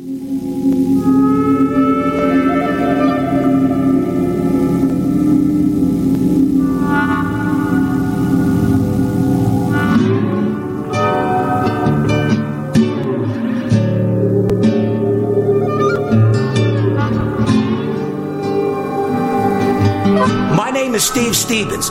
My 0.00 0.06
name 20.72 20.94
is 20.94 21.04
Steve 21.04 21.36
Stevens, 21.36 21.90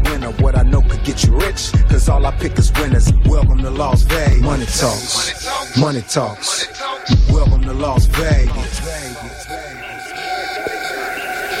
What 0.41 0.57
I 0.57 0.63
know 0.63 0.81
could 0.81 1.03
get 1.03 1.23
you 1.23 1.39
rich, 1.39 1.71
cause 1.87 2.09
all 2.09 2.25
I 2.25 2.31
pick 2.31 2.57
is 2.57 2.71
winners. 2.73 3.13
Welcome 3.25 3.59
to 3.59 3.69
Las 3.69 4.01
Vegas. 4.01 4.41
Money 4.41 4.65
talks, 4.65 5.77
money 5.77 6.01
talks. 6.01 6.67
Welcome 7.29 7.61
to 7.61 7.73
Las 7.73 8.07
Vegas. 8.07 8.81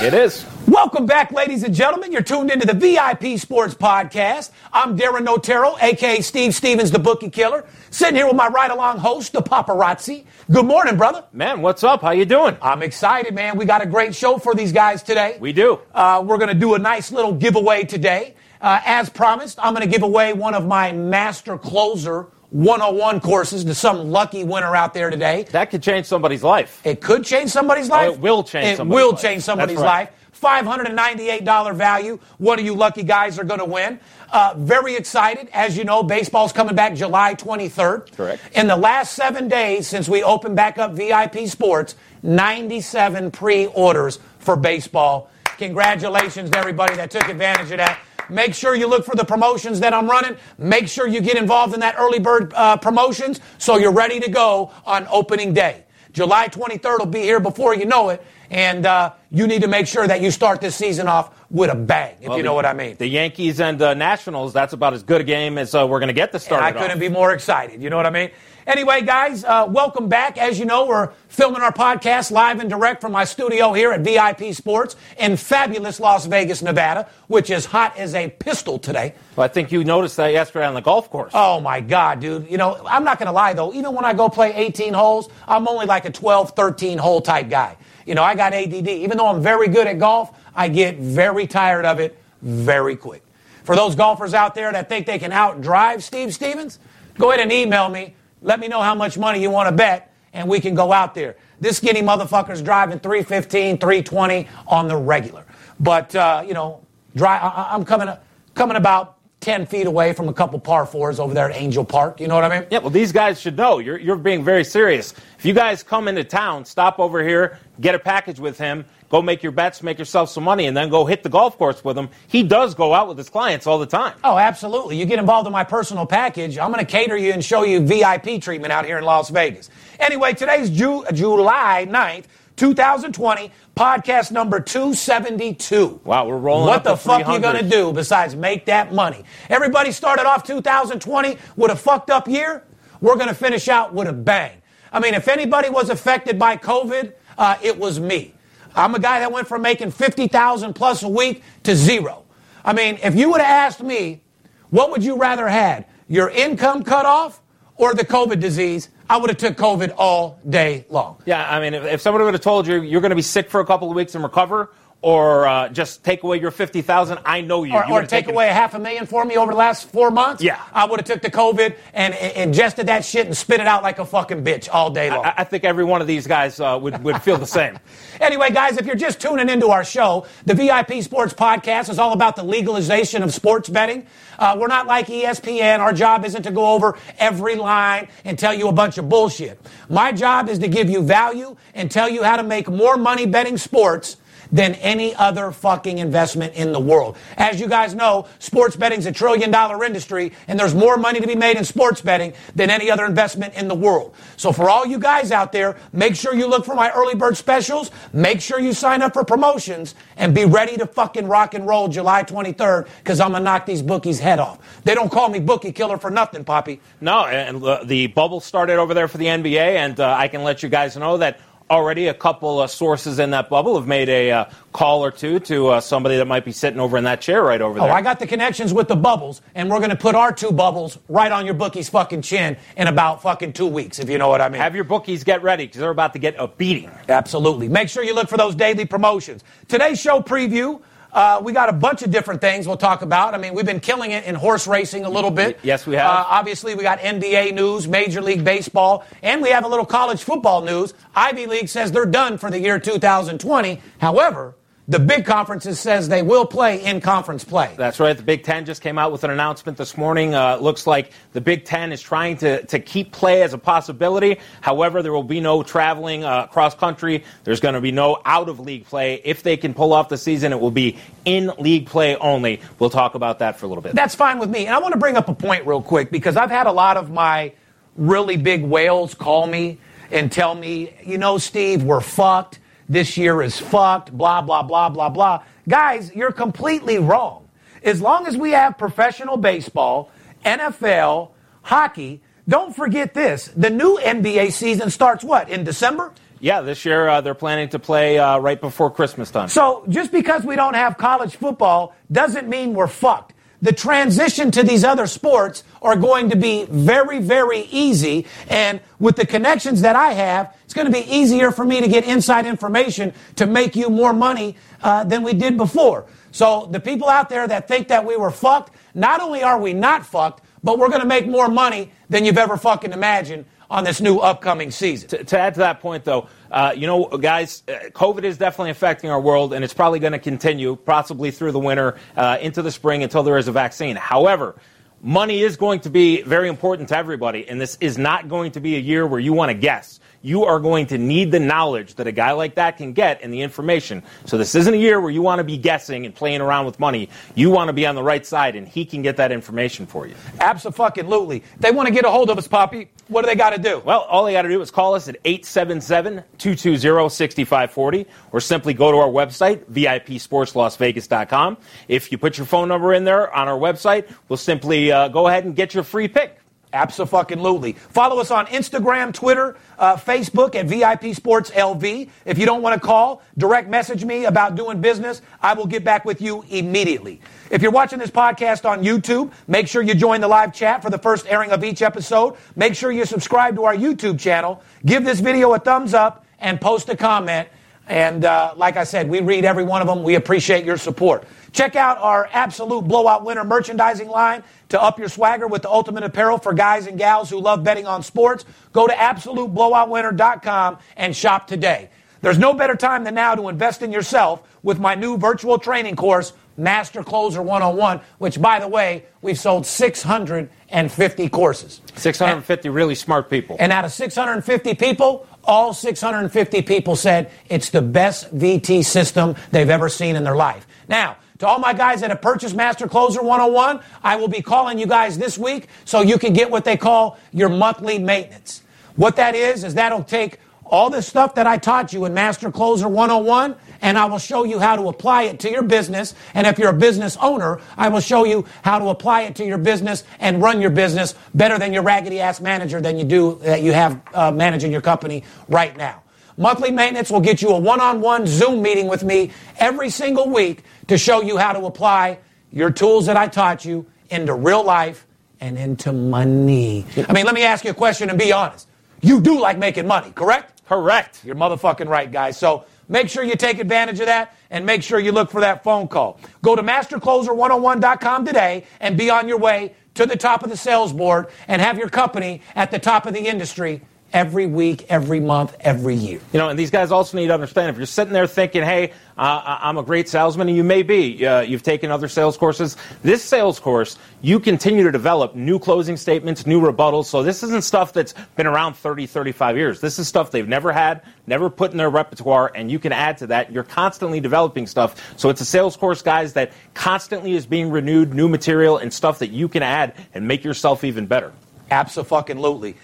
It 0.01 0.15
is. 0.15 0.47
Welcome 0.67 1.05
back, 1.05 1.31
ladies 1.31 1.61
and 1.61 1.75
gentlemen. 1.75 2.11
You're 2.11 2.23
tuned 2.23 2.49
into 2.49 2.65
the 2.65 2.73
VIP 2.73 3.37
Sports 3.39 3.75
Podcast. 3.75 4.49
I'm 4.73 4.95
Darin 4.95 5.25
Notaro, 5.25 5.79
aka 5.79 6.21
Steve 6.21 6.55
Stevens, 6.55 6.89
the 6.89 6.97
Bookie 6.97 7.29
Killer, 7.29 7.65
sitting 7.91 8.15
here 8.15 8.25
with 8.25 8.35
my 8.35 8.47
ride-along 8.47 8.97
host, 8.97 9.33
the 9.33 9.43
Paparazzi. 9.43 10.25
Good 10.51 10.65
morning, 10.65 10.97
brother. 10.97 11.23
Man, 11.33 11.61
what's 11.61 11.83
up? 11.83 12.01
How 12.01 12.11
you 12.11 12.25
doing? 12.25 12.57
I'm 12.63 12.81
excited, 12.81 13.35
man. 13.35 13.57
We 13.57 13.65
got 13.65 13.83
a 13.83 13.85
great 13.85 14.15
show 14.15 14.39
for 14.39 14.55
these 14.55 14.71
guys 14.71 15.03
today. 15.03 15.37
We 15.39 15.53
do. 15.53 15.79
Uh, 15.93 16.23
we're 16.25 16.37
going 16.37 16.49
to 16.49 16.55
do 16.55 16.73
a 16.73 16.79
nice 16.79 17.11
little 17.11 17.33
giveaway 17.33 17.83
today. 17.83 18.33
Uh, 18.61 18.79
as 18.85 19.09
promised, 19.09 19.57
I'm 19.61 19.73
going 19.73 19.85
to 19.85 19.91
give 19.91 20.03
away 20.03 20.33
one 20.33 20.53
of 20.53 20.65
my 20.67 20.91
Master 20.91 21.57
Closer 21.57 22.27
101 22.51 23.21
courses 23.21 23.63
to 23.63 23.73
some 23.73 24.11
lucky 24.11 24.43
winner 24.43 24.75
out 24.75 24.93
there 24.93 25.09
today. 25.09 25.43
That 25.51 25.71
could 25.71 25.81
change 25.81 26.05
somebody's 26.05 26.43
life. 26.43 26.81
It 26.85 27.01
could 27.01 27.23
change 27.23 27.49
somebody's 27.49 27.89
life. 27.89 28.13
it 28.13 28.19
will 28.19 28.43
change 28.43 28.67
It 28.73 28.77
somebody's 28.77 29.01
will 29.03 29.11
life. 29.13 29.21
change 29.21 29.43
somebody's 29.43 29.77
right. 29.77 30.09
life. 30.09 30.09
$598 30.41 31.75
value. 31.75 32.19
One 32.39 32.59
of 32.59 32.65
you 32.65 32.73
lucky 32.73 33.03
guys 33.03 33.39
are 33.39 33.43
going 33.43 33.59
to 33.59 33.65
win. 33.65 33.99
Uh, 34.31 34.55
very 34.57 34.95
excited. 34.95 35.49
As 35.53 35.77
you 35.77 35.83
know, 35.83 36.03
baseball's 36.03 36.51
coming 36.51 36.75
back 36.75 36.93
July 36.95 37.35
23rd. 37.35 38.15
Correct. 38.15 38.41
In 38.53 38.67
the 38.67 38.75
last 38.75 39.13
seven 39.13 39.47
days 39.47 39.87
since 39.87 40.09
we 40.09 40.21
opened 40.23 40.55
back 40.55 40.77
up 40.77 40.93
VIP 40.93 41.47
Sports, 41.47 41.95
97 42.23 43.31
pre 43.31 43.67
orders 43.67 44.19
for 44.39 44.55
baseball. 44.55 45.29
Congratulations 45.57 46.49
to 46.49 46.57
everybody 46.57 46.95
that 46.95 47.11
took 47.11 47.29
advantage 47.29 47.71
of 47.71 47.77
that. 47.77 47.99
Make 48.31 48.53
sure 48.53 48.75
you 48.75 48.87
look 48.87 49.05
for 49.05 49.15
the 49.15 49.25
promotions 49.25 49.81
that 49.81 49.93
I'm 49.93 50.09
running. 50.09 50.37
Make 50.57 50.87
sure 50.87 51.05
you 51.05 51.19
get 51.19 51.35
involved 51.35 51.73
in 51.73 51.81
that 51.81 51.95
early 51.97 52.19
bird 52.19 52.53
uh, 52.53 52.77
promotions 52.77 53.41
so 53.57 53.77
you're 53.77 53.91
ready 53.91 54.21
to 54.21 54.31
go 54.31 54.71
on 54.85 55.05
opening 55.11 55.53
day. 55.53 55.83
July 56.13 56.47
23rd 56.47 56.99
will 56.99 57.05
be 57.05 57.21
here 57.21 57.39
before 57.39 57.75
you 57.75 57.85
know 57.85 58.09
it, 58.09 58.23
and 58.49 58.85
uh, 58.85 59.13
you 59.31 59.47
need 59.47 59.61
to 59.61 59.67
make 59.67 59.85
sure 59.85 60.07
that 60.07 60.21
you 60.21 60.31
start 60.31 60.61
this 60.61 60.75
season 60.75 61.07
off 61.07 61.40
with 61.51 61.69
a 61.69 61.75
bang, 61.75 62.15
if 62.21 62.29
Well, 62.29 62.37
you 62.37 62.43
know 62.43 62.51
the- 62.51 62.55
what 62.55 62.65
I 62.65 62.73
mean. 62.73 62.95
The 62.97 63.07
Yankees 63.07 63.59
and 63.59 63.79
uh, 63.81 63.93
Nationals, 63.93 64.53
that's 64.53 64.71
about 64.71 64.93
as 64.93 65.03
good 65.03 65.19
a 65.21 65.23
game 65.25 65.57
as 65.57 65.75
uh, 65.75 65.85
we're 65.85 65.99
going 65.99 66.07
to 66.07 66.13
get 66.13 66.31
to 66.31 66.39
start. 66.39 66.63
I 66.63 66.71
couldn't 66.71 66.99
be 66.99 67.09
more 67.09 67.33
excited. 67.33 67.81
You 67.83 67.89
know 67.89 67.97
what 67.97 68.05
I 68.05 68.09
mean? 68.09 68.31
Anyway, 68.67 69.01
guys, 69.01 69.43
uh, 69.43 69.65
welcome 69.67 70.07
back. 70.07 70.37
As 70.37 70.57
you 70.59 70.65
know, 70.65 70.85
we're 70.85 71.11
filming 71.27 71.61
our 71.61 71.73
podcast 71.73 72.31
live 72.31 72.59
and 72.61 72.69
direct 72.69 73.01
from 73.01 73.11
my 73.11 73.25
studio 73.25 73.73
here 73.73 73.91
at 73.91 74.01
VIP 74.01 74.53
Sports 74.53 74.95
in 75.17 75.35
fabulous 75.35 75.99
Las 75.99 76.25
Vegas, 76.27 76.61
Nevada, 76.61 77.09
which 77.27 77.49
is 77.49 77.65
hot 77.65 77.97
as 77.97 78.13
a 78.15 78.29
pistol 78.29 78.79
today. 78.79 79.13
Well, 79.35 79.43
I 79.43 79.47
think 79.49 79.71
you 79.73 79.83
noticed 79.83 80.15
that 80.17 80.31
yesterday 80.31 80.65
on 80.67 80.75
the 80.75 80.81
golf 80.81 81.09
course. 81.09 81.31
Oh 81.35 81.59
my 81.59 81.81
God, 81.81 82.21
dude. 82.21 82.49
You 82.49 82.57
know, 82.57 82.79
I'm 82.87 83.03
not 83.03 83.17
going 83.19 83.27
to 83.27 83.33
lie 83.33 83.53
though. 83.53 83.73
Even 83.73 83.93
when 83.93 84.05
I 84.05 84.13
go 84.13 84.29
play 84.29 84.53
18 84.53 84.93
holes, 84.93 85.27
I'm 85.47 85.67
only 85.67 85.87
like 85.87 86.05
a 86.05 86.11
12, 86.11 86.51
13 86.51 86.97
hole 86.99 87.19
type 87.19 87.49
guy. 87.49 87.75
You 88.05 88.15
know, 88.15 88.23
I 88.23 88.35
got 88.35 88.53
ADD. 88.53 88.87
Even 88.87 89.17
though 89.17 89.27
I'm 89.27 89.41
very 89.41 89.67
good 89.67 89.87
at 89.87 89.97
golf, 89.99 90.31
I 90.55 90.67
get 90.67 90.97
very 90.97 91.47
tired 91.47 91.85
of 91.85 91.99
it 91.99 92.17
very 92.41 92.95
quick. 92.95 93.23
For 93.63 93.75
those 93.75 93.95
golfers 93.95 94.33
out 94.33 94.55
there 94.55 94.71
that 94.71 94.89
think 94.89 95.05
they 95.05 95.19
can 95.19 95.31
outdrive 95.31 96.01
Steve 96.01 96.33
Stevens, 96.33 96.79
go 97.17 97.29
ahead 97.31 97.41
and 97.41 97.51
email 97.51 97.89
me. 97.89 98.15
Let 98.41 98.59
me 98.59 98.67
know 98.67 98.81
how 98.81 98.95
much 98.95 99.17
money 99.17 99.41
you 99.41 99.51
want 99.51 99.69
to 99.69 99.75
bet, 99.75 100.11
and 100.33 100.49
we 100.49 100.59
can 100.59 100.73
go 100.73 100.91
out 100.91 101.13
there. 101.13 101.35
This 101.59 101.77
skinny 101.77 102.01
motherfucker's 102.01 102.61
driving 102.61 102.99
315, 102.99 103.77
320 103.77 104.47
on 104.67 104.87
the 104.87 104.97
regular. 104.97 105.45
But, 105.79 106.15
uh, 106.15 106.43
you 106.45 106.53
know, 106.53 106.81
dry, 107.15 107.37
I, 107.37 107.75
I'm 107.75 107.85
coming, 107.85 108.09
coming 108.55 108.77
about 108.77 109.17
10 109.41 109.65
feet 109.65 109.87
away 109.87 110.13
from 110.13 110.29
a 110.29 110.33
couple 110.33 110.59
par 110.59 110.85
fours 110.85 111.19
over 111.19 111.33
there 111.33 111.49
at 111.49 111.55
Angel 111.55 111.83
Park. 111.83 112.19
You 112.21 112.27
know 112.27 112.35
what 112.35 112.43
I 112.43 112.59
mean? 112.59 112.67
Yeah, 112.69 112.77
well, 112.77 112.91
these 112.91 113.11
guys 113.11 113.41
should 113.41 113.57
know. 113.57 113.79
You're, 113.79 113.97
you're 113.97 114.15
being 114.15 114.43
very 114.43 114.63
serious. 114.63 115.15
If 115.39 115.45
you 115.45 115.53
guys 115.53 115.81
come 115.81 116.07
into 116.07 116.23
town, 116.23 116.63
stop 116.63 116.99
over 116.99 117.27
here, 117.27 117.57
get 117.79 117.95
a 117.95 117.99
package 117.99 118.39
with 118.39 118.59
him, 118.59 118.85
go 119.09 119.19
make 119.19 119.41
your 119.41 119.51
bets, 119.51 119.81
make 119.81 119.97
yourself 119.97 120.29
some 120.29 120.43
money, 120.43 120.67
and 120.67 120.77
then 120.77 120.89
go 120.89 121.05
hit 121.07 121.23
the 121.23 121.29
golf 121.29 121.57
course 121.57 121.83
with 121.83 121.97
him. 121.97 122.09
He 122.27 122.43
does 122.43 122.75
go 122.75 122.93
out 122.93 123.07
with 123.07 123.17
his 123.17 123.31
clients 123.31 123.65
all 123.65 123.79
the 123.79 123.87
time. 123.87 124.13
Oh, 124.23 124.37
absolutely. 124.37 124.95
You 124.99 125.05
get 125.07 125.17
involved 125.17 125.47
in 125.47 125.53
my 125.53 125.63
personal 125.63 126.05
package, 126.05 126.59
I'm 126.59 126.71
going 126.71 126.85
to 126.85 126.91
cater 126.91 127.17
you 127.17 127.33
and 127.33 127.43
show 127.43 127.63
you 127.63 127.79
VIP 127.79 128.39
treatment 128.43 128.71
out 128.71 128.85
here 128.85 128.99
in 128.99 129.03
Las 129.05 129.31
Vegas. 129.31 129.71
Anyway, 129.99 130.33
today's 130.33 130.69
Ju- 130.69 131.03
July 131.13 131.87
9th, 131.89 132.25
2020, 132.61 133.51
podcast 133.75 134.31
number 134.31 134.59
272. 134.59 135.99
Wow, 136.03 136.27
we're 136.27 136.37
rolling 136.37 136.67
What 136.67 136.83
the 136.83 136.95
fuck 136.95 137.27
you 137.27 137.39
going 137.39 137.57
to 137.57 137.67
do 137.67 137.91
besides 137.91 138.35
make 138.35 138.67
that 138.67 138.93
money? 138.93 139.23
Everybody 139.49 139.91
started 139.91 140.27
off 140.27 140.43
2020 140.43 141.39
with 141.55 141.71
a 141.71 141.75
fucked 141.75 142.11
up 142.11 142.27
year. 142.27 142.63
We're 142.99 143.15
going 143.15 143.29
to 143.29 143.33
finish 143.33 143.67
out 143.67 143.95
with 143.95 144.07
a 144.09 144.13
bang. 144.13 144.61
I 144.93 144.99
mean, 144.99 145.15
if 145.15 145.27
anybody 145.27 145.71
was 145.71 145.89
affected 145.89 146.37
by 146.37 146.55
COVID, 146.55 147.13
uh, 147.35 147.57
it 147.63 147.79
was 147.79 147.99
me. 147.99 148.35
I'm 148.75 148.93
a 148.93 148.99
guy 148.99 149.21
that 149.21 149.31
went 149.31 149.47
from 149.47 149.63
making 149.63 149.89
50,000 149.89 150.75
plus 150.75 151.01
a 151.01 151.09
week 151.09 151.41
to 151.63 151.75
zero. 151.75 152.25
I 152.63 152.73
mean, 152.73 152.99
if 153.01 153.15
you 153.15 153.31
would 153.31 153.41
have 153.41 153.71
asked 153.71 153.81
me, 153.81 154.21
what 154.69 154.91
would 154.91 155.03
you 155.03 155.17
rather 155.17 155.47
had? 155.47 155.87
Your 156.07 156.29
income 156.29 156.83
cut 156.83 157.07
off 157.07 157.41
or 157.77 157.95
the 157.95 158.05
COVID 158.05 158.39
disease? 158.39 158.89
I 159.11 159.17
would 159.17 159.29
have 159.29 159.37
took 159.37 159.57
COVID 159.57 159.95
all 159.97 160.39
day 160.47 160.85
long. 160.87 161.21
Yeah, 161.25 161.45
I 161.45 161.59
mean, 161.59 161.73
if, 161.73 161.83
if 161.83 162.01
somebody 162.01 162.23
would 162.23 162.33
have 162.33 162.41
told 162.41 162.65
you 162.65 162.81
you're 162.81 163.01
going 163.01 163.09
to 163.09 163.15
be 163.17 163.21
sick 163.21 163.49
for 163.49 163.59
a 163.59 163.65
couple 163.65 163.89
of 163.89 163.95
weeks 163.97 164.15
and 164.15 164.23
recover, 164.23 164.71
or 165.01 165.47
uh, 165.47 165.69
just 165.69 166.03
take 166.03 166.23
away 166.23 166.39
your 166.39 166.51
fifty 166.51 166.81
thousand, 166.81 167.19
I 167.25 167.41
know 167.41 167.63
you. 167.63 167.73
Or, 167.73 167.85
you 167.87 167.93
or 167.93 168.05
take 168.05 168.27
away 168.27 168.49
a 168.49 168.53
half 168.53 168.73
a 168.75 168.79
million 168.79 169.05
for 169.05 169.25
me 169.25 169.35
over 169.35 169.51
the 169.51 169.57
last 169.57 169.89
four 169.89 170.11
months. 170.11 170.43
Yeah. 170.43 170.61
I 170.71 170.85
would 170.85 170.99
have 170.99 171.07
took 171.07 171.21
the 171.21 171.31
COVID 171.31 171.75
and, 171.93 172.13
and 172.13 172.49
ingested 172.49 172.87
that 172.87 173.03
shit 173.03 173.25
and 173.25 173.35
spit 173.35 173.59
it 173.59 173.67
out 173.67 173.81
like 173.81 173.97
a 173.99 174.05
fucking 174.05 174.43
bitch 174.43 174.69
all 174.71 174.91
day 174.91 175.09
long. 175.09 175.25
I, 175.25 175.33
I 175.37 175.43
think 175.43 175.63
every 175.63 175.83
one 175.83 176.01
of 176.01 176.07
these 176.07 176.27
guys 176.27 176.59
uh, 176.59 176.77
would 176.81 177.03
would 177.03 177.21
feel 177.21 177.37
the 177.37 177.47
same. 177.47 177.79
Anyway, 178.21 178.51
guys, 178.51 178.77
if 178.77 178.85
you're 178.85 178.95
just 178.95 179.19
tuning 179.19 179.49
into 179.49 179.69
our 179.69 179.83
show, 179.83 180.27
the 180.45 180.53
VIP 180.53 181.01
Sports 181.01 181.33
Podcast 181.33 181.89
is 181.89 181.97
all 181.97 182.13
about 182.13 182.35
the 182.35 182.43
legalization 182.43 183.23
of 183.23 183.33
sports 183.33 183.67
betting. 183.67 184.05
Uh, 184.37 184.55
we're 184.59 184.67
not 184.67 184.85
like 184.85 185.07
ESPN. 185.07 185.79
Our 185.79 185.91
job 185.91 186.23
isn't 186.23 186.43
to 186.43 186.51
go 186.51 186.67
over 186.67 186.95
every 187.17 187.55
line 187.55 188.09
and 188.23 188.37
tell 188.37 188.53
you 188.53 188.67
a 188.67 188.71
bunch 188.71 188.99
of 188.99 189.09
bullshit. 189.09 189.59
My 189.89 190.11
job 190.11 190.49
is 190.49 190.59
to 190.59 190.67
give 190.67 190.87
you 190.87 191.01
value 191.01 191.55
and 191.73 191.89
tell 191.89 192.09
you 192.09 192.21
how 192.21 192.37
to 192.37 192.43
make 192.43 192.69
more 192.69 192.95
money 192.95 193.25
betting 193.25 193.57
sports 193.57 194.17
than 194.51 194.75
any 194.75 195.15
other 195.15 195.51
fucking 195.51 195.97
investment 195.97 196.53
in 196.53 196.71
the 196.71 196.79
world. 196.79 197.17
As 197.37 197.59
you 197.59 197.67
guys 197.67 197.95
know, 197.95 198.27
sports 198.39 198.75
betting's 198.75 199.05
a 199.05 199.11
trillion 199.11 199.51
dollar 199.51 199.83
industry 199.83 200.31
and 200.47 200.59
there's 200.59 200.75
more 200.75 200.97
money 200.97 201.19
to 201.19 201.27
be 201.27 201.35
made 201.35 201.57
in 201.57 201.65
sports 201.65 202.01
betting 202.01 202.33
than 202.55 202.69
any 202.69 202.91
other 202.91 203.05
investment 203.05 203.53
in 203.55 203.67
the 203.67 203.75
world. 203.75 204.13
So 204.37 204.51
for 204.51 204.69
all 204.69 204.85
you 204.85 204.99
guys 204.99 205.31
out 205.31 205.51
there, 205.51 205.77
make 205.93 206.15
sure 206.15 206.33
you 206.35 206.47
look 206.47 206.65
for 206.65 206.75
my 206.75 206.91
early 206.91 207.15
bird 207.15 207.37
specials, 207.37 207.91
make 208.13 208.41
sure 208.41 208.59
you 208.59 208.73
sign 208.73 209.01
up 209.01 209.13
for 209.13 209.23
promotions 209.23 209.95
and 210.17 210.35
be 210.35 210.45
ready 210.45 210.77
to 210.77 210.85
fucking 210.85 211.27
rock 211.27 211.53
and 211.53 211.67
roll 211.67 211.87
July 211.87 212.23
23rd 212.23 212.87
cuz 213.03 213.19
I'm 213.19 213.33
to 213.33 213.39
knock 213.39 213.65
these 213.65 213.81
bookies 213.81 214.19
head 214.19 214.39
off. 214.39 214.59
They 214.83 214.95
don't 214.95 215.11
call 215.11 215.29
me 215.29 215.39
bookie 215.39 215.71
killer 215.71 215.97
for 215.97 216.11
nothing, 216.11 216.43
Poppy. 216.43 216.79
No, 216.99 217.25
and 217.25 217.63
uh, 217.63 217.83
the 217.83 218.07
bubble 218.07 218.39
started 218.39 218.77
over 218.77 218.93
there 218.93 219.07
for 219.07 219.17
the 219.17 219.25
NBA, 219.25 219.75
and 219.75 219.99
uh, 219.99 220.15
I 220.17 220.27
can 220.27 220.43
let 220.43 220.63
you 220.63 220.69
guys 220.69 220.97
know 220.97 221.17
that 221.17 221.39
already 221.71 222.07
a 222.07 222.13
couple 222.13 222.61
of 222.61 222.69
sources 222.69 223.17
in 223.17 223.31
that 223.31 223.49
bubble 223.49 223.79
have 223.79 223.87
made 223.87 224.09
a 224.09 224.29
uh, 224.31 224.45
call 224.73 225.03
or 225.03 225.09
two 225.09 225.39
to 225.39 225.69
uh, 225.69 225.81
somebody 225.81 226.17
that 226.17 226.27
might 226.27 226.43
be 226.43 226.51
sitting 226.51 226.79
over 226.79 226.97
in 226.97 227.05
that 227.05 227.21
chair 227.21 227.41
right 227.41 227.61
over 227.61 227.75
there. 227.75 227.83
Oh, 227.83 227.87
there. 227.87 227.95
I 227.95 228.01
got 228.01 228.19
the 228.19 228.27
connections 228.27 228.73
with 228.73 228.89
the 228.89 228.95
bubbles, 228.97 229.41
and 229.55 229.69
we're 229.69 229.79
going 229.79 229.89
to 229.89 229.95
put 229.95 230.13
our 230.13 230.33
two 230.33 230.51
bubbles 230.51 230.99
right 231.07 231.31
on 231.31 231.45
your 231.45 231.55
bookie's 231.55 231.87
fucking 231.87 232.23
chin 232.23 232.57
in 232.75 232.87
about 232.87 233.21
fucking 233.21 233.53
two 233.53 233.67
weeks, 233.67 233.99
if 233.99 234.09
you 234.09 234.17
know 234.17 234.27
what 234.27 234.41
I 234.41 234.49
mean. 234.49 234.59
Have 234.61 234.75
your 234.75 234.83
bookies 234.83 235.23
get 235.23 235.41
ready 235.43 235.65
because 235.65 235.79
they're 235.79 235.89
about 235.89 236.13
to 236.13 236.19
get 236.19 236.35
a 236.37 236.49
beating. 236.49 236.91
Absolutely. 237.07 237.69
Make 237.69 237.87
sure 237.87 238.03
you 238.03 238.13
look 238.13 238.27
for 238.27 238.37
those 238.37 238.53
daily 238.53 238.85
promotions. 238.85 239.43
Today's 239.69 239.99
show 239.99 240.19
preview. 240.19 240.81
Uh, 241.11 241.41
we 241.43 241.51
got 241.51 241.69
a 241.69 241.73
bunch 241.73 242.01
of 242.03 242.11
different 242.11 242.39
things 242.41 242.67
we'll 242.67 242.77
talk 242.77 243.01
about. 243.01 243.33
I 243.33 243.37
mean, 243.37 243.53
we've 243.53 243.65
been 243.65 243.79
killing 243.79 244.11
it 244.11 244.23
in 244.25 244.35
horse 244.35 244.67
racing 244.67 245.03
a 245.05 245.09
little 245.09 245.31
bit. 245.31 245.59
Yes, 245.63 245.85
we 245.85 245.95
have. 245.95 246.05
Uh, 246.09 246.25
obviously, 246.27 246.73
we 246.75 246.83
got 246.83 246.99
NBA 246.99 247.53
news, 247.53 247.87
Major 247.87 248.21
League 248.21 248.43
Baseball, 248.43 249.05
and 249.21 249.41
we 249.41 249.49
have 249.49 249.65
a 249.65 249.67
little 249.67 249.85
college 249.85 250.23
football 250.23 250.61
news. 250.61 250.93
Ivy 251.15 251.47
League 251.47 251.67
says 251.69 251.91
they're 251.91 252.05
done 252.05 252.37
for 252.37 252.49
the 252.49 252.59
year 252.59 252.79
2020. 252.79 253.81
However, 253.99 254.55
the 254.91 254.99
big 254.99 255.25
conferences 255.25 255.79
says 255.79 256.09
they 256.09 256.21
will 256.21 256.45
play 256.45 256.83
in 256.83 256.99
conference 256.99 257.45
play. 257.45 257.73
That's 257.77 257.97
right. 257.97 258.15
The 258.15 258.23
Big 258.23 258.43
Ten 258.43 258.65
just 258.65 258.81
came 258.81 258.97
out 258.99 259.13
with 259.13 259.23
an 259.23 259.29
announcement 259.29 259.77
this 259.77 259.97
morning. 259.97 260.35
Uh, 260.35 260.57
looks 260.57 260.85
like 260.85 261.11
the 261.31 261.39
Big 261.39 261.63
Ten 261.63 261.93
is 261.93 262.01
trying 262.01 262.35
to, 262.39 262.65
to 262.65 262.77
keep 262.77 263.13
play 263.13 263.41
as 263.41 263.53
a 263.53 263.57
possibility. 263.57 264.37
However, 264.59 265.01
there 265.01 265.13
will 265.13 265.23
be 265.23 265.39
no 265.39 265.63
traveling 265.63 266.25
uh, 266.25 266.47
cross 266.47 266.75
country. 266.75 267.23
There's 267.45 267.61
going 267.61 267.75
to 267.75 267.79
be 267.79 267.93
no 267.93 268.21
out 268.25 268.49
of 268.49 268.59
league 268.59 268.85
play. 268.85 269.21
If 269.23 269.43
they 269.43 269.55
can 269.55 269.73
pull 269.73 269.93
off 269.93 270.09
the 270.09 270.17
season, 270.17 270.51
it 270.51 270.59
will 270.59 270.71
be 270.71 270.97
in 271.23 271.53
league 271.57 271.87
play 271.87 272.17
only. 272.17 272.59
We'll 272.77 272.89
talk 272.89 273.15
about 273.15 273.39
that 273.39 273.57
for 273.57 273.67
a 273.67 273.69
little 273.69 273.81
bit. 273.81 273.95
That's 273.95 274.13
fine 274.13 274.39
with 274.39 274.49
me. 274.49 274.65
And 274.65 274.75
I 274.75 274.79
want 274.79 274.91
to 274.91 274.99
bring 274.99 275.15
up 275.15 275.29
a 275.29 275.33
point 275.33 275.65
real 275.65 275.81
quick 275.81 276.11
because 276.11 276.35
I've 276.35 276.51
had 276.51 276.67
a 276.67 276.71
lot 276.73 276.97
of 276.97 277.09
my 277.09 277.53
really 277.95 278.35
big 278.35 278.61
whales 278.61 279.13
call 279.13 279.47
me 279.47 279.77
and 280.11 280.29
tell 280.29 280.53
me, 280.53 280.93
you 281.05 281.17
know, 281.17 281.37
Steve, 281.37 281.81
we're 281.83 282.01
fucked. 282.01 282.59
This 282.91 283.15
year 283.15 283.41
is 283.41 283.57
fucked, 283.57 284.11
blah, 284.11 284.41
blah, 284.41 284.63
blah, 284.63 284.89
blah, 284.89 285.07
blah. 285.07 285.43
Guys, 285.65 286.13
you're 286.13 286.33
completely 286.33 286.99
wrong. 286.99 287.47
As 287.83 288.01
long 288.01 288.27
as 288.27 288.35
we 288.35 288.51
have 288.51 288.77
professional 288.77 289.37
baseball, 289.37 290.11
NFL, 290.43 291.29
hockey, 291.61 292.21
don't 292.49 292.75
forget 292.75 293.13
this. 293.13 293.49
The 293.55 293.69
new 293.69 293.97
NBA 293.97 294.51
season 294.51 294.89
starts 294.89 295.23
what, 295.23 295.47
in 295.47 295.63
December? 295.63 296.11
Yeah, 296.41 296.59
this 296.59 296.83
year 296.83 297.07
uh, 297.07 297.21
they're 297.21 297.33
planning 297.33 297.69
to 297.69 297.79
play 297.79 298.19
uh, 298.19 298.39
right 298.39 298.59
before 298.59 298.91
Christmas 298.91 299.31
time. 299.31 299.47
So 299.47 299.85
just 299.87 300.11
because 300.11 300.43
we 300.43 300.57
don't 300.57 300.73
have 300.73 300.97
college 300.97 301.37
football 301.37 301.95
doesn't 302.11 302.49
mean 302.49 302.73
we're 302.73 302.87
fucked. 302.87 303.33
The 303.61 303.71
transition 303.71 304.51
to 304.51 304.63
these 304.63 304.83
other 304.83 305.07
sports 305.07 305.63
are 305.81 305.95
going 305.95 306.29
to 306.29 306.35
be 306.35 306.65
very, 306.65 307.19
very 307.19 307.61
easy. 307.71 308.27
And 308.49 308.79
with 308.99 309.15
the 309.15 309.25
connections 309.25 309.81
that 309.81 309.95
I 309.95 310.13
have, 310.13 310.55
it's 310.63 310.73
going 310.73 310.85
to 310.85 310.93
be 310.93 311.09
easier 311.11 311.51
for 311.51 311.65
me 311.65 311.81
to 311.81 311.87
get 311.87 312.05
inside 312.05 312.45
information 312.45 313.13
to 313.37 313.45
make 313.45 313.75
you 313.75 313.89
more 313.89 314.13
money 314.13 314.55
uh, 314.83 315.03
than 315.03 315.23
we 315.23 315.33
did 315.33 315.57
before. 315.57 316.05
So 316.31 316.67
the 316.71 316.79
people 316.79 317.09
out 317.09 317.29
there 317.29 317.47
that 317.47 317.67
think 317.67 317.89
that 317.89 318.05
we 318.05 318.15
were 318.15 318.31
fucked, 318.31 318.75
not 318.93 319.21
only 319.21 319.43
are 319.43 319.59
we 319.59 319.73
not 319.73 320.05
fucked, 320.05 320.43
but 320.63 320.77
we're 320.77 320.89
going 320.89 321.01
to 321.01 321.07
make 321.07 321.27
more 321.27 321.47
money 321.47 321.91
than 322.09 322.25
you've 322.25 322.37
ever 322.37 322.57
fucking 322.57 322.93
imagined 322.93 323.45
on 323.69 323.85
this 323.85 324.01
new 324.01 324.17
upcoming 324.19 324.69
season. 324.69 325.07
to, 325.09 325.23
to 325.23 325.39
add 325.39 325.53
to 325.53 325.59
that 325.61 325.79
point, 325.79 326.03
though, 326.03 326.27
uh, 326.51 326.73
you 326.75 326.85
know, 326.85 327.05
guys, 327.05 327.63
uh, 327.69 327.89
COVID 327.91 328.23
is 328.23 328.37
definitely 328.37 328.69
affecting 328.69 329.09
our 329.09 329.19
world, 329.19 329.53
and 329.53 329.63
it's 329.63 329.73
probably 329.73 329.99
going 329.99 330.11
to 330.11 330.19
continue, 330.19 330.75
possibly 330.75 331.31
through 331.31 331.53
the 331.53 331.59
winter, 331.59 331.97
uh, 332.17 332.37
into 332.41 332.61
the 332.61 332.71
spring, 332.71 333.01
until 333.01 333.23
there 333.23 333.37
is 333.37 333.47
a 333.47 333.51
vaccine. 333.51 333.95
However, 333.95 334.55
money 335.01 335.41
is 335.41 335.57
going 335.57 335.79
to 335.81 335.89
be 335.89 336.21
very 336.21 336.49
important 336.49 336.89
to 336.89 336.97
everybody, 336.97 337.47
and 337.47 337.59
this 337.59 337.77
is 337.79 337.97
not 337.97 338.27
going 338.27 338.51
to 338.51 338.59
be 338.59 338.75
a 338.75 338.79
year 338.79 339.07
where 339.07 339.19
you 339.19 339.33
want 339.33 339.49
to 339.49 339.53
guess. 339.53 339.99
You 340.21 340.45
are 340.45 340.59
going 340.59 340.87
to 340.87 340.97
need 340.97 341.31
the 341.31 341.39
knowledge 341.39 341.95
that 341.95 342.07
a 342.07 342.11
guy 342.11 342.31
like 342.31 342.55
that 342.55 342.77
can 342.77 342.93
get 342.93 343.21
and 343.21 343.33
the 343.33 343.41
information. 343.41 344.03
So 344.25 344.37
this 344.37 344.55
isn't 344.55 344.73
a 344.73 344.77
year 344.77 345.01
where 345.01 345.11
you 345.11 345.21
want 345.21 345.39
to 345.39 345.43
be 345.43 345.57
guessing 345.57 346.05
and 346.05 346.13
playing 346.13 346.41
around 346.41 346.65
with 346.65 346.79
money. 346.79 347.09
You 347.35 347.49
want 347.49 347.69
to 347.69 347.73
be 347.73 347.85
on 347.85 347.95
the 347.95 348.03
right 348.03 348.25
side, 348.25 348.55
and 348.55 348.67
he 348.67 348.85
can 348.85 349.01
get 349.01 349.17
that 349.17 349.31
information 349.31 349.85
for 349.85 350.07
you. 350.07 350.15
Absolutely. 350.39 351.43
They 351.59 351.71
want 351.71 351.87
to 351.87 351.93
get 351.93 352.05
a 352.05 352.11
hold 352.11 352.29
of 352.29 352.37
us, 352.37 352.47
Poppy. 352.47 352.89
What 353.07 353.23
do 353.23 353.27
they 353.27 353.35
got 353.35 353.51
to 353.51 353.61
do? 353.61 353.81
Well, 353.83 354.01
all 354.01 354.25
they 354.25 354.33
got 354.33 354.43
to 354.43 354.49
do 354.49 354.61
is 354.61 354.71
call 354.71 354.95
us 354.95 355.07
at 355.07 355.17
877 355.25 356.23
220 356.37 357.09
6540 357.09 358.05
or 358.31 358.39
simply 358.39 358.73
go 358.73 358.91
to 358.91 358.97
our 358.97 359.09
website, 359.09 359.65
VIPSportsLasVegas.com. 359.65 361.57
If 361.87 362.11
you 362.11 362.17
put 362.17 362.37
your 362.37 362.47
phone 362.47 362.67
number 362.67 362.93
in 362.93 363.03
there 363.03 363.33
on 363.33 363.47
our 363.47 363.57
website, 363.57 364.09
we'll 364.29 364.37
simply 364.37 364.91
uh, 364.91 365.07
go 365.09 365.27
ahead 365.27 365.45
and 365.45 365.55
get 365.55 365.73
your 365.73 365.83
free 365.83 366.07
pick. 366.07 366.40
Absolutely. 366.73 367.73
Follow 367.73 368.19
us 368.19 368.31
on 368.31 368.45
Instagram, 368.47 369.13
Twitter, 369.13 369.57
uh, 369.77 369.95
Facebook 369.97 370.55
at 370.55 370.67
VIP 370.67 371.15
Sports 371.15 371.51
LV. 371.51 372.09
If 372.25 372.37
you 372.37 372.45
don't 372.45 372.61
want 372.61 372.79
to 372.81 372.85
call, 372.85 373.21
direct 373.37 373.69
message 373.69 374.05
me 374.05 374.25
about 374.25 374.55
doing 374.55 374.79
business. 374.79 375.21
I 375.41 375.53
will 375.53 375.65
get 375.65 375.83
back 375.83 376.05
with 376.05 376.21
you 376.21 376.45
immediately. 376.49 377.21
If 377.49 377.61
you're 377.61 377.71
watching 377.71 377.99
this 377.99 378.11
podcast 378.11 378.69
on 378.69 378.83
YouTube, 378.83 379.31
make 379.47 379.67
sure 379.67 379.81
you 379.81 379.93
join 379.93 380.21
the 380.21 380.27
live 380.27 380.53
chat 380.53 380.81
for 380.81 380.89
the 380.89 380.97
first 380.97 381.25
airing 381.27 381.51
of 381.51 381.63
each 381.63 381.81
episode. 381.81 382.35
Make 382.55 382.75
sure 382.75 382.91
you 382.91 383.05
subscribe 383.05 383.55
to 383.55 383.65
our 383.65 383.75
YouTube 383.75 384.19
channel. 384.19 384.61
Give 384.85 385.03
this 385.03 385.19
video 385.19 385.53
a 385.53 385.59
thumbs 385.59 385.93
up 385.93 386.25
and 386.39 386.59
post 386.59 386.89
a 386.89 386.95
comment. 386.95 387.49
And 387.91 388.23
uh, 388.23 388.53
like 388.55 388.77
I 388.77 388.85
said, 388.85 389.09
we 389.09 389.19
read 389.19 389.43
every 389.43 389.65
one 389.65 389.81
of 389.81 389.87
them. 389.87 390.01
We 390.01 390.15
appreciate 390.15 390.63
your 390.63 390.77
support. 390.77 391.25
Check 391.51 391.75
out 391.75 391.97
our 391.97 392.29
absolute 392.31 392.87
blowout 392.87 393.25
winner 393.25 393.43
merchandising 393.43 394.07
line 394.07 394.43
to 394.69 394.81
up 394.81 394.97
your 394.97 395.09
swagger 395.09 395.45
with 395.45 395.63
the 395.63 395.69
ultimate 395.69 396.05
apparel 396.05 396.37
for 396.37 396.53
guys 396.53 396.87
and 396.87 396.97
gals 396.97 397.29
who 397.29 397.41
love 397.41 397.65
betting 397.65 397.85
on 397.85 398.01
sports. 398.01 398.45
Go 398.71 398.87
to 398.87 398.93
absoluteblowoutwinner.com 398.93 400.77
and 400.95 401.13
shop 401.13 401.47
today. 401.47 401.89
There's 402.21 402.37
no 402.37 402.53
better 402.53 402.77
time 402.77 403.03
than 403.03 403.15
now 403.15 403.35
to 403.35 403.49
invest 403.49 403.81
in 403.81 403.91
yourself 403.91 404.41
with 404.63 404.79
my 404.79 404.95
new 404.95 405.17
virtual 405.17 405.57
training 405.57 405.97
course, 405.97 406.31
Master 406.55 407.03
Closer 407.03 407.41
101, 407.41 407.99
which, 408.19 408.41
by 408.41 408.59
the 408.59 408.69
way, 408.69 409.03
we've 409.21 409.39
sold 409.39 409.65
650 409.65 411.29
courses. 411.29 411.81
650 411.95 412.69
really 412.69 412.95
smart 412.95 413.29
people. 413.29 413.57
And 413.59 413.73
out 413.73 413.83
of 413.83 413.91
650 413.91 414.75
people, 414.75 415.27
all 415.43 415.73
650 415.73 416.61
people 416.61 416.95
said 416.95 417.31
it's 417.49 417.69
the 417.69 417.81
best 417.81 418.35
VT 418.35 418.85
system 418.85 419.35
they've 419.51 419.69
ever 419.69 419.89
seen 419.89 420.15
in 420.15 420.23
their 420.23 420.35
life. 420.35 420.67
Now, 420.87 421.17
to 421.39 421.47
all 421.47 421.57
my 421.57 421.73
guys 421.73 422.01
that 422.01 422.11
have 422.11 422.21
purchased 422.21 422.55
Master 422.55 422.87
Closer 422.87 423.21
101, 423.23 423.81
I 424.03 424.15
will 424.15 424.27
be 424.27 424.43
calling 424.43 424.77
you 424.77 424.85
guys 424.85 425.17
this 425.17 425.37
week 425.37 425.67
so 425.85 426.01
you 426.01 426.19
can 426.19 426.33
get 426.33 426.51
what 426.51 426.65
they 426.65 426.77
call 426.77 427.17
your 427.31 427.49
monthly 427.49 427.97
maintenance. 427.97 428.61
What 428.95 429.15
that 429.15 429.33
is, 429.33 429.63
is 429.63 429.73
that'll 429.73 430.03
take 430.03 430.37
all 430.65 430.89
the 430.89 431.01
stuff 431.01 431.35
that 431.35 431.47
I 431.47 431.57
taught 431.57 431.93
you 431.93 432.05
in 432.05 432.13
Master 432.13 432.51
Closer 432.51 432.87
101, 432.87 433.55
and 433.81 433.97
I 433.97 434.05
will 434.05 434.19
show 434.19 434.43
you 434.43 434.59
how 434.59 434.75
to 434.75 434.87
apply 434.87 435.23
it 435.23 435.39
to 435.41 435.51
your 435.51 435.63
business. 435.63 436.13
And 436.33 436.47
if 436.47 436.59
you're 436.59 436.69
a 436.69 436.73
business 436.73 437.17
owner, 437.19 437.59
I 437.77 437.89
will 437.89 437.99
show 437.99 438.25
you 438.25 438.45
how 438.63 438.79
to 438.79 438.89
apply 438.89 439.23
it 439.23 439.35
to 439.35 439.45
your 439.45 439.57
business 439.57 440.03
and 440.19 440.41
run 440.41 440.61
your 440.61 440.69
business 440.69 441.15
better 441.33 441.57
than 441.57 441.73
your 441.73 441.83
raggedy 441.83 442.19
ass 442.19 442.39
manager 442.39 442.79
than 442.81 442.97
you 442.97 443.03
do 443.03 443.35
that 443.41 443.61
you 443.61 443.73
have 443.73 444.01
uh, 444.13 444.31
managing 444.31 444.71
your 444.71 444.81
company 444.81 445.23
right 445.47 445.75
now. 445.75 446.03
Monthly 446.37 446.71
maintenance 446.71 447.11
will 447.11 447.21
get 447.21 447.41
you 447.41 447.49
a 447.49 447.59
one-on-one 447.59 448.25
Zoom 448.25 448.61
meeting 448.61 448.87
with 448.87 449.03
me 449.03 449.31
every 449.57 449.89
single 449.89 450.29
week 450.29 450.63
to 450.87 450.97
show 450.97 451.21
you 451.21 451.37
how 451.37 451.53
to 451.53 451.65
apply 451.65 452.19
your 452.51 452.71
tools 452.71 453.05
that 453.05 453.17
I 453.17 453.27
taught 453.27 453.65
you 453.65 453.85
into 454.09 454.33
real 454.33 454.63
life 454.63 455.05
and 455.39 455.57
into 455.57 455.91
money. 455.91 456.85
I 457.07 457.13
mean, 457.13 457.25
let 457.25 457.33
me 457.33 457.43
ask 457.43 457.65
you 457.65 457.71
a 457.71 457.75
question 457.75 458.09
and 458.09 458.17
be 458.17 458.31
honest. 458.31 458.67
You 459.01 459.19
do 459.19 459.39
like 459.39 459.57
making 459.57 459.87
money, 459.87 460.11
correct? 460.11 460.61
Correct. 460.67 461.21
You're 461.25 461.35
motherfucking 461.35 461.87
right, 461.87 462.11
guys. 462.11 462.37
So 462.37 462.65
make 462.91 463.09
sure 463.09 463.23
you 463.23 463.35
take 463.35 463.57
advantage 463.57 463.99
of 463.99 464.05
that 464.05 464.35
and 464.51 464.63
make 464.65 464.83
sure 464.83 464.99
you 464.99 465.11
look 465.11 465.31
for 465.31 465.41
that 465.41 465.63
phone 465.63 465.87
call. 465.87 466.19
Go 466.43 466.55
to 466.55 466.61
mastercloser101.com 466.61 468.25
today 468.25 468.65
and 468.79 468.95
be 468.95 469.09
on 469.09 469.27
your 469.27 469.39
way 469.39 469.73
to 469.95 470.05
the 470.05 470.15
top 470.15 470.43
of 470.43 470.49
the 470.49 470.57
sales 470.57 470.93
board 470.93 471.27
and 471.47 471.61
have 471.61 471.77
your 471.77 471.89
company 471.89 472.41
at 472.55 472.69
the 472.69 472.79
top 472.79 473.07
of 473.07 473.13
the 473.13 473.21
industry 473.21 473.81
every 474.13 474.45
week, 474.45 474.85
every 474.89 475.19
month, 475.19 475.55
every 475.59 475.95
year. 475.95 476.19
You 476.33 476.39
know, 476.39 476.49
and 476.49 476.57
these 476.57 476.71
guys 476.71 476.91
also 476.91 477.17
need 477.17 477.27
to 477.27 477.33
understand 477.33 477.69
if 477.69 477.77
you're 477.77 477.85
sitting 477.85 478.13
there 478.13 478.27
thinking, 478.27 478.63
hey, 478.63 478.93
uh, 479.17 479.59
I'm 479.61 479.77
a 479.77 479.83
great 479.83 480.09
salesman, 480.09 480.47
and 480.47 480.57
you 480.57 480.63
may 480.63 480.83
be, 480.83 481.25
uh, 481.25 481.41
you've 481.41 481.63
taken 481.63 481.91
other 481.91 482.07
sales 482.07 482.37
courses. 482.37 482.77
This 483.03 483.23
sales 483.23 483.59
course, 483.59 483.97
you 484.21 484.39
continue 484.39 484.83
to 484.83 484.91
develop 484.91 485.35
new 485.35 485.59
closing 485.59 485.97
statements, 485.97 486.45
new 486.45 486.61
rebuttals. 486.61 487.05
So 487.05 487.23
this 487.23 487.43
isn't 487.43 487.63
stuff 487.63 487.93
that's 487.93 488.13
been 488.35 488.47
around 488.47 488.73
30, 488.75 489.05
35 489.05 489.57
years. 489.57 489.81
This 489.81 489.99
is 489.99 490.07
stuff 490.07 490.31
they've 490.31 490.47
never 490.47 490.71
had, 490.71 491.01
never 491.27 491.49
put 491.49 491.71
in 491.71 491.77
their 491.77 491.89
repertoire, 491.89 492.51
and 492.55 492.71
you 492.71 492.79
can 492.79 492.91
add 492.91 493.17
to 493.19 493.27
that. 493.27 493.51
You're 493.51 493.63
constantly 493.63 494.19
developing 494.19 494.67
stuff. 494.67 495.13
So 495.17 495.29
it's 495.29 495.41
a 495.41 495.45
sales 495.45 495.77
course, 495.77 496.01
guys, 496.01 496.33
that 496.33 496.51
constantly 496.73 497.33
is 497.33 497.45
being 497.45 497.69
renewed, 497.69 498.13
new 498.13 498.27
material, 498.27 498.77
and 498.77 498.93
stuff 498.93 499.19
that 499.19 499.29
you 499.29 499.47
can 499.47 499.63
add 499.63 499.93
and 500.13 500.27
make 500.27 500.43
yourself 500.43 500.83
even 500.83 501.05
better. 501.05 501.31
Absolutely. 501.69 502.75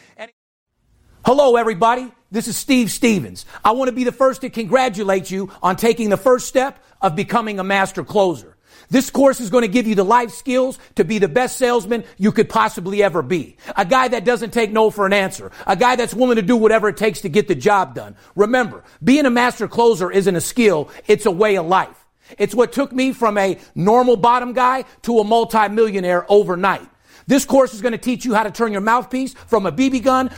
Hello, 1.27 1.57
everybody. 1.57 2.09
This 2.31 2.47
is 2.47 2.55
Steve 2.55 2.89
Stevens. 2.89 3.45
I 3.61 3.71
want 3.71 3.89
to 3.89 3.91
be 3.91 4.05
the 4.05 4.13
first 4.13 4.39
to 4.41 4.49
congratulate 4.49 5.29
you 5.29 5.51
on 5.61 5.75
taking 5.75 6.07
the 6.07 6.15
first 6.15 6.47
step 6.47 6.81
of 7.01 7.17
becoming 7.17 7.59
a 7.59 7.65
master 7.65 8.05
closer. 8.05 8.55
This 8.89 9.09
course 9.09 9.41
is 9.41 9.49
going 9.49 9.63
to 9.63 9.67
give 9.67 9.87
you 9.87 9.95
the 9.95 10.05
life 10.05 10.31
skills 10.31 10.79
to 10.95 11.03
be 11.03 11.19
the 11.19 11.27
best 11.27 11.57
salesman 11.57 12.05
you 12.17 12.31
could 12.31 12.47
possibly 12.47 13.03
ever 13.03 13.21
be. 13.21 13.57
A 13.75 13.83
guy 13.83 14.07
that 14.07 14.23
doesn't 14.23 14.51
take 14.51 14.71
no 14.71 14.89
for 14.89 15.05
an 15.05 15.11
answer. 15.11 15.51
A 15.65 15.75
guy 15.75 15.97
that's 15.97 16.13
willing 16.13 16.37
to 16.37 16.41
do 16.41 16.55
whatever 16.55 16.87
it 16.87 16.95
takes 16.95 17.19
to 17.23 17.29
get 17.29 17.49
the 17.49 17.55
job 17.55 17.93
done. 17.93 18.15
Remember, 18.37 18.85
being 19.03 19.25
a 19.25 19.29
master 19.29 19.67
closer 19.67 20.09
isn't 20.09 20.33
a 20.37 20.39
skill, 20.39 20.89
it's 21.07 21.25
a 21.25 21.31
way 21.31 21.57
of 21.57 21.65
life. 21.65 22.05
It's 22.37 22.55
what 22.55 22.71
took 22.71 22.93
me 22.93 23.11
from 23.11 23.37
a 23.37 23.59
normal 23.75 24.15
bottom 24.15 24.53
guy 24.53 24.85
to 25.01 25.19
a 25.19 25.25
multimillionaire 25.25 26.25
overnight. 26.31 26.87
This 27.27 27.43
course 27.43 27.73
is 27.73 27.81
going 27.81 27.91
to 27.91 27.97
teach 27.97 28.23
you 28.23 28.33
how 28.33 28.43
to 28.43 28.51
turn 28.51 28.71
your 28.71 28.79
mouthpiece 28.79 29.33
from 29.33 29.65
a 29.65 29.73
BB 29.73 30.01
gun 30.05 30.29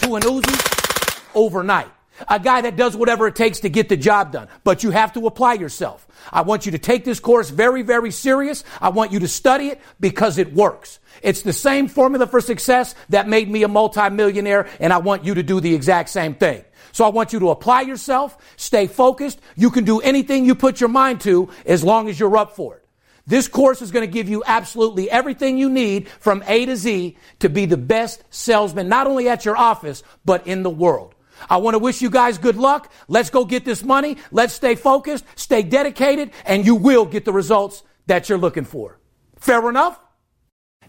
to 0.00 0.16
an 0.16 0.22
Uzi 0.22 1.30
overnight. 1.34 1.90
A 2.28 2.38
guy 2.38 2.60
that 2.60 2.76
does 2.76 2.96
whatever 2.96 3.26
it 3.26 3.34
takes 3.34 3.60
to 3.60 3.70
get 3.70 3.88
the 3.88 3.96
job 3.96 4.32
done. 4.32 4.48
But 4.62 4.82
you 4.82 4.90
have 4.90 5.12
to 5.14 5.26
apply 5.26 5.54
yourself. 5.54 6.06
I 6.30 6.42
want 6.42 6.66
you 6.66 6.72
to 6.72 6.78
take 6.78 7.04
this 7.04 7.18
course 7.18 7.48
very, 7.48 7.82
very 7.82 8.10
serious. 8.10 8.62
I 8.80 8.90
want 8.90 9.12
you 9.12 9.20
to 9.20 9.28
study 9.28 9.68
it 9.68 9.80
because 10.00 10.36
it 10.36 10.52
works. 10.52 10.98
It's 11.22 11.42
the 11.42 11.52
same 11.52 11.88
formula 11.88 12.26
for 12.26 12.40
success 12.40 12.94
that 13.08 13.28
made 13.28 13.48
me 13.48 13.62
a 13.62 13.68
multimillionaire, 13.68 14.68
and 14.80 14.92
I 14.92 14.98
want 14.98 15.24
you 15.24 15.34
to 15.34 15.42
do 15.42 15.60
the 15.60 15.74
exact 15.74 16.10
same 16.10 16.34
thing. 16.34 16.62
So 16.92 17.04
I 17.04 17.08
want 17.08 17.32
you 17.32 17.38
to 17.40 17.50
apply 17.50 17.82
yourself, 17.82 18.36
stay 18.56 18.86
focused. 18.86 19.40
You 19.56 19.70
can 19.70 19.84
do 19.84 20.00
anything 20.00 20.44
you 20.44 20.54
put 20.54 20.80
your 20.80 20.88
mind 20.88 21.20
to 21.22 21.48
as 21.64 21.84
long 21.84 22.08
as 22.08 22.18
you're 22.18 22.36
up 22.36 22.56
for 22.56 22.76
it. 22.76 22.79
This 23.26 23.48
course 23.48 23.82
is 23.82 23.90
going 23.90 24.06
to 24.06 24.12
give 24.12 24.28
you 24.28 24.42
absolutely 24.46 25.10
everything 25.10 25.58
you 25.58 25.68
need 25.70 26.08
from 26.08 26.42
A 26.46 26.66
to 26.66 26.76
Z 26.76 27.16
to 27.40 27.48
be 27.48 27.66
the 27.66 27.76
best 27.76 28.24
salesman, 28.30 28.88
not 28.88 29.06
only 29.06 29.28
at 29.28 29.44
your 29.44 29.56
office, 29.56 30.02
but 30.24 30.46
in 30.46 30.62
the 30.62 30.70
world. 30.70 31.14
I 31.48 31.56
want 31.58 31.74
to 31.74 31.78
wish 31.78 32.02
you 32.02 32.10
guys 32.10 32.38
good 32.38 32.56
luck. 32.56 32.92
Let's 33.08 33.30
go 33.30 33.44
get 33.44 33.64
this 33.64 33.82
money. 33.82 34.18
Let's 34.30 34.52
stay 34.52 34.74
focused, 34.74 35.24
stay 35.36 35.62
dedicated, 35.62 36.32
and 36.44 36.66
you 36.66 36.74
will 36.74 37.06
get 37.06 37.24
the 37.24 37.32
results 37.32 37.82
that 38.06 38.28
you're 38.28 38.38
looking 38.38 38.64
for. 38.64 38.98
Fair 39.38 39.66
enough? 39.68 39.98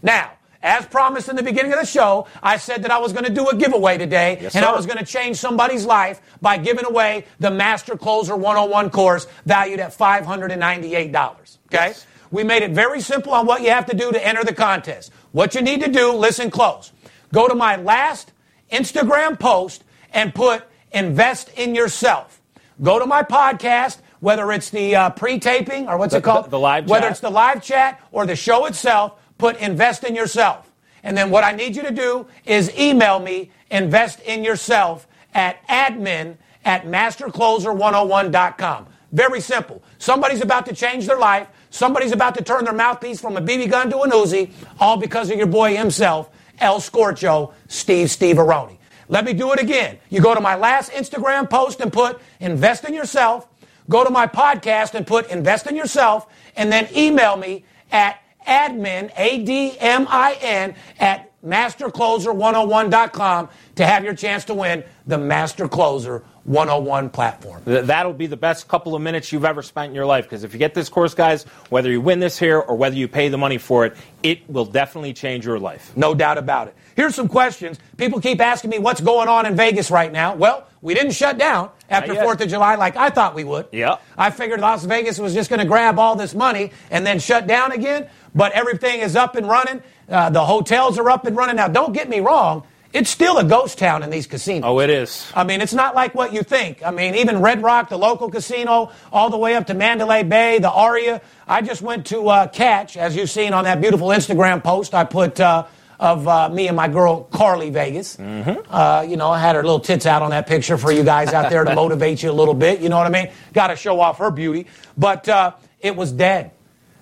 Now, 0.02 0.32
as 0.62 0.86
promised 0.86 1.28
in 1.28 1.36
the 1.36 1.42
beginning 1.42 1.72
of 1.72 1.80
the 1.80 1.86
show, 1.86 2.26
I 2.42 2.56
said 2.56 2.82
that 2.82 2.90
I 2.90 2.98
was 2.98 3.12
going 3.12 3.24
to 3.24 3.32
do 3.32 3.48
a 3.48 3.56
giveaway 3.56 3.98
today, 3.98 4.38
yes, 4.40 4.54
and. 4.54 4.64
I 4.64 4.72
was 4.72 4.86
going 4.86 4.98
to 4.98 5.04
change 5.04 5.36
somebody's 5.36 5.84
life 5.84 6.20
by 6.40 6.56
giving 6.58 6.84
away 6.84 7.24
the 7.40 7.50
Master 7.50 7.96
Closer 7.96 8.36
101 8.36 8.90
course 8.90 9.26
valued 9.44 9.80
at 9.80 9.96
$598. 9.96 11.16
Okay? 11.16 11.58
Yes. 11.70 12.06
We 12.32 12.42
made 12.42 12.62
it 12.64 12.72
very 12.72 13.00
simple 13.00 13.32
on 13.34 13.46
what 13.46 13.62
you 13.62 13.70
have 13.70 13.86
to 13.86 13.96
do 13.96 14.10
to 14.10 14.26
enter 14.26 14.42
the 14.42 14.54
contest. 14.54 15.12
What 15.30 15.54
you 15.54 15.60
need 15.62 15.80
to 15.82 15.90
do, 15.90 16.12
listen 16.12 16.50
close. 16.50 16.90
Go 17.32 17.46
to 17.46 17.54
my 17.54 17.76
last 17.76 18.32
Instagram 18.72 19.38
post 19.38 19.84
and 20.12 20.34
put 20.34 20.64
invest 20.92 21.50
in 21.56 21.74
yourself. 21.74 22.40
Go 22.82 22.98
to 22.98 23.06
my 23.06 23.22
podcast, 23.22 23.98
whether 24.20 24.50
it's 24.50 24.70
the 24.70 24.96
uh, 24.96 25.10
pre-taping 25.10 25.88
or 25.88 25.96
what's 25.98 26.12
The- 26.12 26.18
it 26.18 26.24
called? 26.24 26.46
the- 26.46 26.50
the 26.50 26.58
live 26.58 26.88
Whether 26.88 27.02
chat. 27.04 27.10
it's 27.12 27.20
the 27.20 27.30
live 27.30 27.62
chat 27.62 28.00
or 28.12 28.26
the 28.26 28.36
show 28.36 28.64
itself, 28.66 29.12
put 29.38 29.56
invest 29.58 30.04
in 30.04 30.14
yourself. 30.14 30.70
And 31.04 31.16
then 31.16 31.30
what 31.30 31.44
I 31.44 31.52
need 31.52 31.76
you 31.76 31.82
to 31.82 31.90
do 31.90 32.26
is 32.46 32.70
email 32.78 33.18
me 33.20 33.50
invest 33.70 34.20
in 34.20 34.44
yourself 34.44 35.06
at 35.34 35.56
admin 35.68 36.36
at 36.64 36.86
mastercloser101.com. 36.86 38.86
Very 39.12 39.40
simple. 39.40 39.82
Somebody's 39.98 40.40
about 40.40 40.64
to 40.66 40.74
change 40.74 41.06
their 41.06 41.18
life. 41.18 41.46
Somebody's 41.72 42.12
about 42.12 42.34
to 42.34 42.44
turn 42.44 42.66
their 42.66 42.74
mouthpiece 42.74 43.18
from 43.18 43.38
a 43.38 43.40
BB 43.40 43.70
gun 43.70 43.88
to 43.88 44.00
an 44.02 44.10
Uzi, 44.10 44.52
all 44.78 44.98
because 44.98 45.30
of 45.30 45.38
your 45.38 45.46
boy 45.46 45.74
himself, 45.74 46.28
El 46.58 46.80
Scorcho, 46.80 47.54
Steve 47.66 48.10
Steve 48.10 48.36
Aroni. 48.36 48.76
Let 49.08 49.24
me 49.24 49.32
do 49.32 49.52
it 49.52 49.60
again. 49.60 49.96
You 50.10 50.20
go 50.20 50.34
to 50.34 50.40
my 50.40 50.54
last 50.54 50.92
Instagram 50.92 51.48
post 51.48 51.80
and 51.80 51.90
put 51.90 52.20
invest 52.40 52.84
in 52.84 52.92
yourself. 52.92 53.48
Go 53.88 54.04
to 54.04 54.10
my 54.10 54.26
podcast 54.26 54.92
and 54.92 55.06
put 55.06 55.30
invest 55.30 55.66
in 55.66 55.74
yourself, 55.74 56.26
and 56.56 56.70
then 56.70 56.88
email 56.94 57.38
me 57.38 57.64
at 57.90 58.20
admin, 58.46 59.10
A-D-M-I-N, 59.16 60.74
at 61.00 61.31
mastercloser101.com 61.44 63.48
to 63.76 63.86
have 63.86 64.04
your 64.04 64.14
chance 64.14 64.44
to 64.46 64.54
win 64.54 64.82
the 65.06 65.18
Master 65.18 65.68
Closer 65.68 66.24
101 66.44 67.10
platform. 67.10 67.62
That'll 67.64 68.12
be 68.12 68.26
the 68.26 68.36
best 68.36 68.66
couple 68.66 68.96
of 68.96 69.02
minutes 69.02 69.32
you've 69.32 69.44
ever 69.44 69.62
spent 69.62 69.90
in 69.90 69.94
your 69.94 70.06
life. 70.06 70.24
Because 70.24 70.44
if 70.44 70.52
you 70.52 70.58
get 70.58 70.74
this 70.74 70.88
course, 70.88 71.14
guys, 71.14 71.44
whether 71.68 71.90
you 71.90 72.00
win 72.00 72.20
this 72.20 72.38
here 72.38 72.58
or 72.58 72.76
whether 72.76 72.96
you 72.96 73.06
pay 73.06 73.28
the 73.28 73.38
money 73.38 73.58
for 73.58 73.86
it, 73.86 73.94
it 74.22 74.48
will 74.48 74.64
definitely 74.64 75.12
change 75.12 75.46
your 75.46 75.60
life. 75.60 75.96
No 75.96 76.14
doubt 76.14 76.38
about 76.38 76.68
it. 76.68 76.74
Here's 76.96 77.14
some 77.14 77.28
questions. 77.28 77.78
People 77.96 78.20
keep 78.20 78.40
asking 78.40 78.70
me 78.70 78.78
what's 78.78 79.00
going 79.00 79.28
on 79.28 79.46
in 79.46 79.56
Vegas 79.56 79.90
right 79.90 80.10
now. 80.10 80.34
Well, 80.34 80.66
we 80.80 80.94
didn't 80.94 81.12
shut 81.12 81.38
down 81.38 81.70
after 81.88 82.14
4th 82.14 82.40
of 82.40 82.48
July 82.48 82.74
like 82.74 82.96
I 82.96 83.10
thought 83.10 83.36
we 83.36 83.44
would. 83.44 83.68
Yeah. 83.70 83.98
I 84.18 84.30
figured 84.30 84.60
Las 84.60 84.84
Vegas 84.84 85.18
was 85.18 85.32
just 85.32 85.48
going 85.48 85.60
to 85.60 85.66
grab 85.66 85.98
all 85.98 86.16
this 86.16 86.34
money 86.34 86.72
and 86.90 87.06
then 87.06 87.20
shut 87.20 87.46
down 87.46 87.70
again, 87.70 88.08
but 88.34 88.50
everything 88.52 89.00
is 89.00 89.14
up 89.14 89.36
and 89.36 89.48
running. 89.48 89.80
Uh, 90.12 90.30
the 90.30 90.44
hotels 90.44 90.98
are 90.98 91.08
up 91.10 91.24
and 91.24 91.36
running. 91.36 91.56
Now, 91.56 91.68
don't 91.68 91.92
get 91.92 92.08
me 92.08 92.20
wrong, 92.20 92.64
it's 92.92 93.08
still 93.08 93.38
a 93.38 93.44
ghost 93.44 93.78
town 93.78 94.02
in 94.02 94.10
these 94.10 94.26
casinos. 94.26 94.64
Oh, 94.66 94.78
it 94.80 94.90
is. 94.90 95.26
I 95.34 95.44
mean, 95.44 95.62
it's 95.62 95.72
not 95.72 95.94
like 95.94 96.14
what 96.14 96.34
you 96.34 96.42
think. 96.42 96.84
I 96.84 96.90
mean, 96.90 97.14
even 97.14 97.40
Red 97.40 97.62
Rock, 97.62 97.88
the 97.88 97.96
local 97.96 98.30
casino, 98.30 98.92
all 99.10 99.30
the 99.30 99.38
way 99.38 99.54
up 99.54 99.68
to 99.68 99.74
Mandalay 99.74 100.22
Bay, 100.24 100.58
the 100.58 100.70
Aria. 100.70 101.22
I 101.48 101.62
just 101.62 101.80
went 101.80 102.06
to 102.08 102.28
uh, 102.28 102.48
Catch, 102.48 102.98
as 102.98 103.16
you've 103.16 103.30
seen 103.30 103.54
on 103.54 103.64
that 103.64 103.80
beautiful 103.80 104.08
Instagram 104.08 104.62
post. 104.62 104.92
I 104.92 105.04
put 105.04 105.40
uh, 105.40 105.64
of 105.98 106.28
uh, 106.28 106.48
me 106.50 106.68
and 106.68 106.76
my 106.76 106.88
girl 106.88 107.24
Carly 107.24 107.70
Vegas. 107.70 108.18
Uh, 108.18 109.06
you 109.08 109.16
know, 109.16 109.30
I 109.30 109.38
had 109.38 109.56
her 109.56 109.62
little 109.62 109.80
tits 109.80 110.04
out 110.04 110.20
on 110.20 110.30
that 110.32 110.46
picture 110.46 110.76
for 110.76 110.92
you 110.92 111.04
guys 111.04 111.32
out 111.32 111.48
there 111.48 111.64
to 111.64 111.74
motivate 111.82 112.22
you 112.22 112.30
a 112.30 112.32
little 112.32 112.54
bit. 112.54 112.80
You 112.80 112.90
know 112.90 112.98
what 112.98 113.06
I 113.06 113.10
mean? 113.10 113.30
Got 113.54 113.68
to 113.68 113.76
show 113.76 114.00
off 114.00 114.18
her 114.18 114.30
beauty. 114.30 114.66
But 114.98 115.28
uh, 115.28 115.52
it 115.80 115.96
was 115.96 116.12
dead. 116.12 116.50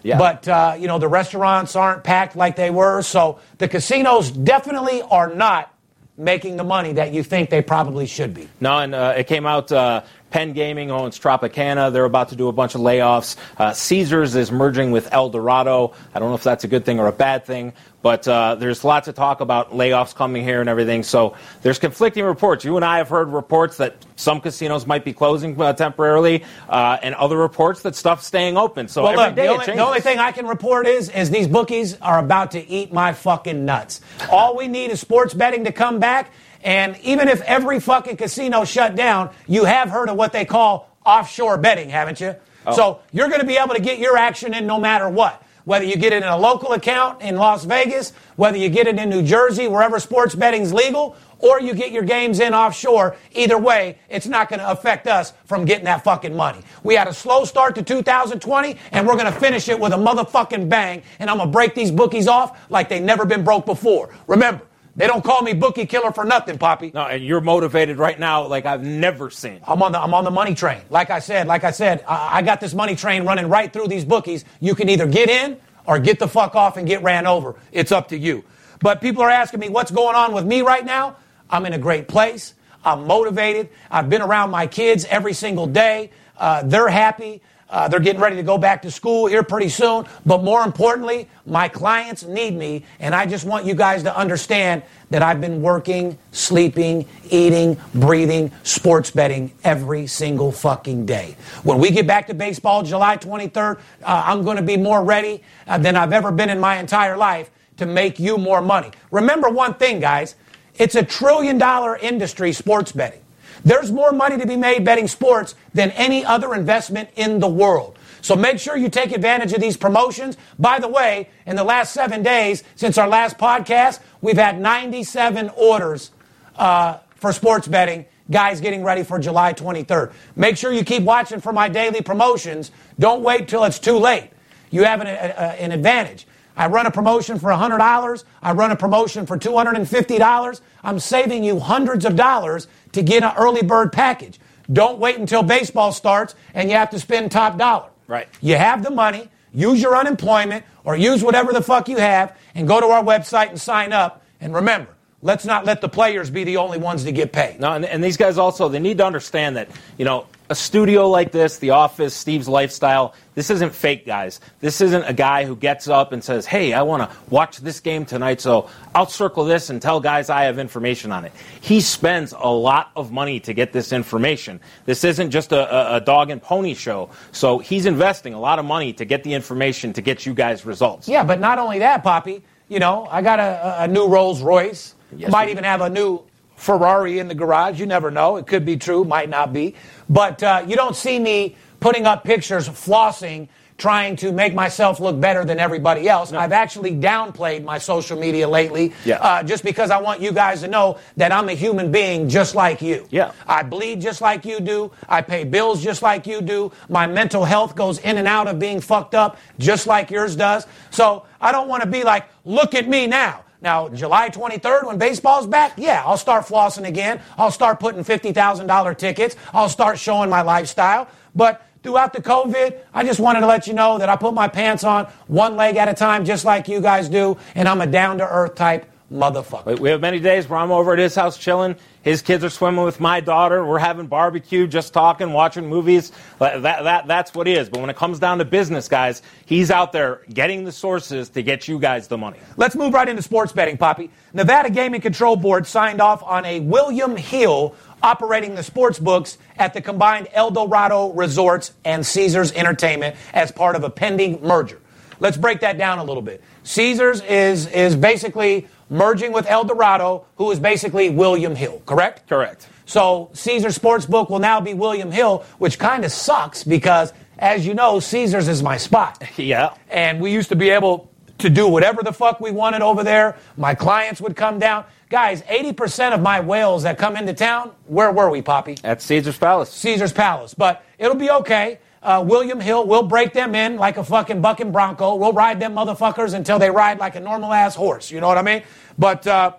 Yeah. 0.03 0.19
But 0.19 0.49
uh, 0.49 0.77
you 0.79 0.87
know, 0.87 0.99
the 0.99 1.09
restaurants 1.09 1.77
aren't 1.77 2.05
packed 2.05 2.37
like 2.37 2.57
they 2.57 2.71
were, 2.71 3.03
so 3.03 3.41
the 3.59 3.69
casinos 3.69 4.31
definitely 4.31 5.03
are 5.03 5.35
not 5.35 5.75
making 6.17 6.57
the 6.57 6.65
money 6.65 6.93
that 6.93 7.13
you 7.13 7.23
think 7.23 7.51
they 7.51 7.63
probably 7.63 8.07
should 8.07 8.35
be. 8.35 8.49
No, 8.61 8.79
and 8.79 8.95
uh, 8.95 9.15
it 9.17 9.27
came 9.27 9.47
out. 9.47 9.73
Uh, 9.73 10.03
Penn 10.31 10.53
Gaming 10.53 10.91
owns 10.91 11.19
Tropicana. 11.19 11.93
They're 11.93 12.05
about 12.05 12.31
to 12.31 12.37
do 12.37 12.49
a 12.49 12.53
bunch 12.53 12.75
of 12.75 12.81
layoffs. 12.81 13.37
Uh, 13.59 13.73
Caesars 13.73 14.35
is 14.35 14.53
merging 14.53 14.91
with 14.91 15.13
Eldorado. 15.13 15.95
I 16.15 16.19
don't 16.19 16.29
know 16.29 16.35
if 16.35 16.43
that's 16.43 16.65
a 16.65 16.69
good 16.69 16.85
thing 16.85 17.01
or 17.01 17.07
a 17.09 17.13
bad 17.13 17.45
thing, 17.45 17.73
but 18.03 18.27
uh, 18.27 18.55
there's 18.55 18.85
lots 18.85 19.09
of 19.09 19.15
talk 19.15 19.41
about 19.41 19.73
layoffs 19.73 20.15
coming 20.15 20.43
here 20.45 20.61
and 20.61 20.69
everything. 20.69 21.03
So 21.03 21.35
there's 21.63 21.79
conflicting 21.79 22.25
reports. 22.25 22.65
You 22.65 22.77
and 22.77 22.85
I 22.85 22.99
have 22.99 23.09
heard 23.09 23.29
reports 23.29 23.77
that 23.79 23.97
some 24.17 24.41
casinos 24.41 24.87
might 24.87 25.05
be 25.05 25.13
closing 25.13 25.61
uh, 25.61 25.73
temporarily, 25.73 26.45
uh, 26.69 26.99
and 27.03 27.15
other 27.15 27.37
reports 27.37 27.83
that 27.83 27.97
stuff's 27.97 28.27
staying 28.27 28.57
open. 28.57 28.89
So 28.89 29.03
Well, 29.03 29.17
look, 29.17 29.35
the 29.35 29.47
only, 29.47 29.67
the 29.67 29.79
only 29.79 30.01
thing 30.01 30.19
I 30.19 30.33
can 30.33 30.47
report 30.47 30.87
is, 30.87 31.09
is 31.09 31.31
these 31.31 31.49
bookies 31.49 31.99
are 32.01 32.19
about 32.19 32.53
to 32.53 32.69
eat 32.69 32.93
my 32.93 33.13
fucking 33.13 33.65
nuts. 33.65 34.01
All 34.31 34.57
we 34.57 34.69
need 34.69 34.91
is 34.91 35.01
sports 35.01 35.35
betting 35.35 35.65
to 35.65 35.73
come 35.73 35.99
back, 35.99 36.33
and 36.63 36.99
even 37.03 37.29
if 37.29 37.41
every 37.43 37.81
fucking 37.81 38.17
casino 38.17 38.65
shut 38.65 38.95
down, 38.97 39.31
you 39.47 39.65
have 39.65 39.91
heard 39.91 40.09
of 40.09 40.17
what 40.17 40.33
they 40.33 40.45
call 40.45 40.91
offshore 41.05 41.59
betting, 41.59 41.89
haven't 41.89 42.21
you? 42.21 42.37
Oh. 42.67 42.77
So 42.77 43.01
you're 43.13 43.29
going 43.29 43.41
to 43.41 43.47
be 43.47 43.57
able 43.57 43.75
to 43.75 43.81
get 43.81 43.99
your 43.99 44.17
action 44.17 44.55
in 44.55 44.67
no 44.67 44.79
matter 44.79 45.09
what. 45.09 45.43
Whether 45.65 45.85
you 45.85 45.97
get 45.97 46.13
it 46.13 46.23
in 46.23 46.29
a 46.29 46.37
local 46.39 46.73
account 46.73 47.23
in 47.23 47.37
Las 47.37 47.65
Vegas, 47.65 48.13
whether 48.37 48.57
you 48.57 48.71
get 48.71 48.87
it 48.87 48.99
in 48.99 49.11
New 49.11 49.23
Jersey, 49.23 49.69
wherever 49.69 50.01
sports 50.01 50.35
betting's 50.35 50.73
legal, 50.73 51.17
or 51.39 51.61
you 51.61 51.75
get 51.75 51.93
your 51.93 52.03
games 52.03 52.41
in 52.41 52.55
offshore, 52.55 53.17
either 53.33 53.59
way, 53.59 53.99
it's 54.09 54.27
not 54.27 54.49
going 54.49 54.61
to 54.61 54.71
affect 54.71 55.07
us 55.07 55.33
from 55.45 55.65
getting 55.65 55.85
that 55.85 56.03
fucking 56.03 56.35
money. 56.35 56.61
We 56.83 56.95
had 56.95 57.09
a 57.09 57.15
slow 57.15 57.45
start 57.45 57.75
to 57.77 57.83
2020, 57.83 58.77
and 58.93 59.07
we're 59.07 59.15
going 59.15 59.33
to 59.33 59.39
finish 59.39 59.69
it 59.69 59.79
with 59.79 59.93
a 59.93 59.97
motherfucking 59.97 60.69
bang, 60.69 61.03
and 61.19 61.31
I'm 61.31 61.37
going 61.37 61.49
to 61.49 61.53
break 61.53 61.75
these 61.75 61.91
bookies 61.91 62.27
off 62.27 62.71
like 62.71 62.89
they've 62.89 63.03
never 63.03 63.25
been 63.25 63.45
broke 63.45 63.67
before. 63.67 64.15
Remember, 64.27 64.63
They 65.01 65.07
don't 65.07 65.25
call 65.25 65.41
me 65.41 65.55
bookie 65.55 65.87
killer 65.87 66.13
for 66.13 66.27
nothing, 66.27 66.59
Poppy. 66.59 66.91
No, 66.93 67.07
and 67.07 67.25
you're 67.25 67.41
motivated 67.41 67.97
right 67.97 68.21
now 68.21 68.47
like 68.47 68.67
I've 68.67 68.85
never 68.85 69.31
seen. 69.31 69.59
I'm 69.67 69.83
on 69.83 69.93
the 69.93 69.99
I'm 69.99 70.13
on 70.13 70.25
the 70.25 70.31
money 70.31 70.55
train. 70.55 70.83
Like 70.91 71.09
I 71.09 71.21
said, 71.21 71.47
like 71.47 71.65
I 71.65 71.71
said, 71.71 72.05
I, 72.07 72.37
I 72.37 72.43
got 72.43 72.61
this 72.61 72.75
money 72.75 72.95
train 72.95 73.25
running 73.25 73.49
right 73.49 73.73
through 73.73 73.89
these 73.89 74.05
bookies. 74.05 74.45
You 74.61 74.75
can 74.75 74.91
either 74.91 75.07
get 75.07 75.31
in 75.31 75.57
or 75.87 75.99
get 75.99 76.19
the 76.19 76.29
fuck 76.29 76.55
off 76.55 76.77
and 76.77 76.87
get 76.87 77.03
ran 77.03 77.27
over. 77.27 77.55
It's 77.73 77.93
up 77.93 78.09
to 78.09 78.19
you. 78.19 78.45
But 78.81 79.01
people 79.01 79.23
are 79.23 79.31
asking 79.31 79.61
me 79.61 79.71
what's 79.71 79.91
going 79.91 80.17
on 80.17 80.35
with 80.35 80.45
me 80.45 80.61
right 80.61 80.85
now. 80.85 81.17
I'm 81.49 81.65
in 81.65 81.73
a 81.73 81.79
great 81.79 82.07
place. 82.07 82.53
I'm 82.85 83.07
motivated. 83.07 83.71
I've 83.91 84.11
been 84.11 84.21
around 84.21 84.51
my 84.51 84.67
kids 84.67 85.07
every 85.07 85.33
single 85.33 85.67
day. 85.67 86.11
Uh, 86.37 86.63
they're 86.63 86.89
happy. 86.91 87.41
Uh, 87.71 87.87
they're 87.87 88.01
getting 88.01 88.21
ready 88.21 88.37
to 88.37 88.43
go 88.43 88.59
back 88.59 88.83
to 88.83 88.91
school 88.91 89.27
here 89.27 89.43
pretty 89.45 89.69
soon. 89.69 90.05
But 90.27 90.43
more 90.43 90.63
importantly, 90.65 91.29
my 91.47 91.69
clients 91.69 92.25
need 92.25 92.55
me. 92.55 92.85
And 92.99 93.15
I 93.15 93.27
just 93.27 93.45
want 93.45 93.65
you 93.65 93.75
guys 93.75 94.03
to 94.03 94.17
understand 94.17 94.83
that 95.11 95.23
I've 95.23 95.41
been 95.41 95.63
working, 95.63 96.19
sleeping, 96.33 97.07
eating, 97.31 97.77
breathing, 97.95 98.51
sports 98.65 99.11
betting 99.11 99.53
every 99.63 100.07
single 100.09 100.51
fucking 100.51 101.07
day. 101.07 101.37
When 101.63 101.79
we 101.79 101.91
get 101.91 102.07
back 102.07 102.27
to 102.27 102.35
baseball 102.35 102.83
July 102.83 103.17
23rd, 103.17 103.79
uh, 104.03 104.23
I'm 104.27 104.43
going 104.43 104.57
to 104.57 104.63
be 104.63 104.77
more 104.77 105.05
ready 105.05 105.43
uh, 105.67 105.79
than 105.79 105.97
I've 105.97 106.13
ever 106.13 106.33
been 106.33 106.51
in 106.51 106.59
my 106.59 106.79
entire 106.79 107.17
life 107.17 107.51
to 107.77 107.87
make 107.87 108.19
you 108.19 108.37
more 108.37 108.61
money. 108.61 108.91
Remember 109.11 109.49
one 109.49 109.75
thing, 109.75 110.01
guys. 110.01 110.35
It's 110.75 110.95
a 110.95 111.05
trillion 111.05 111.59
dollar 111.59 111.97
industry, 111.97 112.53
sports 112.53 112.93
betting. 112.93 113.20
There's 113.65 113.91
more 113.93 114.13
money 114.13 114.39
to 114.39 114.47
be 114.47 114.57
made 114.57 114.85
betting 114.85 115.09
sports 115.09 115.55
than 115.75 115.91
any 115.93 116.25
other 116.25 116.55
investment 116.55 117.11
in 117.17 117.41
the 117.41 117.49
world. 117.49 117.99
So 118.23 118.37
make 118.37 118.59
sure 118.59 118.77
you 118.77 118.89
take 118.89 119.13
advantage 119.13 119.53
of 119.53 119.61
these 119.61 119.77
promotions. 119.77 120.37
By 120.59 120.79
the 120.79 120.89
way, 120.89 121.29
in 121.47 121.57
the 121.57 121.65
last 121.65 121.93
seven 121.93 122.23
days 122.23 122.63
since 122.77 122.99
our 122.99 123.09
last 123.09 123.39
podcast, 123.39 124.01
we've 124.21 124.37
had 124.37 124.61
97 124.61 125.51
orders 125.57 126.11
uh, 126.57 126.99
for 127.17 127.33
sports 127.33 127.67
betting. 127.67 128.07
Guys 128.31 128.61
getting 128.61 128.85
ready 128.85 129.03
for 129.03 129.19
July 129.19 129.53
23rd. 129.55 130.13
Make 130.37 130.57
sure 130.57 130.71
you 130.73 130.85
keep 130.85 131.03
watching 131.03 131.41
for 131.41 131.53
my 131.53 131.69
daily 131.69 132.01
promotions. 132.01 132.71
Don't 132.99 133.23
wait 133.23 133.49
till 133.49 133.65
it's 133.65 133.81
too 133.81 133.99
late. 133.99 134.31
You 134.71 134.85
have 134.85 135.01
an, 135.01 135.09
a, 135.09 135.11
an 135.11 135.73
advantage. 135.73 136.27
I 136.57 136.67
run 136.67 136.87
a 136.87 136.91
promotion 136.91 137.39
for 137.39 137.49
$100. 137.51 138.25
I 138.43 138.53
run 138.53 138.71
a 138.71 138.77
promotion 138.77 139.27
for 139.27 139.39
$250. 139.39 140.61
I'm 140.83 140.99
saving 140.99 141.45
you 141.45 141.59
hundreds 141.59 142.05
of 142.05 142.17
dollars 142.17 142.67
to 142.93 143.03
get 143.03 143.23
an 143.23 143.33
early 143.37 143.63
bird 143.63 143.93
package. 143.93 144.39
Don't 144.73 144.99
wait 144.99 145.19
until 145.19 145.43
baseball 145.43 145.93
starts 145.93 146.35
and 146.55 146.71
you 146.71 146.77
have 146.77 146.91
to 146.91 146.99
spend 146.99 147.33
top 147.33 147.59
dollar. 147.59 147.89
Right. 148.07 148.29
You 148.41 148.57
have 148.57 148.83
the 148.83 148.91
money, 148.91 149.29
use 149.53 149.81
your 149.81 149.97
unemployment 149.97 150.65
or 150.85 150.97
use 150.97 151.23
whatever 151.23 151.53
the 151.53 151.63
fuck 151.63 151.89
you 151.89 151.97
have 151.97 152.37
and 152.55 152.67
go 152.67 152.81
to 152.81 152.87
our 152.87 153.03
website 153.03 153.51
and 153.51 153.61
sign 153.61 153.93
up. 153.93 154.25
And 154.41 154.55
remember, 154.55 154.91
let's 155.23 155.45
not 155.45 155.65
let 155.65 155.81
the 155.81 155.89
players 155.89 156.31
be 156.31 156.45
the 156.45 156.57
only 156.57 156.79
ones 156.79 157.05
to 157.05 157.13
get 157.13 157.33
paid. 157.33 157.61
No, 157.61 157.73
and, 157.73 157.85
and 157.85 158.03
these 158.03 158.17
guys 158.17 158.39
also, 158.39 158.69
they 158.69 158.79
need 158.79 158.99
to 158.99 159.07
understand 159.07 159.57
that, 159.57 159.69
you 159.99 160.05
know, 160.05 160.27
a 160.49 160.55
studio 160.55 161.09
like 161.09 161.31
this, 161.31 161.59
The 161.59 161.71
Office, 161.71 162.13
Steve's 162.13 162.49
lifestyle, 162.49 163.15
this 163.37 163.51
isn't 163.51 163.73
fake, 163.73 164.05
guys. 164.05 164.41
This 164.59 164.81
isn't 164.81 165.05
a 165.05 165.13
guy 165.13 165.45
who 165.45 165.55
gets 165.55 165.87
up 165.87 166.13
and 166.13 166.25
says, 166.25 166.45
hey, 166.45 166.73
I 166.73 166.83
want 166.83 167.09
to 167.09 167.17
watch 167.31 167.59
this 167.59 167.79
game 167.79 168.05
tonight, 168.05 168.41
so 168.41 168.69
I'll 168.93 169.07
circle 169.07 169.45
this 169.45 169.71
and 169.71 169.81
tell 169.81 170.01
guys 170.01 170.29
I 170.29 170.45
have 170.45 170.59
information 170.59 171.13
on 171.13 171.25
it. 171.25 171.33
He 171.61 171.81
spends 171.81 172.35
a 172.37 172.49
lot 172.49 172.91
of 172.97 173.13
money 173.13 173.39
to 173.41 173.55
get 173.55 173.73
this 173.73 173.93
information. 173.93 174.59
This 174.87 175.05
isn't 175.05 175.31
just 175.31 175.53
a, 175.53 175.97
a 175.97 176.01
dog 176.01 176.31
and 176.31 176.43
pony 176.43 176.75
show. 176.75 177.11
So 177.31 177.61
he's 177.61 177.87
investing 177.87 178.35
a 178.35 178.41
lot 178.41 178.59
of 178.59 178.65
money 178.65 178.93
to 178.95 179.05
get 179.05 179.23
the 179.23 179.35
information 179.35 179.93
to 179.93 180.03
get 180.03 180.27
you 180.27 180.35
guys 180.35 180.67
results. 180.67 181.07
Yeah, 181.07 181.23
but 181.23 181.39
not 181.39 181.61
only 181.61 181.79
that, 181.79 182.03
Poppy. 182.03 182.43
You 182.69 182.81
know, 182.81 183.07
I 183.09 183.23
got 183.23 183.39
a, 183.39 183.85
a 183.85 183.89
new 183.89 184.09
Rolls 184.09 184.43
Royce. 184.43 184.97
Yes, 185.17 185.31
Might 185.31 185.49
even 185.49 185.65
have 185.65 185.81
a 185.81 185.91
new 185.91 186.23
Ferrari 186.57 187.19
in 187.19 187.29
the 187.29 187.35
garage. 187.35 187.81
You 187.81 187.87
never 187.87 188.11
know. 188.11 188.37
It 188.37 188.47
could 188.47 188.65
be 188.65 188.77
true, 188.77 189.05
might 189.05 189.29
not 189.29 189.53
be. 189.53 189.75
But 190.09 190.43
uh, 190.43 190.65
you 190.67 190.77
don't 190.77 190.95
see 190.97 191.19
me 191.19 191.57
putting 191.81 192.05
up 192.07 192.23
pictures 192.25 192.69
flossing, 192.69 193.49
trying 193.79 194.15
to 194.15 194.31
make 194.31 194.53
myself 194.53 195.01
look 195.01 195.19
better 195.19 195.43
than 195.43 195.59
everybody 195.59 196.07
else. 196.07 196.35
I've 196.35 196.53
actually 196.53 196.91
downplayed 196.93 197.65
my 197.65 197.79
social 197.79 198.19
media 198.21 198.47
lately 198.47 198.93
Yeah. 199.07 199.17
uh, 199.21 199.43
just 199.43 199.65
because 199.65 199.91
I 199.91 199.97
want 199.99 200.21
you 200.21 200.33
guys 200.33 200.61
to 200.61 200.69
know 200.69 200.99
that 201.17 201.33
I'm 201.33 201.49
a 201.49 201.55
human 201.55 201.91
being 201.91 202.29
just 202.29 202.55
like 202.55 202.83
you. 202.83 203.07
Yeah. 203.11 203.33
I 203.47 203.63
bleed 203.63 204.03
just 204.03 204.21
like 204.21 204.45
you 204.45 204.61
do. 204.61 204.93
I 205.09 205.23
pay 205.23 205.45
bills 205.45 205.83
just 205.83 206.03
like 206.03 206.27
you 206.27 206.43
do. 206.43 206.71
My 206.91 207.07
mental 207.07 207.43
health 207.47 207.75
goes 207.75 207.99
in 208.01 208.19
and 208.19 208.29
out 208.29 208.49
of 208.49 208.59
being 208.59 208.83
fucked 208.83 209.15
up 209.15 209.39
just 209.59 209.87
like 209.87 210.11
yours 210.11 210.37
does. 210.37 210.67
So 210.91 211.25
I 211.41 211.51
don't 211.51 211.67
want 211.69 211.83
to 211.83 211.89
be 211.89 212.05
like, 212.05 212.27
look 212.45 212.75
at 212.75 212.87
me 212.87 213.07
now. 213.07 213.45
Now, 213.63 213.89
July 213.91 214.31
23rd, 214.31 214.87
when 214.87 214.99
baseball's 214.99 215.47
back, 215.47 215.75
yeah, 215.77 216.03
I'll 216.07 216.17
start 216.17 216.47
flossing 216.47 216.87
again. 216.87 217.21
I'll 217.37 217.51
start 217.51 217.79
putting 217.79 218.03
$50,000 218.03 218.99
tickets. 218.99 219.37
I'll 219.53 219.69
start 219.69 219.99
showing 219.99 220.31
my 220.31 220.43
lifestyle. 220.43 221.09
But 221.35 221.67
throughout 221.83 222.13
the 222.13 222.23
COVID, 222.23 222.81
I 222.95 223.05
just 223.05 223.21
wanted 223.21 223.41
to 223.41 223.47
let 223.47 223.67
you 223.67 223.75
know 223.75 223.99
that 223.99 224.09
I 224.09 224.17
put 224.17 224.33
my 224.33 224.49
pants 224.49 224.83
on 224.83 225.07
one 225.27 225.57
leg 225.57 225.77
at 225.77 225.89
a 225.89 225.95
time, 225.95 226.25
just 226.25 226.45
like 226.45 226.69
you 226.69 226.81
guys 226.81 227.09
do, 227.09 227.37
and 227.55 227.69
I'm 227.69 227.81
a 227.81 227.87
down 227.87 228.19
to 228.19 228.29
earth 228.29 228.55
type 228.55 228.91
motherfucker. 229.13 229.79
We 229.79 229.91
have 229.91 230.01
many 230.01 230.21
days 230.21 230.49
where 230.49 230.59
I'm 230.59 230.71
over 230.71 230.93
at 230.93 230.99
his 230.99 231.15
house 231.15 231.37
chilling. 231.37 231.77
His 232.03 232.23
kids 232.23 232.45
are 232.45 232.51
swimming 232.51 232.85
with 232.85 233.01
my 233.01 233.21
daughter. 233.21 233.65
We're 233.67 233.79
having 233.79 234.07
barbecue, 234.07 234.67
just 234.67 234.95
talking, 234.95 235.33
watching 235.33 235.67
movies. 235.67 236.13
That, 236.39 236.63
that, 236.63 237.07
that's 237.07 237.35
what 237.35 237.47
he 237.47 237.55
is. 237.55 237.69
But 237.69 237.81
when 237.81 237.91
it 237.91 237.97
comes 237.97 238.19
down 238.19 238.39
to 238.39 238.45
business, 238.45 238.89
guys, 238.89 239.21
he's 239.47 239.71
out 239.71 239.93
there 239.93 240.23
getting 240.33 240.65
the 240.65 240.73
sources 240.73 241.29
to 241.31 241.43
get 241.43 241.67
you 241.67 241.79
guys 241.79 242.09
the 242.09 242.17
money. 242.17 242.39
Let's 242.57 242.77
move 242.77 242.95
right 242.95 243.09
into 243.09 243.23
sports 243.23 243.53
betting, 243.53 243.77
Poppy. 243.77 244.11
Nevada 244.33 244.71
Gaming 244.71 245.01
Control 245.01 245.37
Board 245.37 245.67
signed 245.67 246.01
off 246.01 246.23
on 246.23 246.45
a 246.45 246.61
William 246.61 247.17
Hill 247.17 247.75
operating 248.03 248.55
the 248.55 248.63
sports 248.63 248.99
books 248.99 249.39
at 249.59 249.75
the 249.75 249.81
combined 249.81 250.29
Eldorado 250.33 251.13
Resorts 251.13 251.73
and 251.85 252.07
Caesars 252.07 252.53
Entertainment 252.53 253.17
as 253.35 253.53
part 253.53 253.77
of 253.77 253.85
a 253.85 253.91
pending 253.91 254.41
merger. 254.43 254.81
Let's 255.19 255.37
break 255.37 255.61
that 255.61 255.77
down 255.77 255.99
a 255.99 256.05
little 256.05 256.23
bit. 256.23 256.43
Caesars 256.63 257.21
is, 257.23 257.67
is 257.67 257.95
basically 257.95 258.69
merging 258.91 259.33
with 259.33 259.47
Eldorado, 259.49 260.27
who 260.37 260.51
is 260.51 260.61
basically 260.61 261.09
William 261.09 261.55
Hill, 261.55 261.81
correct? 261.87 262.29
Correct. 262.29 262.69
So 262.85 263.31
Caesar 263.33 263.69
Sportsbook 263.69 264.29
will 264.29 264.41
now 264.41 264.61
be 264.61 264.75
William 264.75 265.13
Hill, 265.13 265.45
which 265.59 265.79
kind 265.79 266.05
of 266.05 266.13
sucks 266.13 266.65
because, 266.65 267.13
as 267.39 267.65
you 267.67 267.73
know, 267.73 268.01
Caesars 268.01 268.49
is 268.49 268.63
my 268.63 268.77
spot. 268.77 269.23
Yeah. 269.39 269.75
And 269.89 270.21
we 270.21 270.33
used 270.33 270.51
to 270.51 270.57
be 270.57 270.71
able 270.71 271.11
to 271.39 271.49
do 271.49 271.67
whatever 271.69 272.03
the 272.03 272.13
fuck 272.13 272.41
we 272.41 272.51
wanted 272.51 272.83
over 272.83 273.03
there. 273.03 273.37
My 273.57 273.75
clients 273.75 274.21
would 274.21 274.37
come 274.37 274.59
down. 274.59 274.85
Guys, 275.09 275.43
80% 275.43 276.15
of 276.15 276.21
my 276.21 276.41
whales 276.41 276.83
that 276.83 276.99
come 276.99 277.17
into 277.17 277.33
town, 277.33 277.73
where 277.87 278.13
were 278.13 278.29
we, 278.29 278.43
Poppy? 278.43 278.77
At 278.85 279.03
Caesar's 279.03 279.39
Palace. 279.39 279.71
Caesar's 279.73 280.13
Palace. 280.13 280.55
But 280.55 280.85
it'll 280.99 281.17
be 281.17 281.31
okay. 281.31 281.79
Uh, 282.03 282.25
William 282.27 282.61
Hill, 282.61 282.87
we'll 282.87 283.03
break 283.03 283.35
them 283.35 283.55
in 283.55 283.77
like 283.77 283.99
a 283.99 284.05
fucking 284.05 284.41
bucking 284.41 284.73
bronco. 284.73 285.17
We'll 285.17 285.35
ride 285.35 285.61
them 285.61 285.75
motherfuckers 285.75 286.33
until 286.33 286.59
they 286.59 286.71
ride 286.71 286.99
like 286.99 287.15
a 287.15 287.21
normal 287.21 287.53
ass 287.53 287.75
horse. 287.75 288.11
You 288.11 288.21
know 288.21 288.29
what 288.29 288.39
I 288.39 288.43
mean? 288.43 288.63
But 288.99 289.27
uh, 289.27 289.53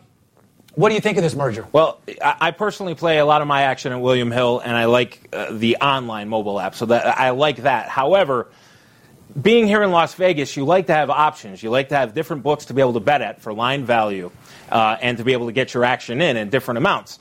what 0.74 0.90
do 0.90 0.96
you 0.96 1.02
think 1.02 1.18
of 1.18 1.24
this 1.24 1.36
merger? 1.36 1.68
Well, 1.72 2.00
I 2.22 2.52
personally 2.52 2.96
play 2.96 3.20
a 3.20 3.26
lot 3.26 3.42
of 3.42 3.48
my 3.48 3.64
action 3.64 3.92
at 3.92 4.00
William 4.00 4.32
Hill, 4.32 4.60
and 4.60 4.76
I 4.76 4.86
like 4.86 5.30
uh, 5.34 5.52
the 5.52 5.78
online 5.78 6.30
mobile 6.30 6.60
app, 6.60 6.76
so 6.76 6.88
that 6.88 7.20
I 7.20 7.32
like 7.32 7.58
that. 7.58 7.90
However, 7.90 8.48
being 9.40 9.68
here 9.68 9.84
in 9.84 9.92
Las 9.92 10.16
Vegas, 10.16 10.58
you 10.58 10.66
like 10.66 10.88
to 10.88 10.94
have 10.94 11.10
options. 11.10 11.62
You 11.62 11.70
like 11.70 11.90
to 11.90 11.96
have 11.96 12.14
different 12.14 12.42
books 12.42 12.66
to 12.66 12.74
be 12.74 12.82
able 12.82 12.94
to 12.94 13.00
bet 13.02 13.22
at 13.22 13.42
for 13.42 13.54
line 13.54 13.86
value, 13.86 14.32
uh, 14.72 14.98
and 15.02 15.18
to 15.18 15.24
be 15.24 15.34
able 15.34 15.46
to 15.48 15.52
get 15.52 15.74
your 15.74 15.84
action 15.84 16.22
in 16.22 16.38
in 16.38 16.50
different 16.50 16.80
amounts. 16.80 17.20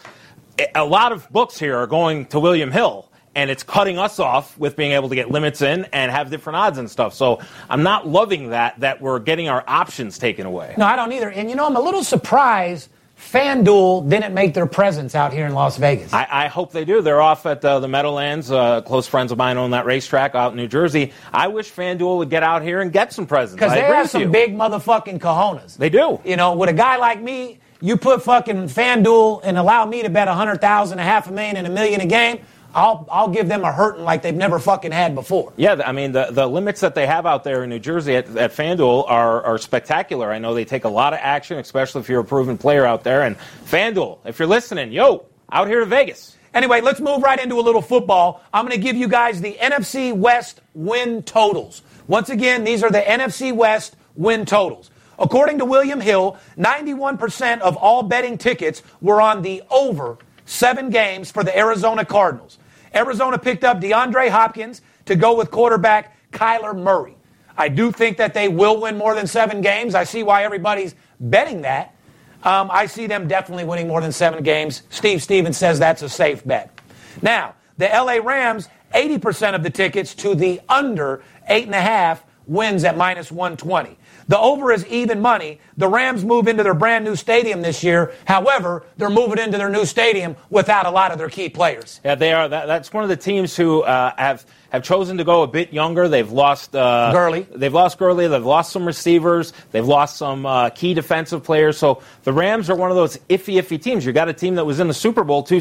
A 0.74 0.84
lot 0.84 1.12
of 1.12 1.28
books 1.30 1.58
here 1.58 1.76
are 1.76 1.86
going 1.86 2.26
to 2.26 2.40
William 2.40 2.70
Hill. 2.70 3.09
And 3.34 3.48
it's 3.48 3.62
cutting 3.62 3.96
us 3.96 4.18
off 4.18 4.58
with 4.58 4.74
being 4.74 4.92
able 4.92 5.08
to 5.08 5.14
get 5.14 5.30
limits 5.30 5.62
in 5.62 5.84
and 5.92 6.10
have 6.10 6.30
different 6.30 6.56
odds 6.56 6.78
and 6.78 6.90
stuff. 6.90 7.14
So 7.14 7.40
I'm 7.68 7.84
not 7.84 8.08
loving 8.08 8.50
that 8.50 8.80
that 8.80 9.00
we're 9.00 9.20
getting 9.20 9.48
our 9.48 9.62
options 9.68 10.18
taken 10.18 10.46
away. 10.46 10.74
No, 10.76 10.84
I 10.84 10.96
don't 10.96 11.12
either. 11.12 11.30
And 11.30 11.48
you 11.48 11.54
know, 11.54 11.66
I'm 11.66 11.76
a 11.76 11.80
little 11.80 12.02
surprised 12.02 12.88
FanDuel 13.20 14.08
didn't 14.08 14.34
make 14.34 14.54
their 14.54 14.66
presence 14.66 15.14
out 15.14 15.32
here 15.32 15.46
in 15.46 15.52
Las 15.52 15.76
Vegas. 15.76 16.12
I, 16.12 16.26
I 16.28 16.46
hope 16.48 16.72
they 16.72 16.84
do. 16.84 17.00
They're 17.00 17.20
off 17.20 17.46
at 17.46 17.64
uh, 17.64 17.78
the 17.78 17.86
Meadowlands. 17.86 18.50
Uh, 18.50 18.80
close 18.80 19.06
friends 19.06 19.30
of 19.30 19.38
mine 19.38 19.56
own 19.56 19.70
that 19.70 19.84
racetrack 19.84 20.34
out 20.34 20.52
in 20.52 20.56
New 20.56 20.66
Jersey. 20.66 21.12
I 21.32 21.48
wish 21.48 21.70
FanDuel 21.70 22.18
would 22.18 22.30
get 22.30 22.42
out 22.42 22.62
here 22.62 22.80
and 22.80 22.90
get 22.92 23.12
some 23.12 23.26
presence. 23.26 23.54
Because 23.54 23.72
they 23.72 23.82
have 23.82 24.10
some 24.10 24.22
you. 24.22 24.28
big 24.28 24.56
motherfucking 24.56 25.20
cojones. 25.20 25.76
They 25.76 25.90
do. 25.90 26.18
You 26.24 26.36
know, 26.36 26.56
with 26.56 26.70
a 26.70 26.72
guy 26.72 26.96
like 26.96 27.20
me, 27.20 27.60
you 27.80 27.96
put 27.96 28.22
fucking 28.22 28.64
FanDuel 28.64 29.42
and 29.44 29.56
allow 29.56 29.86
me 29.86 30.02
to 30.02 30.10
bet 30.10 30.26
a 30.26 30.34
hundred 30.34 30.60
thousand, 30.60 30.98
a 30.98 31.04
half 31.04 31.28
a 31.28 31.32
million, 31.32 31.56
and 31.56 31.66
a 31.66 31.70
million 31.70 32.00
a 32.00 32.06
game. 32.06 32.40
I'll 32.74 33.06
I'll 33.10 33.28
give 33.28 33.48
them 33.48 33.64
a 33.64 33.72
hurting 33.72 34.04
like 34.04 34.22
they've 34.22 34.34
never 34.34 34.58
fucking 34.58 34.92
had 34.92 35.14
before. 35.14 35.52
Yeah, 35.56 35.80
I 35.84 35.92
mean 35.92 36.12
the, 36.12 36.28
the 36.30 36.46
limits 36.46 36.80
that 36.80 36.94
they 36.94 37.06
have 37.06 37.26
out 37.26 37.44
there 37.44 37.64
in 37.64 37.70
New 37.70 37.78
Jersey 37.78 38.16
at, 38.16 38.36
at 38.36 38.52
FanDuel 38.52 39.04
are, 39.08 39.42
are 39.42 39.58
spectacular. 39.58 40.30
I 40.32 40.38
know 40.38 40.54
they 40.54 40.64
take 40.64 40.84
a 40.84 40.88
lot 40.88 41.12
of 41.12 41.18
action, 41.22 41.58
especially 41.58 42.00
if 42.02 42.08
you're 42.08 42.20
a 42.20 42.24
proven 42.24 42.58
player 42.58 42.86
out 42.86 43.02
there. 43.02 43.22
And 43.22 43.36
FanDuel, 43.64 44.18
if 44.24 44.38
you're 44.38 44.48
listening, 44.48 44.92
yo, 44.92 45.26
out 45.50 45.68
here 45.68 45.80
to 45.80 45.86
Vegas. 45.86 46.36
Anyway, 46.52 46.80
let's 46.80 47.00
move 47.00 47.22
right 47.22 47.40
into 47.40 47.60
a 47.60 47.62
little 47.62 47.82
football. 47.82 48.42
I'm 48.52 48.66
going 48.66 48.76
to 48.76 48.82
give 48.82 48.96
you 48.96 49.06
guys 49.06 49.40
the 49.40 49.54
NFC 49.54 50.12
West 50.12 50.60
win 50.74 51.22
totals. 51.22 51.82
Once 52.08 52.28
again, 52.28 52.64
these 52.64 52.82
are 52.82 52.90
the 52.90 53.00
NFC 53.00 53.54
West 53.54 53.94
win 54.16 54.44
totals. 54.44 54.90
According 55.18 55.58
to 55.58 55.64
William 55.64 56.00
Hill, 56.00 56.38
91% 56.58 57.60
of 57.60 57.76
all 57.76 58.02
betting 58.02 58.38
tickets 58.38 58.82
were 59.00 59.20
on 59.20 59.42
the 59.42 59.62
over 59.70 60.18
seven 60.44 60.90
games 60.90 61.30
for 61.30 61.44
the 61.44 61.56
Arizona 61.56 62.04
Cardinals. 62.04 62.58
Arizona 62.94 63.38
picked 63.38 63.64
up 63.64 63.80
DeAndre 63.80 64.28
Hopkins 64.28 64.82
to 65.06 65.16
go 65.16 65.36
with 65.36 65.50
quarterback 65.50 66.16
Kyler 66.32 66.76
Murray. 66.76 67.16
I 67.56 67.68
do 67.68 67.92
think 67.92 68.16
that 68.16 68.32
they 68.34 68.48
will 68.48 68.80
win 68.80 68.96
more 68.96 69.14
than 69.14 69.26
seven 69.26 69.60
games. 69.60 69.94
I 69.94 70.04
see 70.04 70.22
why 70.22 70.44
everybody's 70.44 70.94
betting 71.20 71.62
that. 71.62 71.94
Um, 72.42 72.70
I 72.72 72.86
see 72.86 73.06
them 73.06 73.28
definitely 73.28 73.64
winning 73.64 73.86
more 73.86 74.00
than 74.00 74.12
seven 74.12 74.42
games. 74.42 74.82
Steve 74.88 75.22
Stevens 75.22 75.58
says 75.58 75.78
that's 75.78 76.02
a 76.02 76.08
safe 76.08 76.44
bet. 76.46 76.78
Now, 77.20 77.54
the 77.76 77.86
LA 77.86 78.14
Rams, 78.14 78.68
80% 78.94 79.54
of 79.54 79.62
the 79.62 79.70
tickets 79.70 80.14
to 80.16 80.34
the 80.34 80.60
under 80.68 81.22
8.5 81.50 82.20
wins 82.46 82.84
at 82.84 82.96
minus 82.96 83.30
120. 83.30 83.98
The 84.30 84.38
over 84.38 84.70
is 84.70 84.86
even 84.86 85.20
money. 85.20 85.58
The 85.76 85.88
Rams 85.88 86.24
move 86.24 86.46
into 86.46 86.62
their 86.62 86.72
brand 86.72 87.04
new 87.04 87.16
stadium 87.16 87.62
this 87.62 87.82
year. 87.82 88.14
However, 88.26 88.84
they're 88.96 89.10
moving 89.10 89.40
into 89.40 89.58
their 89.58 89.68
new 89.68 89.84
stadium 89.84 90.36
without 90.50 90.86
a 90.86 90.90
lot 90.92 91.10
of 91.10 91.18
their 91.18 91.28
key 91.28 91.48
players. 91.48 92.00
Yeah, 92.04 92.14
they 92.14 92.32
are. 92.32 92.48
That, 92.48 92.66
that's 92.66 92.92
one 92.92 93.02
of 93.02 93.08
the 93.08 93.16
teams 93.16 93.56
who 93.56 93.82
uh, 93.82 94.12
have 94.16 94.46
have 94.68 94.84
chosen 94.84 95.16
to 95.18 95.24
go 95.24 95.42
a 95.42 95.48
bit 95.48 95.72
younger. 95.72 96.06
They've 96.06 96.30
lost 96.30 96.76
uh, 96.76 97.10
Gurley. 97.10 97.44
They've 97.52 97.74
lost 97.74 97.98
Gurley. 97.98 98.28
They've 98.28 98.46
lost 98.46 98.70
some 98.70 98.86
receivers. 98.86 99.52
They've 99.72 99.84
lost 99.84 100.16
some 100.16 100.46
uh, 100.46 100.70
key 100.70 100.94
defensive 100.94 101.42
players. 101.42 101.76
So 101.76 102.00
the 102.22 102.32
Rams 102.32 102.70
are 102.70 102.76
one 102.76 102.90
of 102.90 102.96
those 102.96 103.16
iffy, 103.28 103.60
iffy 103.60 103.82
teams. 103.82 104.06
You 104.06 104.12
got 104.12 104.28
a 104.28 104.32
team 104.32 104.54
that 104.54 104.64
was 104.64 104.78
in 104.78 104.86
the 104.86 104.94
Super 104.94 105.24
Bowl 105.24 105.42
two 105.42 105.60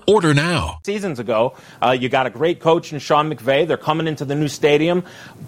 Order 0.11 0.33
now. 0.33 0.79
seasons 0.85 1.19
ago. 1.19 1.55
Uh, 1.81 1.91
you 1.91 2.09
got 2.09 2.25
a 2.25 2.29
great 2.29 2.59
coach 2.59 2.91
in 2.91 2.99
Sean 2.99 3.33
McVay. 3.33 3.65
They're 3.67 3.77
coming 3.77 4.07
into 4.07 4.25
the 4.25 4.35
new 4.35 4.49
stadium, 4.49 5.03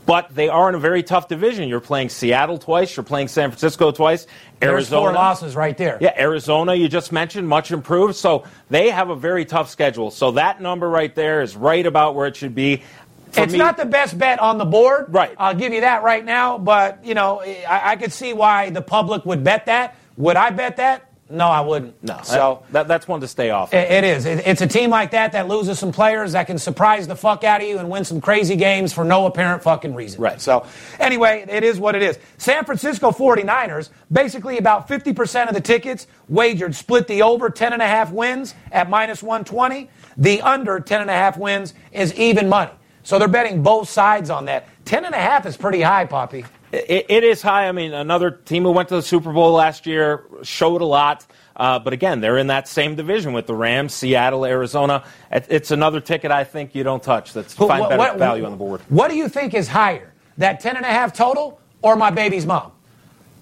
but 0.06 0.34
they 0.34 0.48
are 0.48 0.70
in 0.70 0.76
a 0.76 0.80
very 0.80 1.04
tough 1.04 1.28
division. 1.28 1.68
You're 1.68 1.82
playing 1.82 2.10
Seattle 2.10 2.58
twice. 2.58 2.96
You're 2.96 3.04
playing 3.04 3.28
San 3.28 3.50
Francisco 3.50 3.92
twice. 3.92 4.26
There's 4.60 4.72
Arizona. 4.72 5.02
four 5.02 5.14
losses 5.14 5.56
right 5.56 5.78
there. 5.78 5.98
Yeah, 6.00 6.14
Arizona, 6.18 6.76
you 6.76 6.88
just 6.88 7.12
mentioned, 7.12 7.48
much 7.50 7.72
improved. 7.72 8.16
So 8.16 8.46
they 8.70 8.90
have 8.90 9.10
a 9.10 9.16
very 9.16 9.44
tough 9.44 9.70
schedule. 9.70 10.12
So 10.12 10.32
that 10.32 10.62
number 10.62 10.90
right 10.90 11.14
there 11.14 11.42
is 11.42 11.56
right 11.58 11.86
about 11.86 12.16
where 12.16 12.28
it 12.28 12.38
should 12.38 12.56
be. 12.56 12.84
For 13.32 13.44
it's 13.44 13.54
me- 13.54 13.60
not 13.60 13.78
the 13.78 13.86
best 13.86 14.18
bet 14.18 14.40
on 14.40 14.58
the 14.60 14.66
board. 14.66 15.08
Right. 15.10 15.36
I'll 15.38 15.56
give 15.56 15.74
you 15.74 15.82
that 15.82 16.04
right 16.04 16.24
now. 16.24 16.58
But, 16.58 17.04
you 17.04 17.16
know, 17.16 17.42
I, 17.42 17.92
I 17.92 17.96
could 17.98 18.14
see 18.14 18.32
why 18.32 18.70
the 18.70 18.82
public 18.82 19.26
would 19.26 19.44
bet 19.44 19.66
that. 19.66 19.96
Would 20.18 20.38
I 20.38 20.52
bet 20.52 20.78
that? 20.78 21.10
No, 21.30 21.48
I 21.48 21.62
wouldn't. 21.62 22.02
No, 22.04 22.20
So 22.24 22.64
that, 22.72 22.88
that's 22.88 23.08
one 23.08 23.22
to 23.22 23.28
stay 23.28 23.50
off. 23.50 23.74
it, 23.74 23.90
it 23.90 24.04
is. 24.04 24.26
It, 24.26 24.46
it's 24.46 24.62
a 24.62 24.68
team 24.68 24.90
like 24.92 25.12
that 25.12 25.32
that 25.32 25.48
loses 25.48 25.80
some 25.80 25.92
players 25.92 26.34
that 26.34 26.48
can 26.48 26.60
surprise 26.60 27.08
the 27.08 27.16
fuck 27.16 27.44
out 27.44 27.62
of 27.62 27.68
you 27.68 27.80
and 27.80 27.90
win 27.90 28.04
some 28.06 28.22
crazy 28.22 28.56
games 28.56 28.94
for 28.94 29.04
no 29.04 29.26
apparent 29.26 29.64
fucking 29.64 29.96
reason. 29.96 30.22
Right. 30.22 30.40
So, 30.40 30.66
anyway, 31.00 31.46
it 31.50 31.64
is 31.64 31.80
what 31.80 31.96
it 31.96 32.04
is. 32.04 32.20
San 32.38 32.66
Francisco 32.66 33.12
49ers, 33.12 33.90
basically 34.12 34.58
about 34.58 34.88
50% 34.88 35.48
of 35.48 35.56
the 35.56 35.62
tickets 35.62 36.08
wagered 36.30 36.76
split 36.76 37.08
the 37.08 37.24
over 37.24 37.50
10.5 37.50 38.12
wins 38.12 38.54
at 38.72 38.90
minus 38.90 39.24
120. 39.24 39.90
The 40.18 40.42
under 40.42 40.80
10.5 40.80 41.38
wins 41.38 41.74
is 41.92 42.14
even 42.16 42.48
money. 42.50 42.72
So 43.04 43.20
they're 43.20 43.28
betting 43.28 43.64
both 43.64 43.90
sides 43.90 44.30
on 44.30 44.46
that. 44.46 44.68
10.5 44.86 45.46
is 45.46 45.58
pretty 45.58 45.82
high, 45.82 46.06
Poppy. 46.06 46.46
It, 46.74 47.06
it 47.10 47.24
is 47.24 47.42
high. 47.42 47.68
I 47.68 47.72
mean, 47.72 47.94
another 47.94 48.32
team 48.32 48.64
who 48.64 48.72
went 48.72 48.90
to 48.90 48.96
the 48.96 49.02
Super 49.04 49.32
Bowl 49.32 49.52
last 49.54 49.86
year 49.86 50.24
showed 50.42 50.82
a 50.82 50.86
lot. 50.86 51.26
Uh, 51.56 51.78
but 51.78 51.94
again, 51.94 52.20
they're 52.20 52.40
in 52.40 52.48
that 52.48 52.68
same 52.68 52.96
division 52.96 53.32
with 53.34 53.46
the 53.46 53.54
Rams, 53.54 53.94
Seattle, 53.94 54.44
Arizona. 54.44 55.04
It, 55.32 55.46
it's 55.50 55.70
another 55.70 56.00
ticket 56.00 56.32
I 56.32 56.44
think 56.46 56.74
you 56.74 56.84
don't 56.84 57.04
touch. 57.04 57.32
That's 57.34 57.54
But 57.54 57.68
find 57.68 57.82
what- 57.82 57.90
better 57.90 58.00
what- 58.00 58.18
value 58.18 58.44
on 58.46 58.52
the 58.52 58.58
board. 58.58 58.82
What 58.90 59.10
do 59.12 59.16
you 59.16 59.30
think 59.30 59.54
is 59.54 59.68
higher, 59.68 60.12
that 60.40 60.64
10.5 60.64 61.14
total 61.14 61.60
or 61.84 61.96
my 61.96 62.10
baby's 62.10 62.46
mom? 62.48 62.72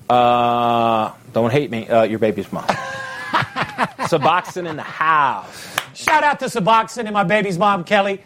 Uh, 0.09 1.13
don't 1.31 1.51
hate 1.51 1.71
me. 1.71 1.87
Uh, 1.87 2.03
your 2.03 2.19
baby's 2.19 2.51
mom. 2.51 2.65
Suboxone 4.11 4.69
in 4.69 4.75
the 4.75 4.83
house. 4.83 5.75
Shout 5.93 6.23
out 6.25 6.39
to 6.39 6.45
Suboxone 6.47 7.05
and 7.05 7.13
my 7.13 7.23
baby's 7.23 7.57
mom, 7.57 7.85
Kelly. 7.85 8.21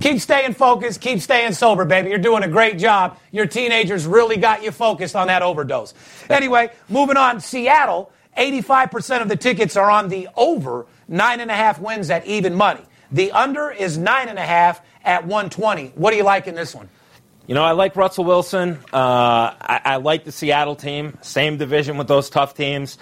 Keep 0.00 0.20
staying 0.20 0.54
focused. 0.54 1.00
Keep 1.00 1.20
staying 1.20 1.52
sober, 1.52 1.84
baby. 1.84 2.10
You're 2.10 2.18
doing 2.18 2.42
a 2.42 2.48
great 2.48 2.78
job. 2.78 3.18
Your 3.32 3.46
teenagers 3.46 4.06
really 4.06 4.36
got 4.36 4.62
you 4.62 4.70
focused 4.70 5.16
on 5.16 5.26
that 5.26 5.42
overdose. 5.42 5.94
Anyway, 6.30 6.70
moving 6.88 7.16
on. 7.16 7.40
Seattle, 7.40 8.12
85% 8.36 9.22
of 9.22 9.28
the 9.28 9.36
tickets 9.36 9.76
are 9.76 9.90
on 9.90 10.08
the 10.08 10.28
over, 10.36 10.86
nine 11.08 11.40
and 11.40 11.50
a 11.50 11.54
half 11.54 11.80
wins 11.80 12.10
at 12.10 12.26
even 12.26 12.54
money. 12.54 12.82
The 13.10 13.32
under 13.32 13.70
is 13.70 13.98
nine 13.98 14.28
and 14.28 14.38
a 14.38 14.44
half 14.44 14.80
at 15.04 15.22
120. 15.22 15.92
What 15.94 16.10
do 16.10 16.16
you 16.16 16.24
like 16.24 16.46
in 16.46 16.54
this 16.54 16.74
one? 16.74 16.88
You 17.46 17.54
know, 17.54 17.64
I 17.64 17.72
like 17.72 17.96
Russell 17.96 18.24
Wilson. 18.24 18.78
Uh, 18.92 19.54
I, 19.58 19.80
I 19.84 19.96
like 19.96 20.24
the 20.24 20.32
Seattle 20.32 20.76
team. 20.76 21.16
Same 21.22 21.56
division 21.56 21.96
with 21.96 22.06
those 22.06 22.28
tough 22.28 22.54
teams. 22.54 22.98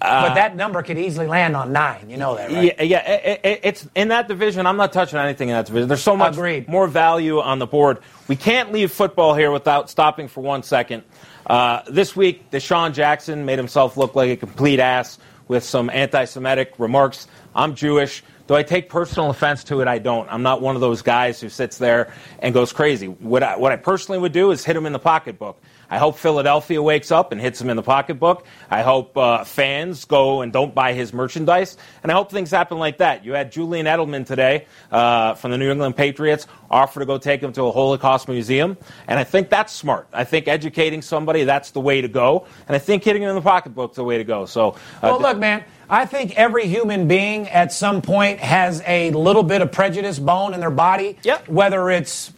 But 0.00 0.34
that 0.34 0.54
number 0.54 0.82
could 0.82 0.98
easily 0.98 1.26
land 1.26 1.56
on 1.56 1.72
nine. 1.72 2.10
You 2.10 2.18
know 2.18 2.36
that, 2.36 2.50
right? 2.50 2.74
Yeah, 2.78 2.82
yeah 2.82 3.10
it, 3.10 3.40
it, 3.42 3.60
it's 3.62 3.88
in 3.94 4.08
that 4.08 4.28
division. 4.28 4.66
I'm 4.66 4.76
not 4.76 4.92
touching 4.92 5.18
anything 5.18 5.48
in 5.48 5.54
that 5.54 5.66
division. 5.66 5.88
There's 5.88 6.02
so 6.02 6.16
much 6.16 6.34
Agreed. 6.34 6.68
more 6.68 6.86
value 6.86 7.40
on 7.40 7.58
the 7.58 7.66
board. 7.66 7.98
We 8.28 8.36
can't 8.36 8.70
leave 8.72 8.92
football 8.92 9.34
here 9.34 9.50
without 9.50 9.88
stopping 9.88 10.28
for 10.28 10.42
one 10.42 10.62
second. 10.62 11.04
Uh, 11.46 11.82
this 11.88 12.14
week, 12.14 12.50
DeSean 12.50 12.92
Jackson 12.92 13.44
made 13.46 13.58
himself 13.58 13.96
look 13.96 14.14
like 14.14 14.30
a 14.30 14.36
complete 14.36 14.80
ass 14.80 15.18
with 15.48 15.64
some 15.64 15.90
anti-Semitic 15.90 16.74
remarks. 16.78 17.26
I'm 17.54 17.74
Jewish. 17.74 18.22
Do 18.46 18.54
I 18.54 18.62
take 18.62 18.90
personal 18.90 19.30
offense 19.30 19.64
to 19.64 19.80
it? 19.80 19.88
I 19.88 19.98
don't. 19.98 20.30
I'm 20.30 20.42
not 20.42 20.60
one 20.60 20.74
of 20.74 20.82
those 20.82 21.00
guys 21.00 21.40
who 21.40 21.48
sits 21.48 21.78
there 21.78 22.12
and 22.40 22.52
goes 22.52 22.72
crazy. 22.72 23.06
What 23.06 23.42
I, 23.42 23.56
what 23.56 23.72
I 23.72 23.76
personally 23.76 24.18
would 24.18 24.32
do 24.32 24.50
is 24.50 24.64
hit 24.64 24.76
him 24.76 24.84
in 24.84 24.92
the 24.92 24.98
pocketbook. 24.98 25.62
I 25.94 25.98
hope 25.98 26.18
Philadelphia 26.18 26.82
wakes 26.82 27.12
up 27.12 27.30
and 27.30 27.40
hits 27.40 27.60
him 27.60 27.70
in 27.70 27.76
the 27.76 27.82
pocketbook. 27.82 28.44
I 28.68 28.82
hope 28.82 29.16
uh, 29.16 29.44
fans 29.44 30.06
go 30.06 30.40
and 30.40 30.52
don't 30.52 30.74
buy 30.74 30.92
his 30.92 31.12
merchandise. 31.12 31.76
And 32.02 32.10
I 32.10 32.16
hope 32.16 32.32
things 32.32 32.50
happen 32.50 32.80
like 32.80 32.98
that. 32.98 33.24
You 33.24 33.34
had 33.34 33.52
Julian 33.52 33.86
Edelman 33.86 34.26
today 34.26 34.66
uh, 34.90 35.34
from 35.34 35.52
the 35.52 35.56
New 35.56 35.70
England 35.70 35.94
Patriots 35.94 36.48
offer 36.68 36.98
to 36.98 37.06
go 37.06 37.18
take 37.18 37.40
him 37.40 37.52
to 37.52 37.62
a 37.66 37.70
Holocaust 37.70 38.26
museum. 38.26 38.76
And 39.06 39.20
I 39.20 39.22
think 39.22 39.50
that's 39.50 39.72
smart. 39.72 40.08
I 40.12 40.24
think 40.24 40.48
educating 40.48 41.00
somebody, 41.00 41.44
that's 41.44 41.70
the 41.70 41.80
way 41.80 42.00
to 42.00 42.08
go. 42.08 42.48
And 42.66 42.74
I 42.74 42.80
think 42.80 43.04
hitting 43.04 43.22
him 43.22 43.28
in 43.28 43.36
the 43.36 43.40
pocketbook 43.40 43.92
is 43.92 43.96
the 43.96 44.02
way 44.02 44.18
to 44.18 44.24
go. 44.24 44.46
So, 44.46 44.70
uh, 44.70 44.74
Well, 45.02 45.20
look, 45.20 45.38
man, 45.38 45.62
I 45.88 46.06
think 46.06 46.36
every 46.36 46.66
human 46.66 47.06
being 47.06 47.48
at 47.48 47.72
some 47.72 48.02
point 48.02 48.40
has 48.40 48.82
a 48.84 49.12
little 49.12 49.44
bit 49.44 49.62
of 49.62 49.70
prejudice 49.70 50.18
bone 50.18 50.54
in 50.54 50.60
their 50.60 50.70
body. 50.72 51.18
Yep. 51.22 51.48
Whether 51.48 51.88
it's 51.90 52.32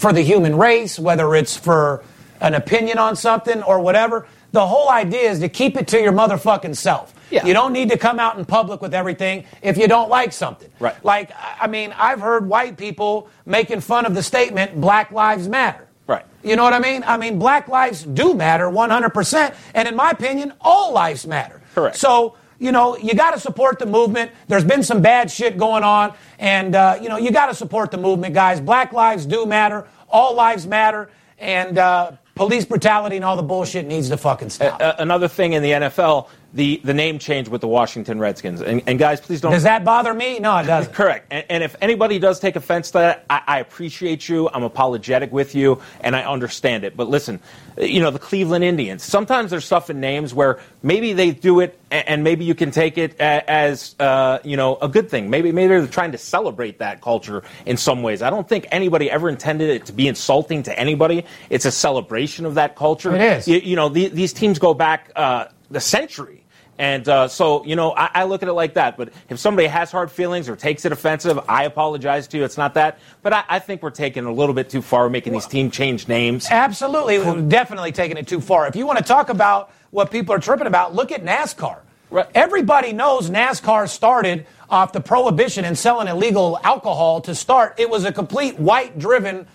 for 0.00 0.12
the 0.12 0.22
human 0.22 0.56
race, 0.56 0.98
whether 0.98 1.32
it's 1.36 1.56
for 1.56 2.02
an 2.40 2.54
opinion 2.54 2.98
on 2.98 3.16
something 3.16 3.62
or 3.62 3.80
whatever. 3.80 4.26
The 4.52 4.66
whole 4.66 4.88
idea 4.88 5.30
is 5.30 5.40
to 5.40 5.48
keep 5.48 5.76
it 5.76 5.88
to 5.88 6.00
your 6.00 6.12
motherfucking 6.12 6.76
self. 6.76 7.14
Yeah. 7.30 7.44
You 7.44 7.52
don't 7.52 7.72
need 7.72 7.90
to 7.90 7.98
come 7.98 8.20
out 8.20 8.38
in 8.38 8.44
public 8.44 8.80
with 8.80 8.94
everything 8.94 9.44
if 9.60 9.76
you 9.76 9.88
don't 9.88 10.08
like 10.08 10.32
something. 10.32 10.70
Right. 10.78 11.02
Like, 11.04 11.30
I 11.60 11.66
mean, 11.66 11.92
I've 11.96 12.20
heard 12.20 12.48
white 12.48 12.76
people 12.76 13.28
making 13.44 13.80
fun 13.80 14.06
of 14.06 14.14
the 14.14 14.22
statement, 14.22 14.80
Black 14.80 15.10
Lives 15.10 15.48
Matter. 15.48 15.86
Right. 16.06 16.24
You 16.44 16.54
know 16.54 16.62
what 16.62 16.72
I 16.72 16.78
mean? 16.78 17.02
I 17.04 17.16
mean, 17.16 17.38
black 17.38 17.66
lives 17.66 18.04
do 18.04 18.32
matter 18.32 18.66
100%. 18.66 19.54
And 19.74 19.88
in 19.88 19.96
my 19.96 20.10
opinion, 20.10 20.52
all 20.60 20.92
lives 20.92 21.26
matter. 21.26 21.60
Correct. 21.74 21.96
So, 21.96 22.36
you 22.58 22.70
know, 22.70 22.96
you 22.96 23.14
got 23.14 23.32
to 23.32 23.40
support 23.40 23.80
the 23.80 23.86
movement. 23.86 24.30
There's 24.46 24.64
been 24.64 24.84
some 24.84 25.02
bad 25.02 25.30
shit 25.30 25.58
going 25.58 25.82
on. 25.82 26.14
And, 26.38 26.76
uh, 26.76 26.98
you 27.02 27.08
know, 27.08 27.16
you 27.16 27.32
got 27.32 27.46
to 27.46 27.54
support 27.54 27.90
the 27.90 27.98
movement, 27.98 28.34
guys. 28.34 28.60
Black 28.60 28.92
lives 28.92 29.26
do 29.26 29.44
matter. 29.46 29.88
All 30.08 30.34
lives 30.34 30.66
matter. 30.66 31.10
And 31.38 31.76
uh, 31.76 32.12
police 32.36 32.64
brutality 32.64 33.16
and 33.16 33.24
all 33.24 33.34
the 33.34 33.42
bullshit 33.42 33.86
needs 33.86 34.08
to 34.10 34.16
fucking 34.16 34.50
stop. 34.50 34.80
Another 35.00 35.26
thing 35.26 35.54
in 35.54 35.62
the 35.62 35.72
NFL, 35.72 36.28
the, 36.56 36.80
the 36.82 36.94
name 36.94 37.18
change 37.18 37.48
with 37.48 37.60
the 37.60 37.68
Washington 37.68 38.18
Redskins. 38.18 38.62
And, 38.62 38.82
and 38.86 38.98
guys, 38.98 39.20
please 39.20 39.42
don't. 39.42 39.52
Does 39.52 39.64
that 39.64 39.84
bother 39.84 40.14
me? 40.14 40.38
No, 40.38 40.56
it 40.56 40.64
doesn't. 40.64 40.92
Correct. 40.94 41.26
And, 41.30 41.44
and, 41.50 41.62
if 41.62 41.76
anybody 41.82 42.18
does 42.18 42.40
take 42.40 42.56
offense 42.56 42.90
to 42.92 42.98
that, 42.98 43.26
I, 43.28 43.42
I, 43.46 43.58
appreciate 43.60 44.28
you. 44.28 44.48
I'm 44.48 44.62
apologetic 44.62 45.32
with 45.32 45.54
you, 45.54 45.82
and 46.00 46.16
I 46.16 46.24
understand 46.24 46.84
it. 46.84 46.96
But 46.96 47.08
listen, 47.08 47.40
you 47.76 48.00
know, 48.00 48.10
the 48.10 48.18
Cleveland 48.18 48.64
Indians, 48.64 49.02
sometimes 49.02 49.50
there's 49.50 49.66
stuff 49.66 49.90
in 49.90 50.00
names 50.00 50.32
where 50.32 50.58
maybe 50.82 51.12
they 51.12 51.30
do 51.30 51.60
it 51.60 51.78
and 51.90 52.24
maybe 52.24 52.44
you 52.44 52.54
can 52.54 52.70
take 52.70 52.98
it 52.98 53.18
as, 53.20 53.94
uh, 54.00 54.38
you 54.42 54.56
know, 54.56 54.76
a 54.76 54.88
good 54.88 55.10
thing. 55.10 55.28
Maybe, 55.30 55.52
maybe 55.52 55.68
they're 55.68 55.86
trying 55.86 56.12
to 56.12 56.18
celebrate 56.18 56.78
that 56.78 57.00
culture 57.00 57.42
in 57.66 57.76
some 57.76 58.02
ways. 58.02 58.22
I 58.22 58.30
don't 58.30 58.48
think 58.48 58.66
anybody 58.72 59.10
ever 59.10 59.28
intended 59.28 59.68
it 59.70 59.86
to 59.86 59.92
be 59.92 60.08
insulting 60.08 60.62
to 60.64 60.78
anybody. 60.78 61.26
It's 61.50 61.64
a 61.64 61.70
celebration 61.70 62.46
of 62.46 62.54
that 62.54 62.76
culture. 62.76 63.14
It 63.14 63.20
is. 63.20 63.48
You, 63.48 63.58
you 63.58 63.76
know, 63.76 63.88
the, 63.88 64.08
these 64.08 64.32
teams 64.32 64.58
go 64.58 64.74
back 64.74 65.12
uh, 65.14 65.46
the 65.70 65.80
century. 65.80 66.45
And 66.78 67.08
uh, 67.08 67.28
so, 67.28 67.64
you 67.64 67.74
know, 67.74 67.94
I, 67.96 68.10
I, 68.14 68.24
look 68.24 68.42
at 68.42 68.48
it 68.48 68.52
like 68.52 68.74
that. 68.74 68.96
But 68.98 69.12
if 69.30 69.38
somebody 69.38 69.66
has 69.66 69.90
hard 69.90 70.10
feelings 70.10 70.48
or 70.48 70.56
takes 70.56 70.84
it 70.84 70.92
offensive, 70.92 71.40
I 71.48 71.64
apologize 71.64 72.28
to 72.28 72.38
you. 72.38 72.44
It's 72.44 72.58
not 72.58 72.74
that. 72.74 72.98
But 73.22 73.32
I, 73.32 73.44
I 73.48 73.58
think 73.60 73.82
we're 73.82 73.90
taking 73.90 74.26
a 74.26 74.32
little 74.32 74.54
bit 74.54 74.68
too 74.68 74.82
far, 74.82 75.08
making 75.08 75.32
these 75.32 75.46
teams 75.46 75.74
change 75.74 76.06
names. 76.06 76.46
Absolutely. 76.50 77.18
We're 77.18 77.40
definitely 77.42 77.92
taking 77.92 78.18
it 78.18 78.26
too 78.26 78.40
far. 78.40 78.66
If 78.66 78.76
you 78.76 78.86
want 78.86 78.98
to 78.98 79.04
talk 79.04 79.30
about 79.30 79.72
what 79.90 80.10
people 80.10 80.34
are 80.34 80.38
tripping 80.38 80.66
about, 80.66 80.94
look 80.94 81.12
at 81.12 81.24
NASCAR. 81.24 81.78
Right. 82.10 82.26
Everybody 82.34 82.92
knows 82.92 83.30
NASCAR 83.30 83.88
started 83.88 84.46
off 84.70 84.92
the 84.92 85.00
prohibition 85.00 85.64
and 85.64 85.76
selling 85.76 86.08
illegal 86.08 86.58
alcohol 86.62 87.20
to 87.22 87.34
start. 87.34 87.74
It 87.78 87.88
was 87.88 88.04
a 88.04 88.12
complete 88.12 88.58
white 88.58 88.98
driven 88.98 89.46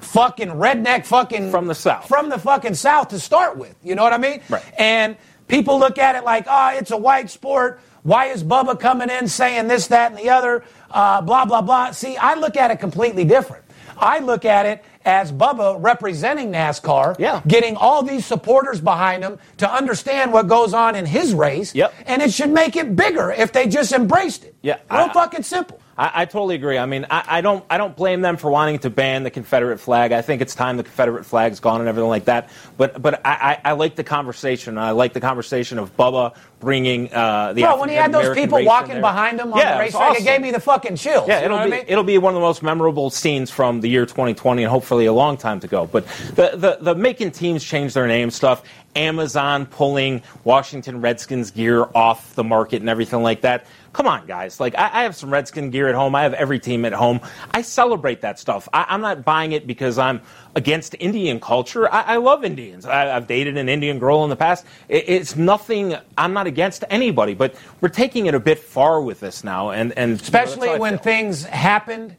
fucking 0.00 0.48
redneck 0.48 1.04
fucking 1.04 1.50
from 1.50 1.66
the 1.66 1.74
south. 1.74 2.08
From 2.08 2.28
the 2.28 2.38
fucking 2.38 2.74
south 2.74 3.08
to 3.08 3.20
start 3.20 3.56
with. 3.56 3.74
You 3.82 3.94
know 3.94 4.02
what 4.02 4.12
I 4.12 4.18
mean? 4.18 4.40
Right. 4.48 4.64
And 4.78 5.16
people 5.50 5.78
look 5.78 5.98
at 5.98 6.14
it 6.14 6.24
like, 6.24 6.46
oh, 6.48 6.70
it's 6.74 6.90
a 6.90 6.96
white 6.96 7.30
sport. 7.30 7.80
Why 8.02 8.26
is 8.26 8.42
Bubba 8.42 8.80
coming 8.80 9.10
in 9.10 9.28
saying 9.28 9.68
this, 9.68 9.88
that, 9.88 10.12
and 10.12 10.18
the 10.18 10.30
other? 10.30 10.64
Uh, 10.90 11.20
blah, 11.20 11.44
blah, 11.44 11.60
blah. 11.60 11.90
See, 11.90 12.16
I 12.16 12.34
look 12.34 12.56
at 12.56 12.70
it 12.70 12.78
completely 12.80 13.24
different. 13.24 13.64
I 13.98 14.20
look 14.20 14.46
at 14.46 14.64
it 14.64 14.82
as 15.04 15.32
Bubba 15.32 15.82
representing 15.82 16.52
NASCAR, 16.52 17.18
yeah. 17.18 17.42
getting 17.46 17.76
all 17.76 18.02
these 18.02 18.24
supporters 18.24 18.80
behind 18.80 19.22
him 19.22 19.38
to 19.58 19.70
understand 19.70 20.32
what 20.32 20.46
goes 20.46 20.72
on 20.72 20.94
in 20.94 21.06
his 21.06 21.34
race. 21.34 21.74
Yep. 21.74 21.92
And 22.06 22.22
it 22.22 22.32
should 22.32 22.50
make 22.50 22.76
it 22.76 22.96
bigger 22.96 23.30
if 23.30 23.52
they 23.52 23.66
just 23.66 23.92
embraced 23.92 24.44
it. 24.44 24.54
Yeah. 24.62 24.78
Real 24.90 25.08
I, 25.10 25.12
fucking 25.12 25.42
simple. 25.42 25.79
I, 25.96 26.22
I, 26.22 26.24
totally 26.24 26.54
agree. 26.54 26.78
I 26.78 26.86
mean, 26.86 27.06
I, 27.10 27.24
I, 27.26 27.40
don't 27.40 27.64
I 27.68 27.76
don't 27.76 27.94
blame 27.94 28.20
them 28.20 28.36
for 28.36 28.50
wanting 28.50 28.78
to 28.80 28.90
ban 28.90 29.22
the 29.22 29.30
Confederate 29.30 29.78
flag. 29.78 30.12
I 30.12 30.22
think 30.22 30.40
it's 30.40 30.54
time 30.54 30.76
the 30.76 30.82
Confederate 30.82 31.24
flag's 31.24 31.60
gone 31.60 31.80
and 31.80 31.88
everything 31.88 32.08
like 32.08 32.24
that. 32.26 32.48
But 32.76 33.00
but 33.00 33.20
I, 33.24 33.58
I, 33.64 33.72
like 33.72 33.96
the 33.96 34.04
conversation. 34.04 34.78
I 34.78 34.92
like 34.92 35.12
the 35.12 35.20
conversation 35.20 35.78
of 35.78 35.96
Bubba 35.96 36.34
bringing 36.60 37.12
uh, 37.12 37.52
the. 37.54 37.62
Well, 37.62 37.80
when 37.80 37.88
he 37.88 37.94
had 37.96 38.12
those 38.12 38.34
people 38.34 38.62
walking 38.64 39.00
behind 39.00 39.40
him 39.40 39.52
on 39.52 39.58
yeah, 39.58 39.74
the 39.74 39.80
racetrack, 39.80 40.02
awesome. 40.02 40.22
it 40.22 40.26
gave 40.26 40.40
me 40.40 40.50
the 40.50 40.60
fucking 40.60 40.96
chills. 40.96 41.26
Yeah, 41.26 41.40
it'll 41.40 41.58
be 41.58 41.62
I 41.64 41.68
mean? 41.68 41.84
it'll 41.88 42.04
be 42.04 42.18
one 42.18 42.34
of 42.34 42.36
the 42.36 42.46
most 42.46 42.62
memorable 42.62 43.10
scenes 43.10 43.50
from 43.50 43.80
the 43.80 43.88
year 43.88 44.06
2020, 44.06 44.62
and 44.62 44.70
hopefully 44.70 45.06
a 45.06 45.12
long 45.12 45.36
time 45.36 45.58
to 45.60 45.66
go. 45.66 45.86
But 45.86 46.06
the 46.34 46.52
the, 46.54 46.78
the 46.80 46.94
making 46.94 47.32
teams 47.32 47.64
change 47.64 47.94
their 47.94 48.06
name 48.06 48.30
stuff. 48.30 48.62
Amazon 48.96 49.66
pulling 49.66 50.22
Washington 50.42 51.00
Redskins 51.00 51.50
gear 51.52 51.86
off 51.94 52.34
the 52.34 52.42
market 52.42 52.80
and 52.80 52.88
everything 52.88 53.22
like 53.22 53.42
that. 53.42 53.66
Come 53.92 54.06
on, 54.06 54.26
guys. 54.26 54.60
Like, 54.60 54.76
I, 54.76 55.00
I, 55.00 55.02
have 55.02 55.16
some 55.16 55.30
Redskin 55.30 55.70
gear 55.70 55.88
at 55.88 55.96
home. 55.96 56.14
I 56.14 56.22
have 56.22 56.34
every 56.34 56.60
team 56.60 56.84
at 56.84 56.92
home. 56.92 57.20
I 57.52 57.62
celebrate 57.62 58.20
that 58.20 58.38
stuff. 58.38 58.68
I, 58.72 58.94
am 58.94 59.00
not 59.00 59.24
buying 59.24 59.50
it 59.50 59.66
because 59.66 59.98
I'm 59.98 60.20
against 60.54 60.94
Indian 61.00 61.40
culture. 61.40 61.92
I, 61.92 62.02
I 62.02 62.16
love 62.16 62.44
Indians. 62.44 62.86
I, 62.86 63.06
have 63.06 63.26
dated 63.26 63.56
an 63.56 63.68
Indian 63.68 63.98
girl 63.98 64.22
in 64.22 64.30
the 64.30 64.36
past. 64.36 64.64
It, 64.88 65.08
it's 65.08 65.34
nothing. 65.34 65.96
I'm 66.16 66.32
not 66.32 66.46
against 66.50 66.84
anybody, 66.90 67.32
but 67.32 67.54
we're 67.80 67.88
taking 67.88 68.26
it 68.26 68.34
a 68.34 68.40
bit 68.40 68.58
far 68.58 69.00
with 69.00 69.20
this 69.20 69.42
now. 69.42 69.70
And, 69.70 69.96
and 69.96 70.20
especially 70.20 70.68
you 70.68 70.74
know, 70.74 70.80
when 70.80 70.98
things 70.98 71.44
happened 71.44 72.16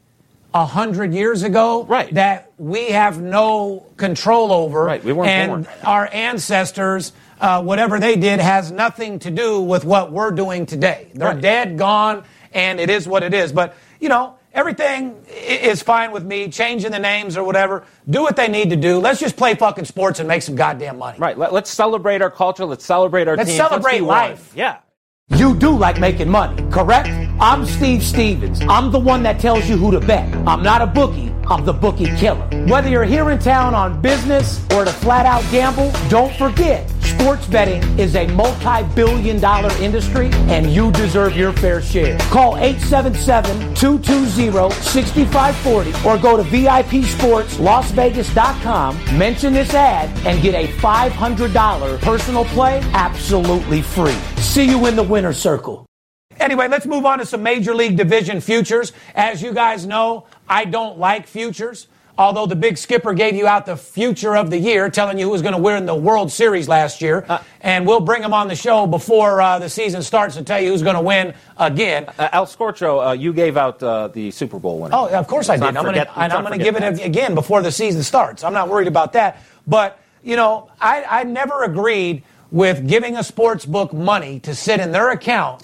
a 0.54 0.66
hundred 0.66 1.14
years 1.14 1.44
ago 1.44 1.84
right. 1.84 2.12
that 2.14 2.52
we 2.58 2.90
have 2.90 3.22
no 3.22 3.86
control 3.96 4.52
over. 4.52 4.84
Right. 4.84 5.02
We 5.02 5.12
weren't 5.12 5.30
and 5.30 5.50
born. 5.50 5.66
our 5.84 6.08
ancestors 6.12 7.12
uh, 7.42 7.60
whatever 7.60 7.98
they 7.98 8.16
did 8.16 8.40
has 8.40 8.70
nothing 8.70 9.18
to 9.18 9.30
do 9.30 9.60
with 9.60 9.84
what 9.84 10.12
we're 10.12 10.30
doing 10.30 10.64
today. 10.64 11.08
They're 11.12 11.32
right. 11.32 11.40
dead, 11.40 11.76
gone, 11.76 12.24
and 12.52 12.78
it 12.78 12.88
is 12.88 13.08
what 13.08 13.24
it 13.24 13.34
is. 13.34 13.52
But, 13.52 13.74
you 14.00 14.08
know, 14.08 14.36
everything 14.54 15.16
is 15.28 15.82
fine 15.82 16.12
with 16.12 16.24
me, 16.24 16.48
changing 16.48 16.90
the 16.90 16.98
names 16.98 17.36
or 17.36 17.44
whatever. 17.44 17.84
Do 18.08 18.22
what 18.22 18.36
they 18.36 18.48
need 18.48 18.70
to 18.70 18.76
do. 18.76 18.98
Let's 18.98 19.20
just 19.20 19.36
play 19.36 19.54
fucking 19.54 19.84
sports 19.84 20.18
and 20.18 20.28
make 20.28 20.42
some 20.42 20.54
goddamn 20.54 20.98
money. 20.98 21.18
Right. 21.18 21.36
Let, 21.38 21.52
us 21.52 21.70
celebrate 21.70 22.22
our 22.22 22.30
culture. 22.30 22.64
Let's 22.64 22.84
celebrate 22.84 23.28
our 23.28 23.36
Let's 23.36 23.50
teams. 23.50 23.58
celebrate 23.58 24.00
let's 24.00 24.08
life. 24.08 24.52
Yeah. 24.54 24.78
You 25.34 25.54
do 25.54 25.70
like 25.70 25.98
making 25.98 26.28
money, 26.28 26.62
correct? 26.70 27.08
I'm 27.40 27.64
Steve 27.64 28.02
Stevens. 28.02 28.60
I'm 28.62 28.92
the 28.92 28.98
one 28.98 29.22
that 29.22 29.40
tells 29.40 29.68
you 29.68 29.76
who 29.76 29.90
to 29.92 30.00
bet. 30.00 30.34
I'm 30.46 30.62
not 30.62 30.82
a 30.82 30.86
bookie. 30.86 31.30
I'm 31.46 31.64
the 31.64 31.72
bookie 31.72 32.14
killer. 32.16 32.46
Whether 32.66 32.88
you're 32.90 33.04
here 33.04 33.30
in 33.30 33.38
town 33.38 33.74
on 33.74 34.02
business 34.02 34.62
or 34.72 34.84
to 34.84 34.92
flat 34.92 35.24
out 35.24 35.42
gamble, 35.50 35.90
don't 36.08 36.34
forget 36.36 36.91
Sports 37.22 37.46
betting 37.46 37.78
is 38.00 38.16
a 38.16 38.26
multi 38.32 38.82
billion 38.96 39.40
dollar 39.40 39.70
industry 39.80 40.28
and 40.48 40.68
you 40.68 40.90
deserve 40.90 41.36
your 41.36 41.52
fair 41.52 41.80
share. 41.80 42.18
Call 42.32 42.56
877 42.56 43.76
220 43.76 44.74
6540 44.82 45.90
or 46.04 46.18
go 46.18 46.36
to 46.36 46.42
VIPSportsLasVegas.com, 46.42 48.96
mention 49.16 49.52
this 49.52 49.72
ad, 49.72 50.10
and 50.26 50.42
get 50.42 50.56
a 50.56 50.66
$500 50.78 52.00
personal 52.00 52.44
play 52.46 52.80
absolutely 52.92 53.82
free. 53.82 54.18
See 54.38 54.64
you 54.64 54.88
in 54.88 54.96
the 54.96 55.04
winner's 55.04 55.38
circle. 55.38 55.86
Anyway, 56.40 56.66
let's 56.66 56.86
move 56.86 57.06
on 57.06 57.20
to 57.20 57.26
some 57.26 57.44
Major 57.44 57.72
League 57.72 57.96
Division 57.96 58.40
futures. 58.40 58.92
As 59.14 59.40
you 59.40 59.54
guys 59.54 59.86
know, 59.86 60.26
I 60.48 60.64
don't 60.64 60.98
like 60.98 61.28
futures. 61.28 61.86
Although 62.18 62.44
the 62.46 62.56
big 62.56 62.76
skipper 62.76 63.14
gave 63.14 63.34
you 63.34 63.46
out 63.46 63.64
the 63.64 63.76
future 63.76 64.36
of 64.36 64.50
the 64.50 64.58
year, 64.58 64.90
telling 64.90 65.18
you 65.18 65.24
who 65.24 65.30
was 65.30 65.40
going 65.40 65.54
to 65.54 65.60
win 65.60 65.86
the 65.86 65.94
World 65.94 66.30
Series 66.30 66.68
last 66.68 67.00
year. 67.00 67.24
Uh, 67.26 67.42
and 67.62 67.86
we'll 67.86 68.00
bring 68.00 68.22
him 68.22 68.34
on 68.34 68.48
the 68.48 68.54
show 68.54 68.86
before 68.86 69.40
uh, 69.40 69.58
the 69.58 69.68
season 69.68 70.02
starts 70.02 70.36
to 70.36 70.42
tell 70.42 70.60
you 70.60 70.70
who's 70.70 70.82
going 70.82 70.96
to 70.96 71.00
win 71.00 71.34
again. 71.56 72.06
Uh, 72.18 72.28
Al 72.32 72.46
Scorcho, 72.46 73.08
uh, 73.08 73.12
you 73.12 73.32
gave 73.32 73.56
out 73.56 73.82
uh, 73.82 74.08
the 74.08 74.30
Super 74.30 74.58
Bowl 74.58 74.78
winner. 74.78 74.94
Oh, 74.94 75.08
of 75.08 75.26
course 75.26 75.48
I 75.48 75.56
did. 75.56 75.74
I'm 75.74 75.84
going 76.44 76.58
to 76.58 76.64
give 76.64 76.76
it 76.76 77.00
again 77.02 77.34
before 77.34 77.62
the 77.62 77.72
season 77.72 78.02
starts. 78.02 78.44
I'm 78.44 78.52
not 78.52 78.68
worried 78.68 78.88
about 78.88 79.14
that. 79.14 79.42
But, 79.66 79.98
you 80.22 80.36
know, 80.36 80.70
I, 80.80 81.04
I 81.04 81.24
never 81.24 81.64
agreed 81.64 82.24
with 82.50 82.86
giving 82.86 83.16
a 83.16 83.24
sports 83.24 83.64
book 83.64 83.94
money 83.94 84.38
to 84.40 84.54
sit 84.54 84.80
in 84.80 84.92
their 84.92 85.10
account 85.10 85.62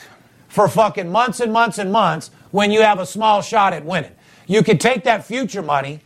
for 0.49 0.67
fucking 0.67 1.13
months 1.13 1.41
and 1.41 1.53
months 1.53 1.77
and 1.77 1.93
months 1.93 2.31
when 2.53 2.71
you 2.71 2.81
have 2.81 2.99
a 2.99 3.07
small 3.07 3.43
shot 3.43 3.75
at 3.75 3.85
winning. 3.85 4.13
You 4.47 4.63
could 4.63 4.81
take 4.81 5.05
that 5.05 5.27
future 5.27 5.61
money 5.61 6.01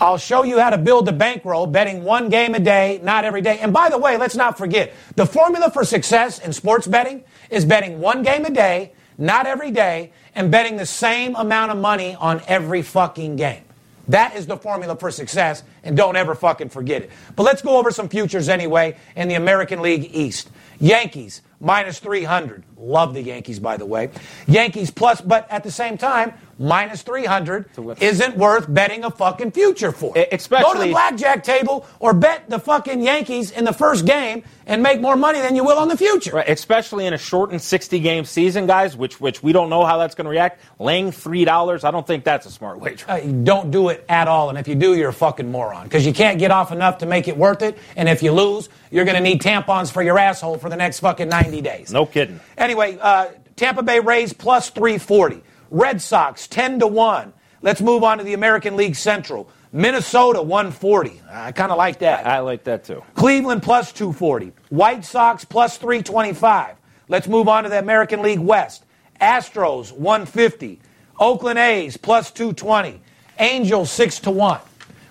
I'll 0.00 0.18
show 0.18 0.42
you 0.42 0.58
how 0.58 0.70
to 0.70 0.78
build 0.78 1.08
a 1.08 1.12
bankroll 1.12 1.66
betting 1.66 2.02
one 2.04 2.28
game 2.28 2.54
a 2.54 2.58
day, 2.58 3.00
not 3.02 3.24
every 3.24 3.42
day. 3.42 3.58
And 3.58 3.72
by 3.72 3.90
the 3.90 3.98
way, 3.98 4.16
let's 4.16 4.34
not 4.34 4.58
forget 4.58 4.92
the 5.14 5.26
formula 5.26 5.70
for 5.70 5.84
success 5.84 6.38
in 6.40 6.52
sports 6.52 6.86
betting 6.86 7.22
is 7.50 7.64
betting 7.64 8.00
one 8.00 8.22
game 8.22 8.44
a 8.44 8.50
day, 8.50 8.92
not 9.18 9.46
every 9.46 9.70
day, 9.70 10.12
and 10.34 10.50
betting 10.50 10.76
the 10.76 10.86
same 10.86 11.36
amount 11.36 11.70
of 11.70 11.78
money 11.78 12.16
on 12.16 12.42
every 12.48 12.82
fucking 12.82 13.36
game. 13.36 13.62
That 14.08 14.36
is 14.36 14.46
the 14.46 14.56
formula 14.56 14.96
for 14.96 15.10
success, 15.10 15.62
and 15.82 15.96
don't 15.96 16.16
ever 16.16 16.34
fucking 16.34 16.68
forget 16.68 17.02
it. 17.02 17.10
But 17.36 17.44
let's 17.44 17.62
go 17.62 17.78
over 17.78 17.90
some 17.90 18.08
futures 18.08 18.48
anyway 18.48 18.96
in 19.16 19.28
the 19.28 19.34
American 19.34 19.80
League 19.80 20.10
East. 20.14 20.50
Yankees, 20.78 21.40
minus 21.64 21.98
300. 21.98 22.62
Love 22.76 23.14
the 23.14 23.22
Yankees, 23.22 23.58
by 23.58 23.76
the 23.76 23.86
way. 23.86 24.10
Yankees 24.46 24.90
plus, 24.90 25.20
but 25.20 25.50
at 25.50 25.64
the 25.64 25.70
same 25.70 25.96
time, 25.96 26.34
minus 26.58 27.02
300 27.02 27.66
isn't 28.00 28.36
worth 28.36 28.72
betting 28.72 29.04
a 29.04 29.10
fucking 29.10 29.52
future 29.52 29.90
for. 29.90 30.12
Especially, 30.30 30.64
Go 30.72 30.74
to 30.74 30.86
the 30.86 30.90
blackjack 30.90 31.42
table 31.42 31.86
or 31.98 32.12
bet 32.12 32.48
the 32.50 32.58
fucking 32.58 33.00
Yankees 33.02 33.50
in 33.50 33.64
the 33.64 33.72
first 33.72 34.04
game 34.04 34.44
and 34.66 34.82
make 34.82 35.00
more 35.00 35.16
money 35.16 35.40
than 35.40 35.56
you 35.56 35.64
will 35.64 35.78
on 35.78 35.88
the 35.88 35.96
future. 35.96 36.32
Right, 36.32 36.48
especially 36.48 37.06
in 37.06 37.14
a 37.14 37.18
shortened 37.18 37.62
60 37.62 37.98
game 38.00 38.24
season, 38.24 38.66
guys, 38.66 38.96
which 38.96 39.20
which 39.20 39.42
we 39.42 39.52
don't 39.52 39.70
know 39.70 39.84
how 39.84 39.96
that's 39.96 40.14
going 40.14 40.26
to 40.26 40.30
react. 40.30 40.60
Laying 40.78 41.10
$3, 41.10 41.84
I 41.84 41.90
don't 41.90 42.06
think 42.06 42.24
that's 42.24 42.44
a 42.46 42.50
smart 42.50 42.80
wager. 42.80 43.06
Uh, 43.08 43.20
don't 43.20 43.70
do 43.70 43.88
it 43.88 44.04
at 44.08 44.28
all. 44.28 44.50
And 44.50 44.58
if 44.58 44.68
you 44.68 44.74
do, 44.74 44.94
you're 44.94 45.08
a 45.10 45.12
fucking 45.14 45.50
moron 45.50 45.84
because 45.84 46.04
you 46.04 46.12
can't 46.12 46.38
get 46.38 46.50
off 46.50 46.70
enough 46.70 46.98
to 46.98 47.06
make 47.06 47.28
it 47.28 47.36
worth 47.36 47.62
it. 47.62 47.78
And 47.96 48.08
if 48.08 48.22
you 48.22 48.32
lose, 48.32 48.68
you're 48.90 49.04
going 49.06 49.16
to 49.16 49.22
need 49.22 49.40
tampons 49.40 49.90
for 49.90 50.02
your 50.02 50.18
asshole 50.18 50.58
for 50.58 50.68
the 50.68 50.76
next 50.76 51.00
fucking 51.00 51.28
90 51.28 51.53
days. 51.60 51.92
No 51.92 52.06
kidding. 52.06 52.40
Anyway, 52.56 52.98
uh, 53.00 53.26
Tampa 53.56 53.82
Bay 53.82 54.00
Rays 54.00 54.32
plus 54.32 54.70
340. 54.70 55.42
Red 55.70 56.00
Sox 56.00 56.46
10 56.46 56.80
to 56.80 56.86
1. 56.86 57.32
Let's 57.62 57.80
move 57.80 58.04
on 58.04 58.18
to 58.18 58.24
the 58.24 58.34
American 58.34 58.76
League 58.76 58.96
Central. 58.96 59.48
Minnesota 59.72 60.40
140. 60.40 61.20
I 61.28 61.50
kind 61.50 61.72
of 61.72 61.78
like 61.78 61.98
that. 61.98 62.26
I 62.26 62.38
like 62.40 62.64
that 62.64 62.84
too. 62.84 63.02
Cleveland 63.14 63.62
plus 63.62 63.92
240. 63.92 64.52
White 64.68 65.04
Sox 65.04 65.44
plus 65.44 65.78
325. 65.78 66.76
Let's 67.08 67.26
move 67.26 67.48
on 67.48 67.64
to 67.64 67.68
the 67.68 67.78
American 67.78 68.22
League 68.22 68.38
West. 68.38 68.84
Astros 69.20 69.90
150. 69.92 70.80
Oakland 71.18 71.58
A's 71.58 71.96
plus 71.96 72.30
220. 72.30 73.00
Angels 73.38 73.90
6 73.90 74.20
to 74.20 74.30
1. 74.30 74.60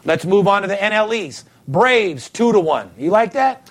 Let's 0.06 0.25
move 0.25 0.47
on 0.47 0.62
to 0.62 0.67
the 0.67 0.75
NL 0.75 1.13
East. 1.13 1.47
Braves 1.67 2.29
2 2.29 2.53
to 2.53 2.60
1. 2.60 2.91
You 2.97 3.10
like 3.10 3.34
that? 3.34 3.62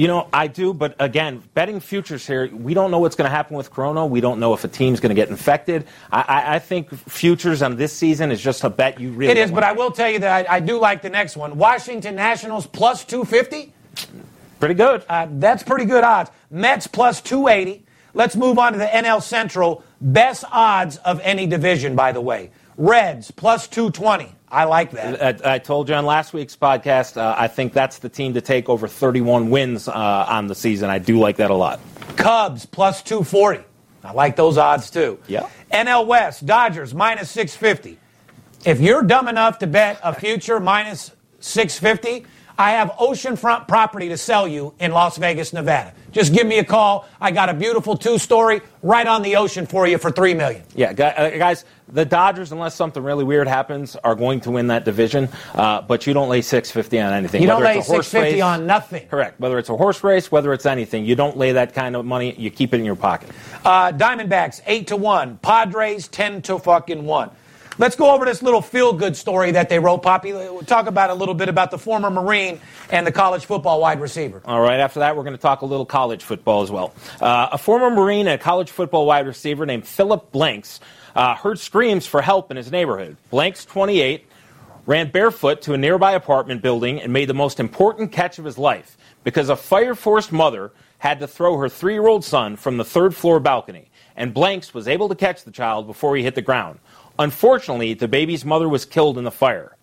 You 0.00 0.08
know, 0.08 0.28
I 0.32 0.46
do, 0.46 0.72
but 0.72 0.96
again, 0.98 1.42
betting 1.52 1.78
futures 1.78 2.26
here, 2.26 2.48
we 2.48 2.72
don't 2.72 2.90
know 2.90 3.00
what's 3.00 3.16
going 3.16 3.28
to 3.28 3.36
happen 3.36 3.54
with 3.54 3.70
Corona. 3.70 4.06
We 4.06 4.22
don't 4.22 4.40
know 4.40 4.54
if 4.54 4.64
a 4.64 4.68
team's 4.68 4.98
going 4.98 5.10
to 5.10 5.14
get 5.14 5.28
infected. 5.28 5.86
I, 6.10 6.20
I, 6.22 6.54
I, 6.54 6.58
think 6.58 6.88
futures 7.06 7.60
on 7.60 7.76
this 7.76 7.92
season 7.92 8.32
is 8.32 8.40
just 8.40 8.64
a 8.64 8.70
bet 8.70 8.98
you 8.98 9.10
really. 9.10 9.32
It 9.32 9.36
is, 9.36 9.50
but 9.50 9.62
I 9.62 9.72
will 9.72 9.90
tell 9.90 10.08
you 10.08 10.18
that 10.20 10.48
I, 10.48 10.56
I, 10.56 10.60
do 10.60 10.78
like 10.78 11.02
the 11.02 11.10
next 11.10 11.36
one. 11.36 11.58
Washington 11.58 12.14
Nationals 12.14 12.66
plus 12.66 13.04
two 13.04 13.26
fifty. 13.26 13.74
Pretty 14.58 14.72
good. 14.72 15.04
Uh, 15.06 15.26
that's 15.32 15.62
pretty 15.62 15.84
good 15.84 16.02
odds. 16.02 16.30
Mets 16.50 16.86
plus 16.86 17.20
two 17.20 17.48
eighty. 17.48 17.84
Let's 18.14 18.36
move 18.36 18.58
on 18.58 18.72
to 18.72 18.78
the 18.78 18.86
NL 18.86 19.20
Central. 19.20 19.84
Best 20.00 20.44
odds 20.50 20.96
of 20.96 21.20
any 21.20 21.46
division, 21.46 21.94
by 21.94 22.12
the 22.12 22.22
way. 22.22 22.52
Reds 22.80 23.30
plus 23.30 23.68
two 23.68 23.90
twenty. 23.90 24.34
I 24.48 24.64
like 24.64 24.92
that. 24.92 25.44
I, 25.44 25.54
I, 25.56 25.58
told 25.58 25.90
you 25.90 25.94
on 25.94 26.06
last 26.06 26.32
week's 26.32 26.56
podcast, 26.56 27.18
uh, 27.18 27.34
I 27.36 27.46
think 27.46 27.74
that's 27.74 27.98
the 27.98 28.08
team 28.08 28.32
to 28.34 28.40
take 28.40 28.68
over 28.68 28.88
31 28.88 29.50
wins 29.50 29.86
uh, 29.86 29.92
on 29.92 30.48
the 30.48 30.56
season. 30.56 30.90
I 30.90 30.98
do 30.98 31.20
like 31.20 31.36
that 31.36 31.50
a 31.50 31.54
lot. 31.54 31.78
Cubs 32.16 32.66
plus 32.66 33.02
240. 33.02 33.62
I 34.02 34.12
like 34.12 34.34
those 34.34 34.58
odds 34.58 34.90
too. 34.90 35.20
Yeah. 35.28 35.48
NL 35.70 36.06
West, 36.06 36.46
Dodgers 36.46 36.94
minus 36.94 37.30
650. 37.30 37.98
If 38.64 38.80
you're 38.80 39.02
dumb 39.02 39.28
enough 39.28 39.58
to 39.58 39.68
bet 39.68 40.00
a 40.02 40.14
future 40.14 40.58
minus 40.58 41.12
650, 41.38 42.26
I 42.60 42.72
have 42.72 42.90
oceanfront 43.00 43.68
property 43.68 44.10
to 44.10 44.18
sell 44.18 44.46
you 44.46 44.74
in 44.78 44.92
Las 44.92 45.16
Vegas, 45.16 45.54
Nevada. 45.54 45.94
Just 46.12 46.34
give 46.34 46.46
me 46.46 46.58
a 46.58 46.64
call. 46.64 47.08
I 47.18 47.30
got 47.30 47.48
a 47.48 47.54
beautiful 47.54 47.96
two-story 47.96 48.60
right 48.82 49.06
on 49.06 49.22
the 49.22 49.36
ocean 49.36 49.64
for 49.64 49.86
you 49.86 49.96
for 49.96 50.10
three 50.10 50.34
million. 50.34 50.62
Yeah, 50.74 50.90
uh, 50.90 51.38
guys, 51.38 51.64
the 51.88 52.04
Dodgers, 52.04 52.52
unless 52.52 52.74
something 52.74 53.02
really 53.02 53.24
weird 53.24 53.48
happens, 53.48 53.96
are 53.96 54.14
going 54.14 54.40
to 54.40 54.50
win 54.50 54.66
that 54.66 54.84
division. 54.84 55.30
Uh, 55.54 55.80
but 55.80 56.06
you 56.06 56.12
don't 56.12 56.28
lay 56.28 56.42
six 56.42 56.70
fifty 56.70 57.00
on 57.00 57.14
anything. 57.14 57.40
You 57.40 57.48
don't 57.48 57.62
lay 57.62 57.80
six 57.80 58.08
fifty 58.08 58.42
on 58.42 58.66
nothing. 58.66 59.08
Correct. 59.08 59.40
Whether 59.40 59.58
it's 59.58 59.70
a 59.70 59.76
horse 59.76 60.04
race, 60.04 60.30
whether 60.30 60.52
it's 60.52 60.66
anything, 60.66 61.06
you 61.06 61.14
don't 61.14 61.38
lay 61.38 61.52
that 61.52 61.72
kind 61.72 61.96
of 61.96 62.04
money. 62.04 62.34
You 62.36 62.50
keep 62.50 62.74
it 62.74 62.78
in 62.78 62.84
your 62.84 62.94
pocket. 62.94 63.30
Uh, 63.64 63.90
Diamondbacks 63.92 64.60
eight 64.66 64.88
to 64.88 64.96
one. 64.96 65.38
Padres 65.38 66.08
ten 66.08 66.42
to 66.42 66.58
fucking 66.58 67.06
one. 67.06 67.30
Let's 67.80 67.96
go 67.96 68.14
over 68.14 68.26
this 68.26 68.42
little 68.42 68.60
feel 68.60 68.92
good 68.92 69.16
story 69.16 69.52
that 69.52 69.70
they 69.70 69.78
wrote, 69.78 70.02
Poppy. 70.02 70.34
We'll 70.34 70.60
talk 70.60 70.86
about 70.86 71.08
a 71.08 71.14
little 71.14 71.32
bit 71.32 71.48
about 71.48 71.70
the 71.70 71.78
former 71.78 72.10
Marine 72.10 72.60
and 72.90 73.06
the 73.06 73.10
college 73.10 73.46
football 73.46 73.80
wide 73.80 74.02
receiver. 74.02 74.42
All 74.44 74.60
right, 74.60 74.80
after 74.80 75.00
that, 75.00 75.16
we're 75.16 75.22
going 75.22 75.34
to 75.34 75.40
talk 75.40 75.62
a 75.62 75.64
little 75.64 75.86
college 75.86 76.22
football 76.22 76.60
as 76.60 76.70
well. 76.70 76.92
Uh, 77.22 77.48
a 77.52 77.56
former 77.56 77.88
Marine 77.88 78.28
and 78.28 78.38
a 78.38 78.44
college 78.44 78.70
football 78.70 79.06
wide 79.06 79.26
receiver 79.26 79.64
named 79.64 79.86
Philip 79.86 80.30
Blanks 80.30 80.80
uh, 81.16 81.34
heard 81.36 81.58
screams 81.58 82.04
for 82.04 82.20
help 82.20 82.50
in 82.50 82.58
his 82.58 82.70
neighborhood. 82.70 83.16
Blanks, 83.30 83.64
28, 83.64 84.26
ran 84.84 85.10
barefoot 85.10 85.62
to 85.62 85.72
a 85.72 85.78
nearby 85.78 86.12
apartment 86.12 86.60
building 86.60 87.00
and 87.00 87.14
made 87.14 87.30
the 87.30 87.34
most 87.34 87.58
important 87.58 88.12
catch 88.12 88.38
of 88.38 88.44
his 88.44 88.58
life 88.58 88.98
because 89.24 89.48
a 89.48 89.56
fire 89.56 89.94
forced 89.94 90.32
mother 90.32 90.70
had 90.98 91.20
to 91.20 91.26
throw 91.26 91.56
her 91.56 91.70
three 91.70 91.94
year 91.94 92.06
old 92.06 92.26
son 92.26 92.56
from 92.56 92.76
the 92.76 92.84
third 92.84 93.14
floor 93.14 93.40
balcony. 93.40 93.86
And 94.16 94.34
Blanks 94.34 94.74
was 94.74 94.86
able 94.86 95.08
to 95.08 95.14
catch 95.14 95.44
the 95.44 95.50
child 95.50 95.86
before 95.86 96.14
he 96.14 96.22
hit 96.22 96.34
the 96.34 96.42
ground. 96.42 96.78
Unfortunately, 97.20 97.92
the 97.92 98.08
baby's 98.08 98.46
mother 98.46 98.66
was 98.66 98.86
killed 98.86 99.18
in 99.18 99.24
the 99.24 99.30
fire. 99.30 99.76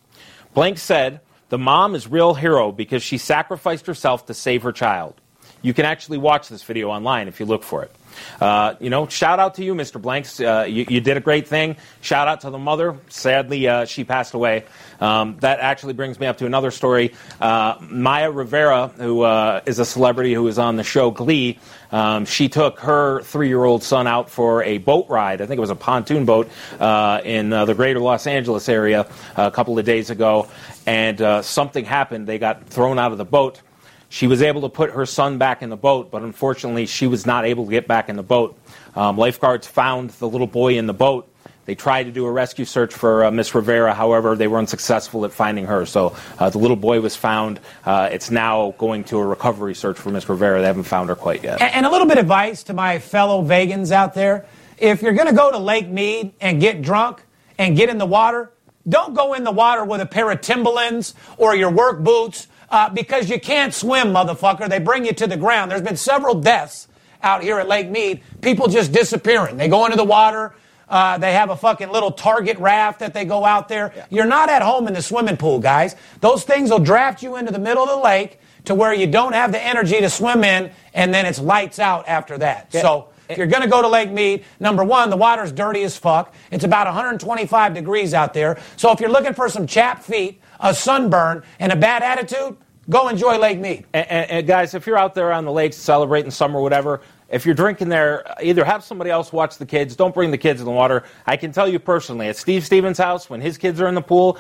Blank 0.56 0.80
said, 0.80 1.22
The 1.50 1.60
mom 1.60 1.94
is 1.94 2.08
real 2.08 2.34
hero 2.34 2.72
because 2.72 3.04
she 3.04 3.20
sacrificed 3.20 3.86
herself 3.86 4.26
to 4.26 4.34
save 4.34 4.64
her 4.64 4.72
child. 4.72 5.22
You 5.62 5.72
can 5.76 5.86
actually 5.86 6.18
watch 6.18 6.50
this 6.50 6.64
video 6.64 6.90
online 6.90 7.28
if 7.28 7.40
you 7.40 7.46
look 7.46 7.62
for 7.62 7.84
it. 7.84 7.92
Uh, 8.40 8.76
you 8.80 8.90
know, 8.90 9.08
shout 9.08 9.40
out 9.40 9.56
to 9.56 9.64
you, 9.64 9.74
Mr. 9.74 10.02
Blanks. 10.02 10.40
Uh, 10.40 10.66
you, 10.68 10.86
you, 10.90 11.02
did 11.02 11.18
a 11.18 11.20
great 11.20 11.48
thing. 11.48 11.76
Shout 12.02 12.28
out 12.28 12.42
to 12.42 12.50
the 12.50 12.58
mother. 12.58 12.98
Sadly, 13.10 13.68
uh, 13.68 13.86
she 13.86 14.04
passed 14.04 14.34
away. 14.34 14.66
Um, 15.00 15.38
that 15.40 15.60
actually 15.60 15.94
brings 15.94 16.20
me 16.20 16.28
up 16.28 16.38
to 16.38 16.46
another 16.46 16.72
story. 16.72 17.14
Uh, 17.40 17.76
Naya 17.90 18.32
Rivera, 18.32 18.88
who 18.88 19.22
uh, 19.22 19.62
is 19.66 19.80
a 19.80 19.86
celebrity 19.86 20.34
who 20.34 20.44
was 20.44 20.60
on 20.60 20.76
the 20.76 20.84
show 20.84 21.12
Glee, 21.12 21.60
um, 21.92 22.26
she 22.26 22.50
took 22.50 22.80
her 22.80 23.22
three 23.22 23.48
year 23.48 23.64
old 23.64 23.84
son 23.84 24.08
out 24.08 24.30
for 24.30 24.64
a 24.64 24.78
boat 24.80 25.08
ride. 25.10 25.42
I 25.42 25.46
think 25.46 25.58
it 25.58 25.62
was 25.62 25.70
a 25.70 25.76
pontoon 25.76 26.26
boat 26.26 26.50
uh, 26.80 27.22
in 27.24 27.50
the 27.50 27.74
greater 27.74 28.00
Los 28.00 28.28
Angeles 28.28 28.68
area 28.68 29.08
a 29.36 29.52
couple 29.52 29.78
of 29.80 29.86
days 29.86 30.10
ago. 30.10 30.48
And 30.86 31.46
something 31.46 31.86
happened. 31.86 32.28
They 32.28 32.40
got 32.40 32.66
thrown 32.68 33.00
out 33.00 33.12
of 33.12 33.18
the 33.18 33.26
boat. 33.26 33.62
She 34.10 34.28
was 34.28 34.42
able 34.42 34.62
to 34.62 34.70
put 34.70 34.92
her 34.92 35.06
son 35.06 35.38
back 35.38 35.62
in 35.62 35.70
the 35.70 35.78
boat, 35.78 36.12
but 36.12 36.22
unfortunately, 36.22 36.86
she 36.86 37.08
was 37.08 37.26
not 37.26 37.46
able 37.46 37.66
to 37.66 37.72
get 37.72 37.88
back 37.88 38.10
in 38.10 38.16
the 38.16 38.24
boat. 38.24 38.58
Um, 38.96 39.18
lifeguards 39.18 39.68
found 39.68 40.12
the 40.12 40.30
little 40.30 40.48
boy 40.48 40.78
in 40.78 40.88
the 40.88 40.94
boat. 40.94 41.30
They 41.66 41.76
tried 41.76 42.04
to 42.04 42.12
do 42.12 42.26
a 42.26 42.32
rescue 42.32 42.64
search 42.64 42.94
for 42.94 43.26
uh, 43.26 43.32
Miss 43.32 43.54
Rivera. 43.54 43.94
However, 43.94 44.38
they 44.38 44.48
were 44.48 44.58
unsuccessful 44.58 45.26
at 45.26 45.34
finding 45.34 45.66
her. 45.66 45.86
So 45.86 46.16
uh, 46.40 46.50
the 46.50 46.60
little 46.60 46.78
boy 46.78 47.02
was 47.02 47.18
found. 47.18 47.60
Uh, 47.86 48.08
it's 48.10 48.32
now 48.32 48.74
going 48.78 49.04
to 49.06 49.18
a 49.18 49.26
recovery 49.26 49.76
search 49.76 50.00
for 50.00 50.10
Miss 50.10 50.30
Rivera. 50.30 50.62
They 50.62 50.68
haven't 50.68 50.84
found 50.84 51.10
her 51.10 51.16
quite 51.16 51.44
yet. 51.44 51.62
And, 51.62 51.74
and 51.74 51.86
a 51.86 51.90
little 51.90 52.08
bit 52.08 52.18
of 52.18 52.22
advice 52.24 52.64
to 52.64 52.74
my 52.74 53.00
fellow 53.00 53.44
vegans 53.44 53.92
out 53.92 54.14
there: 54.14 54.46
if 54.78 55.02
you're 55.02 55.14
going 55.14 55.28
to 55.28 55.36
go 55.36 55.52
to 55.52 55.58
Lake 55.58 55.90
Mead 55.90 56.32
and 56.40 56.62
get 56.62 56.82
drunk 56.82 57.22
and 57.58 57.76
get 57.76 57.90
in 57.90 57.98
the 57.98 58.06
water, 58.06 58.54
don't 58.88 59.14
go 59.14 59.34
in 59.34 59.44
the 59.44 59.52
water 59.52 59.84
with 59.84 60.00
a 60.00 60.06
pair 60.06 60.32
of 60.32 60.40
Timberlands 60.40 61.16
or 61.38 61.54
your 61.54 61.70
work 61.70 62.00
boots 62.02 62.48
uh, 62.70 62.90
because 62.90 63.30
you 63.30 63.40
can't 63.40 63.74
swim, 63.74 64.08
motherfucker. 64.10 64.70
They 64.70 64.80
bring 64.80 65.06
you 65.06 65.14
to 65.14 65.28
the 65.28 65.38
ground. 65.38 65.72
There's 65.72 65.82
been 65.82 65.98
several 65.98 66.36
deaths 66.36 66.88
out 67.24 67.44
here 67.44 67.60
at 67.60 67.68
Lake 67.68 67.90
Mead. 67.90 68.22
People 68.42 68.68
just 68.68 68.92
disappearing. 68.92 69.58
They 69.58 69.68
go 69.68 69.86
into 69.86 69.98
the 69.98 70.04
water. 70.04 70.54
Uh, 70.90 71.18
they 71.18 71.34
have 71.34 71.50
a 71.50 71.56
fucking 71.56 71.90
little 71.90 72.12
target 72.12 72.58
raft 72.60 73.00
that 73.00 73.14
they 73.14 73.26
go 73.26 73.44
out 73.44 73.68
there. 73.68 73.92
Yeah. 73.96 74.06
You're 74.10 74.26
not 74.26 74.50
at 74.50 74.62
home 74.62 74.88
in 74.88 74.94
the 74.94 75.02
swimming 75.02 75.36
pool, 75.38 75.60
guys. 75.60 75.96
Those 76.22 76.44
things 76.44 76.70
will 76.70 76.80
draft 76.80 77.22
you 77.22 77.36
into 77.36 77.52
the 77.52 77.60
middle 77.60 77.84
of 77.84 77.90
the 77.90 78.04
lake 78.04 78.40
to 78.66 78.76
where 78.76 78.94
you 78.94 79.08
don't 79.08 79.34
have 79.34 79.52
the 79.52 79.62
energy 79.62 80.00
to 80.00 80.10
swim 80.10 80.44
in, 80.44 80.72
and 80.94 81.14
then 81.14 81.26
it's 81.26 81.40
lights 81.40 81.80
out 81.80 82.08
after 82.08 82.38
that. 82.38 82.70
Yeah. 82.72 82.82
So. 82.82 83.10
If 83.30 83.38
you're 83.38 83.48
going 83.48 83.64
to 83.64 83.68
go 83.68 83.82
to 83.82 83.90
Lake 83.90 84.10
Mead, 84.10 84.46
number 84.58 84.86
one, 84.86 85.10
the 85.10 85.18
water's 85.18 85.52
dirty 85.52 85.84
as 85.84 85.98
fuck. 85.98 86.34
It's 86.50 86.64
about 86.64 86.88
125 86.88 87.74
degrees 87.74 88.14
out 88.14 88.34
there. 88.34 88.58
So 88.78 88.94
if 88.94 89.02
you're 89.02 89.10
looking 89.10 89.34
for 89.34 89.50
some 89.50 89.68
chapped 89.68 90.04
feet, 90.04 90.40
a 90.60 90.74
sunburn, 90.74 91.44
and 91.60 91.72
a 91.72 91.76
bad 91.76 92.04
attitude, 92.04 92.58
go 92.90 93.08
enjoy 93.08 93.38
Lake 93.38 93.60
Mead. 93.60 93.86
And, 93.94 94.10
and, 94.10 94.32
and, 94.32 94.48
guys, 94.48 94.74
if 94.74 94.88
you're 94.88 94.98
out 94.98 95.16
there 95.16 95.32
on 95.32 95.46
the 95.46 95.52
lakes 95.52 95.78
celebrating 95.78 96.32
summer, 96.32 96.62
whatever, 96.62 97.02
if 97.30 97.46
you're 97.46 97.56
drinking 97.56 97.90
there, 97.90 98.24
either 98.42 98.64
have 98.64 98.84
somebody 98.84 99.10
else 99.10 99.34
watch 99.34 99.58
the 99.58 99.66
kids. 99.66 99.96
Don't 99.96 100.14
bring 100.14 100.32
the 100.32 100.38
kids 100.38 100.62
in 100.62 100.66
the 100.66 100.72
water. 100.72 101.04
I 101.26 101.36
can 101.36 101.52
tell 101.52 101.68
you 101.68 101.80
personally, 101.80 102.28
at 102.28 102.38
Steve 102.38 102.66
Stevens' 102.66 102.98
house, 102.98 103.30
when 103.30 103.42
his 103.42 103.58
kids 103.58 103.82
are 103.82 103.88
in 103.88 103.96
the 103.96 104.02
pool, 104.02 104.38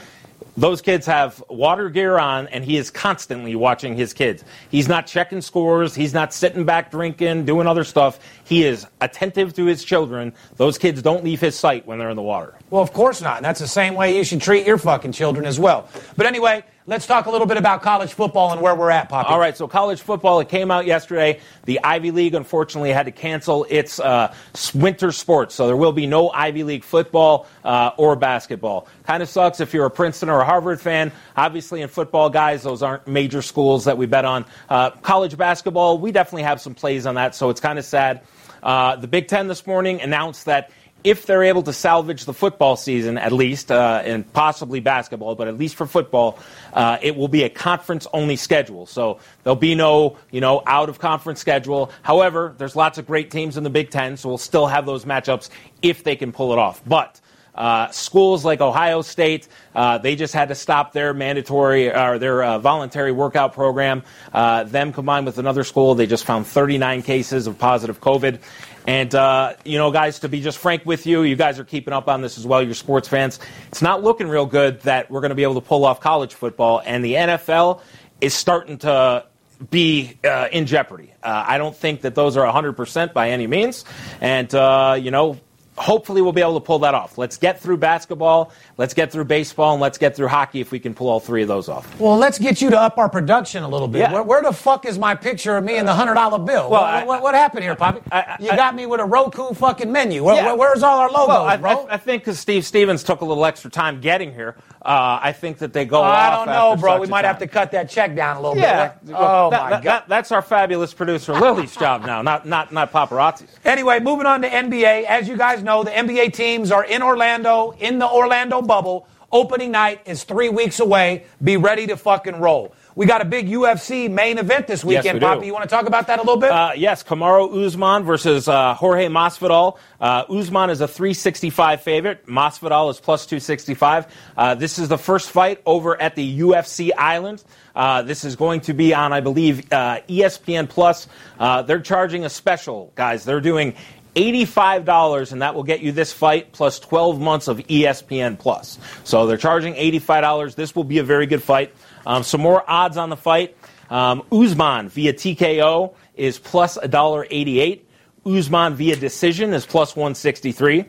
those 0.57 0.81
kids 0.81 1.05
have 1.05 1.41
water 1.49 1.89
gear 1.89 2.17
on, 2.17 2.47
and 2.47 2.65
he 2.65 2.77
is 2.77 2.89
constantly 2.89 3.55
watching 3.55 3.95
his 3.95 4.11
kids. 4.11 4.43
He's 4.69 4.87
not 4.87 5.05
checking 5.05 5.41
scores. 5.41 5.93
He's 5.93 6.13
not 6.13 6.33
sitting 6.33 6.65
back 6.65 6.89
drinking, 6.89 7.45
doing 7.45 7.67
other 7.67 7.83
stuff. 7.83 8.19
He 8.43 8.63
is 8.63 8.87
attentive 8.99 9.53
to 9.53 9.65
his 9.65 9.83
children. 9.83 10.33
Those 10.55 10.77
kids 10.77 11.01
don't 11.03 11.23
leave 11.23 11.39
his 11.39 11.57
sight 11.57 11.85
when 11.85 11.99
they're 11.99 12.09
in 12.09 12.15
the 12.15 12.23
water. 12.23 12.55
Well, 12.71 12.81
of 12.81 12.91
course 12.91 13.21
not. 13.21 13.37
And 13.37 13.45
that's 13.45 13.59
the 13.59 13.67
same 13.67 13.93
way 13.93 14.17
you 14.17 14.23
should 14.23 14.41
treat 14.41 14.65
your 14.65 14.79
fucking 14.79 15.11
children 15.11 15.45
as 15.45 15.59
well. 15.59 15.87
But 16.15 16.25
anyway, 16.25 16.63
let's 16.87 17.05
talk 17.05 17.25
a 17.25 17.29
little 17.29 17.45
bit 17.45 17.57
about 17.57 17.81
college 17.81 18.13
football 18.13 18.53
and 18.53 18.61
where 18.61 18.73
we're 18.73 18.89
at, 18.89 19.09
Poppy. 19.09 19.27
All 19.27 19.39
right, 19.39 19.55
so 19.55 19.67
college 19.67 20.01
football, 20.01 20.39
it 20.39 20.47
came 20.47 20.71
out 20.71 20.85
yesterday. 20.85 21.41
The 21.65 21.81
Ivy 21.83 22.11
League, 22.11 22.33
unfortunately, 22.33 22.91
had 22.91 23.05
to 23.05 23.11
cancel 23.11 23.65
its 23.69 23.99
uh, 23.99 24.33
winter 24.73 25.11
sports, 25.11 25.53
so 25.53 25.67
there 25.67 25.75
will 25.75 25.91
be 25.91 26.07
no 26.07 26.29
Ivy 26.31 26.63
League 26.63 26.85
football 26.85 27.45
uh, 27.63 27.91
or 27.97 28.15
basketball. 28.15 28.87
Kind 29.03 29.21
of 29.21 29.29
sucks 29.29 29.59
if 29.59 29.73
you're 29.73 29.85
a 29.85 29.91
Princeton 29.91 30.29
or 30.29 30.39
a 30.39 30.45
Harvard 30.45 30.79
fan. 30.79 31.11
Obviously, 31.35 31.81
in 31.81 31.89
football, 31.89 32.29
guys, 32.29 32.63
those 32.63 32.81
aren't 32.81 33.05
major 33.05 33.41
schools 33.41 33.83
that 33.85 33.97
we 33.97 34.05
bet 34.05 34.23
on. 34.25 34.45
Uh, 34.69 34.91
college 34.91 35.37
basketball, 35.37 35.97
we 35.97 36.11
definitely 36.13 36.43
have 36.43 36.61
some 36.61 36.73
plays 36.73 37.05
on 37.05 37.15
that, 37.15 37.35
so 37.35 37.49
it's 37.49 37.59
kind 37.59 37.77
of 37.77 37.85
sad. 37.85 38.21
Uh, 38.63 38.95
the 38.95 39.07
Big 39.07 39.27
Ten 39.27 39.47
this 39.47 39.67
morning 39.67 40.01
announced 40.01 40.45
that 40.45 40.71
if 41.03 41.25
they're 41.25 41.43
able 41.43 41.63
to 41.63 41.73
salvage 41.73 42.25
the 42.25 42.33
football 42.33 42.75
season, 42.75 43.17
at 43.17 43.31
least, 43.31 43.71
uh, 43.71 44.01
and 44.03 44.31
possibly 44.33 44.79
basketball, 44.79 45.35
but 45.35 45.47
at 45.47 45.57
least 45.57 45.75
for 45.75 45.85
football, 45.85 46.39
uh, 46.73 46.97
it 47.01 47.15
will 47.15 47.27
be 47.27 47.43
a 47.43 47.49
conference 47.49 48.07
only 48.13 48.35
schedule. 48.35 48.85
So 48.85 49.19
there'll 49.43 49.55
be 49.55 49.75
no, 49.75 50.17
you 50.31 50.41
know, 50.41 50.63
out 50.65 50.89
of 50.89 50.99
conference 50.99 51.39
schedule. 51.39 51.91
However, 52.01 52.55
there's 52.57 52.75
lots 52.75 52.97
of 52.97 53.05
great 53.05 53.31
teams 53.31 53.57
in 53.57 53.63
the 53.63 53.69
Big 53.69 53.89
Ten, 53.89 54.17
so 54.17 54.29
we'll 54.29 54.37
still 54.37 54.67
have 54.67 54.85
those 54.85 55.05
matchups 55.05 55.49
if 55.81 56.03
they 56.03 56.15
can 56.15 56.31
pull 56.31 56.51
it 56.53 56.59
off. 56.59 56.81
But 56.85 57.21
uh, 57.57 57.89
schools 57.89 58.45
like 58.45 58.61
Ohio 58.61 59.01
State, 59.01 59.47
uh, 59.75 59.97
they 59.97 60.15
just 60.15 60.33
had 60.33 60.49
to 60.49 60.55
stop 60.55 60.93
their 60.93 61.13
mandatory 61.13 61.91
or 61.91 62.19
their 62.19 62.43
uh, 62.43 62.59
voluntary 62.59 63.11
workout 63.11 63.53
program. 63.53 64.03
Uh, 64.33 64.63
them 64.63 64.93
combined 64.93 65.25
with 65.25 65.37
another 65.37 65.63
school, 65.63 65.95
they 65.95 66.05
just 66.05 66.25
found 66.25 66.45
39 66.45 67.01
cases 67.01 67.47
of 67.47 67.57
positive 67.57 67.99
COVID. 67.99 68.39
And, 68.85 69.13
uh, 69.13 69.55
you 69.65 69.77
know, 69.77 69.91
guys, 69.91 70.19
to 70.19 70.29
be 70.29 70.39
just 70.41 70.57
frank 70.59 70.85
with 70.85 71.05
you, 71.05 71.23
you 71.23 71.35
guys 71.35 71.59
are 71.59 71.65
keeping 71.65 71.93
up 71.93 72.07
on 72.07 72.21
this 72.21 72.37
as 72.37 72.47
well, 72.47 72.63
you're 72.63 72.73
sports 72.73 73.07
fans. 73.09 73.39
It's 73.67 73.81
not 73.81 74.01
looking 74.01 74.27
real 74.27 74.45
good 74.45 74.81
that 74.81 75.11
we're 75.11 75.19
going 75.19 75.29
to 75.29 75.35
be 75.35 75.43
able 75.43 75.55
to 75.55 75.61
pull 75.61 75.83
off 75.83 75.99
college 75.99 76.33
football, 76.33 76.81
and 76.85 77.03
the 77.03 77.15
NFL 77.15 77.81
is 78.21 78.33
starting 78.33 78.77
to 78.79 79.25
be 79.69 80.17
uh, 80.23 80.47
in 80.51 80.65
jeopardy. 80.65 81.13
Uh, 81.21 81.43
I 81.47 81.57
don't 81.57 81.75
think 81.75 82.01
that 82.01 82.15
those 82.15 82.37
are 82.37 82.51
100% 82.51 83.13
by 83.13 83.31
any 83.31 83.47
means. 83.47 83.85
And, 84.21 84.53
uh, 84.53 84.97
you 84.99 85.11
know, 85.11 85.39
hopefully 85.77 86.21
we'll 86.21 86.31
be 86.33 86.41
able 86.41 86.55
to 86.59 86.65
pull 86.65 86.79
that 86.79 86.93
off. 86.93 87.17
Let's 87.17 87.37
get 87.37 87.59
through 87.59 87.77
basketball, 87.77 88.51
let's 88.77 88.93
get 88.93 89.11
through 89.11 89.25
baseball, 89.25 89.73
and 89.73 89.81
let's 89.81 89.97
get 89.97 90.15
through 90.15 90.27
hockey 90.27 90.59
if 90.59 90.71
we 90.71 90.79
can 90.79 90.93
pull 90.93 91.07
all 91.09 91.19
three 91.19 91.41
of 91.43 91.47
those 91.47 91.69
off. 91.69 91.99
Well, 91.99 92.17
let's 92.17 92.39
get 92.39 92.61
you 92.61 92.69
to 92.71 92.79
up 92.79 92.97
our 92.97 93.09
production 93.09 93.63
a 93.63 93.67
little 93.67 93.87
bit. 93.87 93.99
Yeah. 93.99 94.13
Where, 94.13 94.23
where 94.23 94.41
the 94.41 94.51
fuck 94.51 94.85
is 94.85 94.97
my 94.97 95.15
picture 95.15 95.55
of 95.57 95.63
me 95.63 95.77
and 95.77 95.87
the 95.87 95.93
hundred 95.93 96.15
dollar 96.15 96.39
bill? 96.39 96.69
Well, 96.69 96.81
what, 96.81 96.83
I- 96.83 97.03
what, 97.05 97.21
what 97.21 97.35
happened 97.35 97.63
here, 97.63 97.75
Poppy? 97.75 98.01
I- 98.11 98.21
I- 98.21 98.37
you 98.39 98.49
got 98.55 98.75
me 98.75 98.85
with 98.85 98.99
a 98.99 99.05
Roku 99.05 99.53
fucking 99.53 99.91
menu. 99.91 100.23
Where, 100.23 100.35
Yeah. 100.35 100.53
where's 100.53 100.83
all 100.83 100.99
our 100.99 101.09
logos, 101.09 101.27
Well, 101.27 101.45
I, 101.45 101.57
bro? 101.57 101.85
I, 101.87 101.93
I 101.93 101.97
think 101.97 102.23
because 102.23 102.39
Steve 102.39 102.65
Stevens 102.65 103.03
took 103.03 103.21
a 103.21 103.25
little 103.25 103.45
extra 103.45 103.69
time 103.69 104.01
getting 104.01 104.33
here, 104.33 104.55
uh, 104.87 105.19
I 105.21 105.33
think 105.33 105.57
that 105.57 105.73
they 105.73 105.83
go 105.85 106.01
off. 106.01 106.15
I 106.15 106.35
don't 106.35 106.47
know, 106.47 106.75
bro. 106.79 106.99
We 107.01 107.07
might 107.07 107.25
have 107.25 107.39
to 107.39 107.47
cut 107.47 107.71
that 107.73 107.89
check 107.89 108.15
down 108.15 108.37
a 108.37 108.41
little 108.41 108.57
Yeah. 108.57 108.93
bit. 109.03 109.13
Oh 109.15 109.49
That- 109.49 109.61
my 109.63 109.69
that- 109.71 109.83
god. 109.83 109.83
that- 109.83 110.07
that's 110.07 110.31
our 110.31 110.41
fabulous 110.41 110.93
producer 110.93 111.33
Lily's 111.33 111.75
job 111.75 112.05
now, 112.05 112.21
not 112.21 112.45
not 112.45 112.71
not 112.71 112.93
paparazzi's. 112.93 113.53
Anyway, 113.65 113.99
moving 113.99 114.25
on 114.25 114.41
to 114.43 114.47
NBA. 114.49 115.03
As 115.05 115.27
you 115.27 115.35
guys 115.37 115.61
know, 115.61 115.83
the 115.83 115.91
NBA 115.91 116.29
teams 116.33 116.71
are 116.71 116.85
in 116.85 117.03
Orlando, 117.03 117.75
in 117.79 117.99
the 117.99 118.07
Orlando 118.09 118.61
bubble. 118.61 119.07
Opening 119.29 119.71
night 119.71 119.99
is 120.05 120.23
three 120.23 120.47
weeks 120.47 120.79
away. 120.79 121.25
Be 121.43 121.57
ready 121.57 121.85
to 121.87 121.97
fucking 121.97 122.39
roll. 122.39 122.73
We 122.97 123.05
got 123.05 123.21
a 123.21 123.25
big 123.25 123.47
UFC 123.47 124.09
main 124.09 124.39
event 124.39 124.65
this 124.65 124.83
Yes, 124.83 125.03
weekend, 125.03 125.21
we 125.21 125.41
do. 125.41 125.45
You 125.45 125.53
want 125.53 125.65
to 125.65 125.69
talk 125.69 125.85
about 125.85 126.07
that 126.07 126.17
a 126.17 126.23
little 126.23 126.41
bit? 126.41 126.49
Uh, 126.49 126.71
yes, 126.75 127.03
Kamaru 127.03 127.63
Usman 127.63 128.03
versus 128.03 128.47
uh, 128.47 128.73
Jorge 128.73 129.05
Masvidal. 129.05 129.77
Uh, 130.01 130.23
Usman 130.27 130.71
is 130.71 130.81
a 130.81 130.87
365 130.87 131.81
favorite. 131.81 132.25
Masvidal 132.25 132.89
is 132.89 132.99
plus 132.99 133.27
265. 133.27 134.07
Uh, 134.35 134.55
this 134.55 134.79
is 134.79 134.89
the 134.89 134.97
first 134.97 135.29
fight 135.29 135.61
over 135.63 136.01
at 136.01 136.15
the 136.15 136.39
UFC 136.39 136.89
Island. 136.97 137.43
Uh, 137.75 138.01
this 138.01 138.25
is 138.25 138.35
going 138.35 138.61
to 138.61 138.73
be 138.73 138.95
on, 138.95 139.13
I 139.13 139.21
believe, 139.21 139.71
uh, 139.71 139.99
ESPN 140.09 140.67
Plus. 140.67 141.07
Uh, 141.37 141.61
they're 141.61 141.79
charging 141.79 142.25
a 142.25 142.29
special, 142.31 142.91
guys. 142.95 143.23
They're 143.23 143.41
doing 143.41 143.75
$85 144.17 145.31
and 145.31 145.41
that 145.43 145.53
will 145.53 145.63
get 145.63 145.81
you 145.81 145.91
this 145.91 146.11
fight 146.11 146.51
plus 146.51 146.79
12 146.79 147.21
months 147.21 147.47
of 147.47 147.59
ESPN 147.59 148.39
Plus. 148.39 148.79
So 149.03 149.27
they're 149.27 149.37
charging 149.37 149.75
$85. 149.75 150.55
This 150.55 150.75
will 150.75 150.83
be 150.83 150.97
a 150.97 151.03
very 151.03 151.27
good 151.27 151.43
fight. 151.43 151.73
Um, 152.05 152.23
some 152.23 152.41
more 152.41 152.63
odds 152.67 152.97
on 152.97 153.09
the 153.09 153.17
fight. 153.17 153.55
Um, 153.91 154.23
Usman 154.31 154.89
via 154.89 155.13
TKO 155.13 155.93
is 156.15 156.39
plus 156.39 156.77
$1.88. 156.79 157.81
Usman 158.25 158.75
via 158.75 158.95
decision 158.95 159.53
is 159.53 159.65
plus 159.65 159.95
163. 159.95 160.85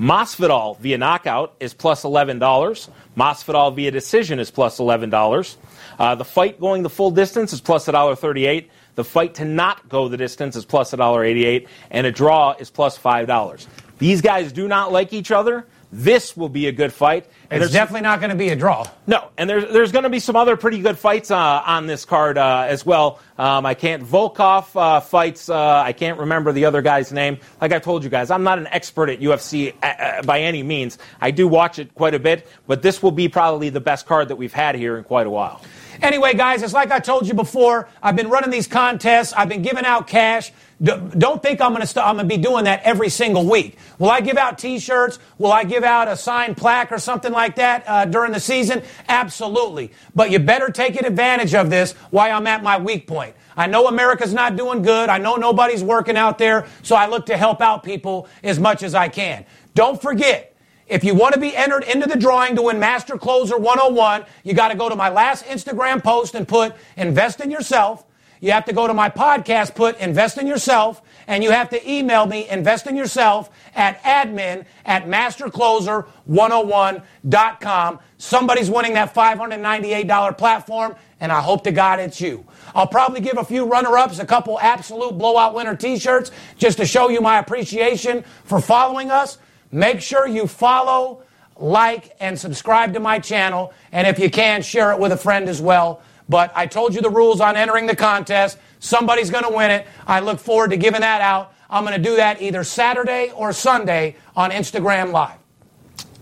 Masvidal 0.00 0.78
via 0.80 0.98
knockout 0.98 1.54
is 1.60 1.72
plus 1.74 2.02
$11. 2.02 2.90
Masvidal 3.16 3.74
via 3.76 3.90
decision 3.90 4.40
is 4.40 4.50
plus 4.50 4.78
$11. 4.78 5.56
Uh, 5.98 6.14
the 6.16 6.24
fight 6.24 6.58
going 6.58 6.82
the 6.82 6.90
full 6.90 7.12
distance 7.12 7.52
is 7.52 7.60
plus 7.60 7.86
$1.38. 7.86 8.68
The 8.94 9.04
fight 9.04 9.34
to 9.36 9.44
not 9.44 9.88
go 9.88 10.08
the 10.08 10.16
distance 10.16 10.54
is 10.56 10.64
plus 10.64 10.92
$1.88. 10.92 11.66
And 11.90 12.06
a 12.06 12.12
draw 12.12 12.54
is 12.58 12.70
plus 12.70 12.98
$5. 12.98 13.66
These 13.98 14.20
guys 14.20 14.52
do 14.52 14.68
not 14.68 14.92
like 14.92 15.12
each 15.12 15.30
other. 15.30 15.66
This 15.94 16.34
will 16.38 16.48
be 16.48 16.68
a 16.68 16.72
good 16.72 16.90
fight. 16.92 17.26
And 17.50 17.62
it's 17.62 17.70
there's- 17.70 17.72
definitely 17.72 18.00
not 18.00 18.20
going 18.20 18.30
to 18.30 18.36
be 18.36 18.48
a 18.48 18.56
draw. 18.56 18.86
no, 19.06 19.28
and 19.36 19.48
there's 19.48 19.70
there's 19.70 19.92
going 19.92 20.04
to 20.04 20.08
be 20.08 20.20
some 20.20 20.36
other 20.36 20.56
pretty 20.56 20.78
good 20.80 20.98
fights 20.98 21.30
uh, 21.30 21.36
on 21.66 21.86
this 21.86 22.06
card 22.06 22.38
uh, 22.38 22.64
as 22.66 22.86
well. 22.86 23.20
Um, 23.36 23.66
I 23.66 23.74
can't 23.74 24.02
Volkov 24.02 24.74
uh, 24.74 25.00
fights. 25.00 25.50
Uh, 25.50 25.82
I 25.84 25.92
can't 25.92 26.18
remember 26.18 26.52
the 26.52 26.64
other 26.64 26.80
guy's 26.80 27.12
name. 27.12 27.36
Like 27.60 27.72
I 27.72 27.78
told 27.78 28.04
you 28.04 28.10
guys, 28.10 28.30
I'm 28.30 28.42
not 28.42 28.58
an 28.58 28.68
expert 28.68 29.10
at 29.10 29.20
UFC 29.20 29.74
uh, 29.82 29.86
uh, 29.86 30.22
by 30.22 30.40
any 30.40 30.62
means. 30.62 30.96
I 31.20 31.30
do 31.30 31.46
watch 31.46 31.78
it 31.78 31.94
quite 31.94 32.14
a 32.14 32.18
bit, 32.18 32.46
but 32.66 32.80
this 32.80 33.02
will 33.02 33.12
be 33.12 33.28
probably 33.28 33.68
the 33.68 33.80
best 33.80 34.06
card 34.06 34.28
that 34.28 34.36
we've 34.36 34.52
had 34.54 34.74
here 34.76 34.96
in 34.96 35.04
quite 35.04 35.26
a 35.26 35.30
while. 35.30 35.60
Anyway, 36.02 36.34
guys, 36.34 36.62
it's 36.64 36.72
like 36.72 36.90
I 36.90 36.98
told 36.98 37.28
you 37.28 37.34
before. 37.34 37.88
I've 38.02 38.16
been 38.16 38.28
running 38.28 38.50
these 38.50 38.66
contests. 38.66 39.32
I've 39.34 39.48
been 39.48 39.62
giving 39.62 39.84
out 39.84 40.08
cash. 40.08 40.52
Don't 40.82 41.40
think 41.40 41.60
I'm 41.60 41.70
going 41.70 41.82
to 41.82 41.86
st- 41.86 42.04
I'm 42.04 42.16
going 42.16 42.28
to 42.28 42.36
be 42.36 42.42
doing 42.42 42.64
that 42.64 42.82
every 42.82 43.08
single 43.08 43.48
week. 43.48 43.78
Will 44.00 44.10
I 44.10 44.20
give 44.20 44.36
out 44.36 44.58
T-shirts? 44.58 45.20
Will 45.38 45.52
I 45.52 45.62
give 45.62 45.84
out 45.84 46.08
a 46.08 46.16
signed 46.16 46.56
plaque 46.56 46.90
or 46.90 46.98
something 46.98 47.32
like 47.32 47.54
that 47.56 47.84
uh, 47.86 48.04
during 48.06 48.32
the 48.32 48.40
season? 48.40 48.82
Absolutely. 49.08 49.92
But 50.14 50.32
you 50.32 50.40
better 50.40 50.70
take 50.70 50.96
advantage 51.00 51.54
of 51.54 51.70
this 51.70 51.92
while 52.10 52.36
I'm 52.36 52.48
at 52.48 52.64
my 52.64 52.78
weak 52.78 53.06
point. 53.06 53.36
I 53.56 53.68
know 53.68 53.86
America's 53.86 54.34
not 54.34 54.56
doing 54.56 54.82
good. 54.82 55.08
I 55.08 55.18
know 55.18 55.36
nobody's 55.36 55.84
working 55.84 56.16
out 56.16 56.36
there, 56.38 56.66
so 56.82 56.96
I 56.96 57.06
look 57.06 57.26
to 57.26 57.36
help 57.36 57.60
out 57.60 57.84
people 57.84 58.26
as 58.42 58.58
much 58.58 58.82
as 58.82 58.94
I 58.94 59.08
can. 59.08 59.46
Don't 59.74 60.02
forget. 60.02 60.51
If 60.92 61.02
you 61.04 61.14
want 61.14 61.32
to 61.32 61.40
be 61.40 61.56
entered 61.56 61.84
into 61.84 62.06
the 62.06 62.18
drawing 62.18 62.54
to 62.56 62.60
win 62.60 62.78
Master 62.78 63.16
Closer 63.16 63.56
101, 63.56 64.26
you 64.44 64.52
got 64.52 64.68
to 64.68 64.74
go 64.74 64.90
to 64.90 64.94
my 64.94 65.08
last 65.08 65.46
Instagram 65.46 66.04
post 66.04 66.34
and 66.34 66.46
put 66.46 66.74
invest 66.98 67.40
in 67.40 67.50
yourself. 67.50 68.04
You 68.40 68.52
have 68.52 68.66
to 68.66 68.74
go 68.74 68.86
to 68.86 68.92
my 68.92 69.08
podcast, 69.08 69.74
put 69.74 69.98
invest 70.00 70.36
in 70.36 70.46
yourself, 70.46 71.00
and 71.26 71.42
you 71.42 71.50
have 71.50 71.70
to 71.70 71.90
email 71.90 72.26
me 72.26 72.46
invest 72.46 72.86
in 72.86 72.94
yourself 72.94 73.48
at 73.74 74.02
admin 74.02 74.66
at 74.84 75.06
mastercloser101.com. 75.06 77.98
Somebody's 78.18 78.68
winning 78.68 78.92
that 78.92 79.14
$598 79.14 80.36
platform, 80.36 80.94
and 81.20 81.32
I 81.32 81.40
hope 81.40 81.64
to 81.64 81.72
God 81.72 82.00
it's 82.00 82.20
you. 82.20 82.44
I'll 82.74 82.86
probably 82.86 83.22
give 83.22 83.38
a 83.38 83.44
few 83.44 83.64
runner 83.64 83.96
ups, 83.96 84.18
a 84.18 84.26
couple 84.26 84.60
absolute 84.60 85.16
blowout 85.16 85.54
winner 85.54 85.74
t 85.74 85.98
shirts, 85.98 86.30
just 86.58 86.76
to 86.76 86.84
show 86.84 87.08
you 87.08 87.22
my 87.22 87.38
appreciation 87.38 88.26
for 88.44 88.60
following 88.60 89.10
us. 89.10 89.38
Make 89.72 90.02
sure 90.02 90.28
you 90.28 90.46
follow, 90.46 91.22
like, 91.56 92.14
and 92.20 92.38
subscribe 92.38 92.92
to 92.92 93.00
my 93.00 93.18
channel. 93.18 93.72
And 93.90 94.06
if 94.06 94.18
you 94.18 94.30
can, 94.30 94.62
share 94.62 94.92
it 94.92 94.98
with 94.98 95.12
a 95.12 95.16
friend 95.16 95.48
as 95.48 95.60
well. 95.60 96.02
But 96.28 96.52
I 96.54 96.66
told 96.66 96.94
you 96.94 97.00
the 97.00 97.10
rules 97.10 97.40
on 97.40 97.56
entering 97.56 97.86
the 97.86 97.96
contest. 97.96 98.58
Somebody's 98.78 99.30
going 99.30 99.44
to 99.44 99.50
win 99.50 99.70
it. 99.70 99.86
I 100.06 100.20
look 100.20 100.38
forward 100.38 100.70
to 100.70 100.76
giving 100.76 101.00
that 101.00 101.20
out. 101.22 101.54
I'm 101.70 101.84
going 101.84 101.96
to 101.96 102.02
do 102.02 102.16
that 102.16 102.42
either 102.42 102.64
Saturday 102.64 103.32
or 103.34 103.52
Sunday 103.52 104.16
on 104.36 104.50
Instagram 104.50 105.10
Live. 105.10 105.38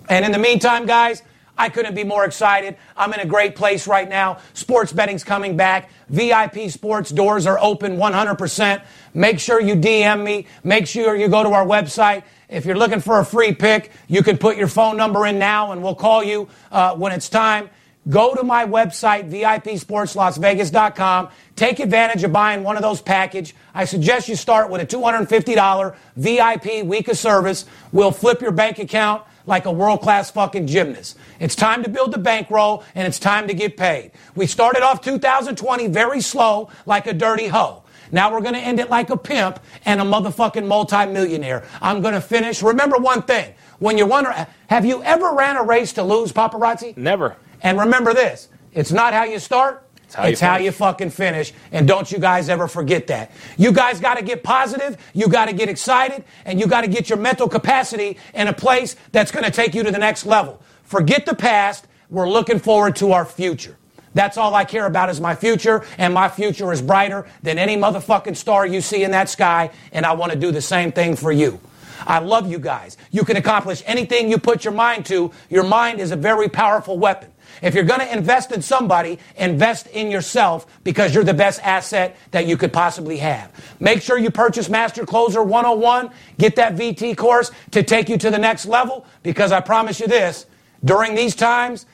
And 0.09 0.25
in 0.25 0.33
the 0.33 0.39
meantime, 0.39 0.87
guys, 0.87 1.23
I 1.61 1.69
couldn't 1.69 1.95
be 1.95 2.05
more 2.05 2.25
excited. 2.25 2.77
I'm 2.97 3.13
in 3.13 3.21
a 3.21 3.27
great 3.27 3.55
place 3.55 3.87
right 3.87 4.09
now. 4.09 4.39
Sports 4.55 4.93
betting's 4.93 5.23
coming 5.23 5.57
back. 5.57 5.91
VIP 6.09 6.71
sports 6.71 7.11
doors 7.11 7.47
are 7.47 7.59
open 7.61 7.99
100%. 7.99 8.83
Make 9.13 9.39
sure 9.39 9.61
you 9.61 9.75
DM 9.75 10.25
me. 10.25 10.47
Make 10.65 10.87
sure 10.87 11.15
you 11.15 11.29
go 11.29 11.43
to 11.43 11.51
our 11.51 11.67
website. 11.67 12.23
If 12.51 12.67
you're 12.67 12.77
looking 12.77 13.01
for 13.01 13.21
a 13.21 13.25
free 13.25 13.55
pick, 13.55 13.93
you 14.09 14.25
can 14.25 14.37
put 14.37 14.57
your 14.57 14.67
phone 14.67 14.97
number 14.97 15.25
in 15.25 15.39
now 15.39 15.71
and 15.71 15.85
we'll 15.85 15.95
call 15.95 16.25
you 16.25 16.49
uh, 16.73 16.97
when 16.97 17.13
it's 17.13 17.29
time. 17.29 17.71
Go 18.09 18.35
to 18.35 18.43
my 18.43 18.67
website, 18.67 19.31
VIPSportsLasVegas.com. 19.31 21.29
Take 21.55 21.79
advantage 21.79 22.25
of 22.25 22.33
buying 22.33 22.65
one 22.65 22.77
of 22.77 22.83
those 22.83 23.01
package. 23.01 23.55
I 23.73 23.85
suggest 23.85 24.29
you 24.29 24.35
start 24.35 24.69
with 24.69 24.81
a 24.81 24.87
$250 24.87 25.95
VIP 26.17 26.85
week 26.85 27.07
of 27.09 27.17
service. 27.17 27.67
We'll 27.93 28.11
flip 28.11 28.41
your 28.41 28.51
bank 28.53 28.81
account 28.81 29.23
like 29.47 29.67
a 29.67 29.73
world 29.73 30.01
class 30.01 30.31
fucking 30.31 30.67
gymnast. 30.67 31.19
It's 31.39 31.55
time 31.55 31.85
to 31.85 31.89
build 31.89 32.13
the 32.13 32.19
bankroll 32.19 32.83
and 32.95 33.07
it's 33.07 33.21
time 33.21 33.47
to 33.49 33.55
get 33.55 33.77
paid. 33.77 34.11
We 34.35 34.47
started 34.47 34.83
off 34.83 35.03
2020 35.03 35.87
very 35.89 36.21
slow, 36.21 36.71
like 36.87 37.07
a 37.07 37.13
dirty 37.13 37.47
hoe. 37.49 37.85
Now 38.13 38.33
we're 38.33 38.41
going 38.41 38.55
to 38.55 38.61
end 38.61 38.81
it 38.81 38.91
like 38.91 39.11
a 39.11 39.17
pimp 39.17 39.61
and 39.85 40.01
a 40.01 40.05
motherfucking 40.05 40.67
multimillionaire. 40.67 41.65
I'm 41.81 42.03
going 42.03 42.15
to 42.15 42.21
finish. 42.21 42.63
Remember 42.63 42.97
one 42.99 43.23
thing. 43.23 43.55
When 43.79 43.97
you 43.97 44.07
wonder, 44.07 44.47
have 44.69 44.85
you 44.85 45.03
ever 45.03 45.35
ran 45.35 45.57
a 45.57 45.63
race 45.63 45.93
to 45.95 46.03
lose, 46.03 46.33
paparazzi? 46.33 46.97
Never. 46.97 47.37
And 47.63 47.79
remember 47.79 48.15
this 48.15 48.49
it's 48.73 48.93
not 48.93 49.13
how 49.13 49.25
you 49.25 49.39
start, 49.39 49.85
it's 50.05 50.15
how 50.15 50.27
you 50.27 50.37
how 50.37 50.59
you 50.59 50.73
fucking 50.73 51.11
finish. 51.11 51.53
And 51.73 51.89
don't 51.89 52.11
you 52.11 52.19
guys 52.19 52.49
ever 52.49 52.69
forget 52.69 53.07
that. 53.09 53.33
You 53.57 53.73
guys 53.73 54.01
got 54.01 54.19
to 54.19 54.25
get 54.25 54.43
positive, 54.43 54.97
you 55.15 55.29
got 55.29 55.47
to 55.47 55.55
get 55.55 55.69
excited, 55.69 56.25
and 56.45 56.61
you 56.61 56.67
got 56.67 56.83
to 56.83 56.89
get 56.89 57.09
your 57.09 57.19
mental 57.19 57.49
capacity 57.49 58.19
in 58.35 58.49
a 58.49 58.53
place 58.53 58.97
that's 59.13 59.31
going 59.31 59.45
to 59.45 59.51
take 59.51 59.75
you 59.75 59.83
to 59.83 59.91
the 59.91 59.99
next 59.99 60.27
level. 60.27 60.61
Forget 60.85 61.27
the 61.27 61.35
past, 61.35 61.87
we're 62.11 62.29
looking 62.29 62.59
forward 62.59 62.97
to 62.97 63.13
our 63.13 63.25
future. 63.25 63.77
That's 64.15 64.37
all 64.37 64.55
I 64.55 64.65
care 64.65 64.87
about 64.87 65.11
is 65.11 65.21
my 65.21 65.35
future, 65.35 65.85
and 65.99 66.13
my 66.13 66.29
future 66.29 66.73
is 66.73 66.83
brighter 66.83 67.27
than 67.43 67.59
any 67.59 67.77
motherfucking 67.77 68.37
star 68.37 68.67
you 68.67 68.81
see 68.81 69.05
in 69.05 69.13
that 69.13 69.29
sky, 69.29 69.71
and 69.93 70.05
I 70.05 70.13
want 70.13 70.33
to 70.33 70.39
do 70.39 70.51
the 70.51 70.63
same 70.63 70.93
thing 70.93 71.17
for 71.17 71.31
you. 71.31 71.61
I 72.07 72.19
love 72.19 72.51
you 72.51 72.59
guys. 72.59 72.97
You 73.11 73.25
can 73.25 73.37
accomplish 73.37 73.83
anything 73.87 74.31
you 74.31 74.39
put 74.39 74.65
your 74.65 74.73
mind 74.73 75.07
to. 75.07 75.31
Your 75.49 75.65
mind 75.65 76.01
is 76.01 76.13
a 76.13 76.17
very 76.17 76.49
powerful 76.49 76.99
weapon. 76.99 77.31
If 77.63 77.75
you're 77.75 77.85
going 77.85 78.01
to 78.01 78.13
invest 78.13 78.53
in 78.53 78.63
somebody, 78.63 79.19
invest 79.37 79.87
in 79.89 80.11
yourself 80.11 80.67
because 80.83 81.15
you're 81.15 81.25
the 81.25 81.35
best 81.35 81.61
asset 81.63 82.17
that 82.31 82.47
you 82.47 82.57
could 82.57 82.73
possibly 82.73 83.19
have. 83.19 83.53
Make 83.81 84.03
sure 84.03 84.19
you 84.19 84.31
purchase 84.31 84.69
Master 84.69 85.05
Closer 85.05 85.43
101. 85.43 86.11
Get 86.39 86.57
that 86.57 86.75
VT 86.75 87.17
course 87.17 87.51
to 87.73 87.83
take 87.83 88.09
you 88.09 88.17
to 88.19 88.31
the 88.31 88.39
next 88.39 88.67
level 88.67 89.05
because 89.23 89.53
I 89.53 89.61
promise 89.61 90.01
you 90.01 90.07
this, 90.07 90.47
during 90.85 91.15
these 91.15 91.35
times, 91.35 91.87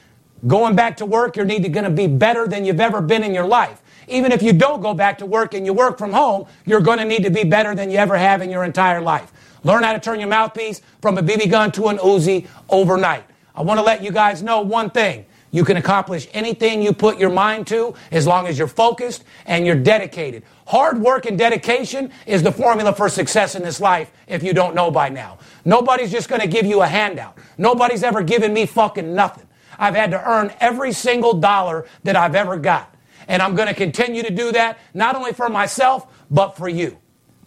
going 0.46 0.76
back 0.76 0.96
to 0.98 1.06
work, 1.06 1.36
you're 1.36 1.46
going 1.46 1.84
to 1.84 1.90
be 1.90 2.06
better 2.06 2.46
than 2.46 2.64
you've 2.64 2.80
ever 2.80 3.00
been 3.00 3.22
in 3.22 3.32
your 3.34 3.46
life. 3.46 3.82
Even 4.08 4.32
if 4.32 4.42
you 4.42 4.52
don't 4.52 4.80
go 4.82 4.94
back 4.94 5.18
to 5.18 5.26
work 5.26 5.54
and 5.54 5.66
you 5.66 5.72
work 5.72 5.98
from 5.98 6.12
home, 6.12 6.46
you're 6.64 6.80
going 6.80 6.98
to 6.98 7.04
need 7.04 7.24
to 7.24 7.30
be 7.30 7.44
better 7.44 7.74
than 7.74 7.90
you 7.90 7.98
ever 7.98 8.16
have 8.16 8.42
in 8.42 8.50
your 8.50 8.64
entire 8.64 9.00
life. 9.00 9.32
Learn 9.64 9.82
how 9.82 9.92
to 9.92 9.98
turn 9.98 10.20
your 10.20 10.28
mouthpiece 10.28 10.80
from 11.02 11.18
a 11.18 11.22
BB 11.22 11.50
gun 11.50 11.72
to 11.72 11.88
an 11.88 11.98
Uzi 11.98 12.46
overnight. 12.68 13.24
I 13.54 13.62
want 13.62 13.78
to 13.78 13.84
let 13.84 14.02
you 14.02 14.12
guys 14.12 14.42
know 14.42 14.60
one 14.60 14.90
thing. 14.90 15.26
You 15.50 15.64
can 15.64 15.76
accomplish 15.76 16.28
anything 16.34 16.82
you 16.82 16.92
put 16.92 17.18
your 17.18 17.30
mind 17.30 17.66
to 17.68 17.94
as 18.10 18.26
long 18.26 18.46
as 18.46 18.58
you're 18.58 18.68
focused 18.68 19.24
and 19.46 19.64
you're 19.64 19.74
dedicated. 19.74 20.42
Hard 20.66 21.00
work 21.00 21.24
and 21.24 21.38
dedication 21.38 22.12
is 22.26 22.42
the 22.42 22.52
formula 22.52 22.92
for 22.92 23.08
success 23.08 23.54
in 23.54 23.62
this 23.62 23.80
life 23.80 24.12
if 24.26 24.42
you 24.42 24.52
don't 24.52 24.74
know 24.74 24.90
by 24.90 25.08
now. 25.08 25.38
Nobody's 25.64 26.12
just 26.12 26.28
going 26.28 26.42
to 26.42 26.46
give 26.46 26.66
you 26.66 26.82
a 26.82 26.86
handout. 26.86 27.38
Nobody's 27.56 28.02
ever 28.02 28.22
given 28.22 28.52
me 28.52 28.66
fucking 28.66 29.14
nothing. 29.14 29.45
I've 29.78 29.94
had 29.94 30.10
to 30.12 30.30
earn 30.30 30.52
every 30.60 30.92
single 30.92 31.34
dollar 31.34 31.86
that 32.04 32.16
I've 32.16 32.34
ever 32.34 32.56
got. 32.56 32.94
And 33.28 33.42
I'm 33.42 33.54
going 33.54 33.68
to 33.68 33.74
continue 33.74 34.22
to 34.22 34.30
do 34.30 34.52
that, 34.52 34.78
not 34.94 35.16
only 35.16 35.32
for 35.32 35.48
myself, 35.48 36.06
but 36.30 36.56
for 36.56 36.68
you. 36.68 36.98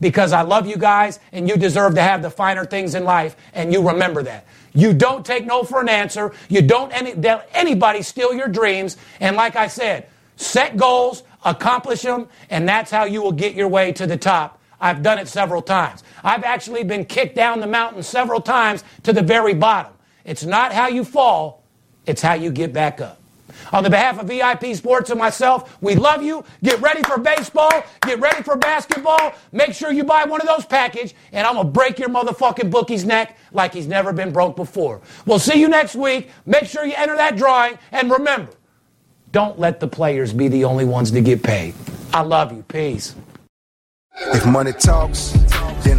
Because 0.02 0.32
I 0.32 0.44
love 0.44 0.68
you 0.68 0.78
guys 0.78 1.20
and 1.32 1.48
you 1.48 1.58
deserve 1.58 1.96
to 1.96 2.02
have 2.02 2.22
the 2.22 2.30
finer 2.30 2.66
things 2.66 2.96
in 2.96 3.04
life, 3.04 3.36
and 3.54 3.74
you 3.74 3.88
remember 3.90 4.24
that. 4.24 4.46
You 4.74 4.94
don't 4.94 5.26
take 5.26 5.46
no 5.46 5.64
for 5.64 5.82
an 5.82 5.90
answer. 5.90 6.34
You 6.48 6.62
don't 6.62 6.92
let 6.92 7.50
anybody 7.54 8.02
steal 8.02 8.34
your 8.34 8.48
dreams. 8.48 8.98
And 9.20 9.36
like 9.36 9.56
I 9.56 9.68
said, 9.68 10.08
set 10.36 10.78
goals, 10.78 11.24
accomplish 11.44 12.02
them, 12.04 12.28
and 12.50 12.68
that's 12.68 12.92
how 12.92 13.06
you 13.06 13.22
will 13.22 13.32
get 13.32 13.56
your 13.56 13.68
way 13.68 13.92
to 13.94 14.08
the 14.08 14.18
top. 14.18 14.62
I've 14.80 15.04
done 15.04 15.20
it 15.20 15.28
several 15.28 15.62
times. 15.62 16.04
I've 16.24 16.44
actually 16.44 16.84
been 16.84 17.04
kicked 17.04 17.36
down 17.36 17.60
the 17.60 17.68
mountain 17.68 18.04
several 18.04 18.40
times 18.40 18.84
to 19.04 19.12
the 19.12 19.22
very 19.22 19.54
bottom. 19.54 19.92
It's 20.24 20.46
not 20.46 20.72
how 20.72 20.88
you 20.88 21.04
fall, 21.04 21.59
it's 22.10 22.24
how 22.24 22.34
you 22.34 22.52
get 22.52 22.74
back 22.74 23.00
up. 23.02 23.22
On 23.72 23.84
the 23.84 23.90
behalf 23.90 24.20
of 24.20 24.28
VIP 24.28 24.76
Sports 24.76 25.12
and 25.12 25.20
myself, 25.20 25.78
we 25.80 25.94
love 25.94 26.24
you. 26.24 26.44
Get 26.64 26.82
ready 26.82 27.04
for 27.04 27.20
baseball. 27.20 27.70
Get 28.02 28.20
ready 28.20 28.42
for 28.42 28.56
basketball. 28.56 29.34
Make 29.52 29.74
sure 29.74 29.92
you 29.92 30.04
buy 30.04 30.24
one 30.26 30.42
of 30.42 30.48
those 30.48 30.66
package, 30.66 31.14
and 31.32 31.46
I'm 31.46 31.56
to 31.56 31.64
break 31.64 32.00
your 32.00 32.10
motherfucking 32.10 32.72
bookie's 32.72 33.06
neck 33.06 33.38
like 33.52 33.74
he's 33.74 33.86
never 33.86 34.12
been 34.12 34.32
broke 34.32 34.56
before. 34.56 35.02
We'll 35.28 35.38
see 35.38 35.60
you 35.60 35.68
next 35.68 35.96
week. 35.96 36.32
Make 36.48 36.66
sure 36.66 36.84
you 36.84 36.94
enter 36.98 37.16
that 37.16 37.38
drawing, 37.38 37.78
and 37.92 38.10
remember, 38.10 38.52
don't 39.32 39.60
let 39.60 39.80
the 39.80 39.88
players 39.88 40.34
be 40.34 40.48
the 40.48 40.64
only 40.64 40.86
ones 40.86 41.12
to 41.12 41.22
get 41.22 41.44
paid. 41.44 41.76
I 42.12 42.22
love 42.22 42.52
you. 42.52 42.64
Peace. 42.64 43.14
If 44.16 44.48
money 44.48 44.74
talks, 44.74 45.32
then 45.84 45.99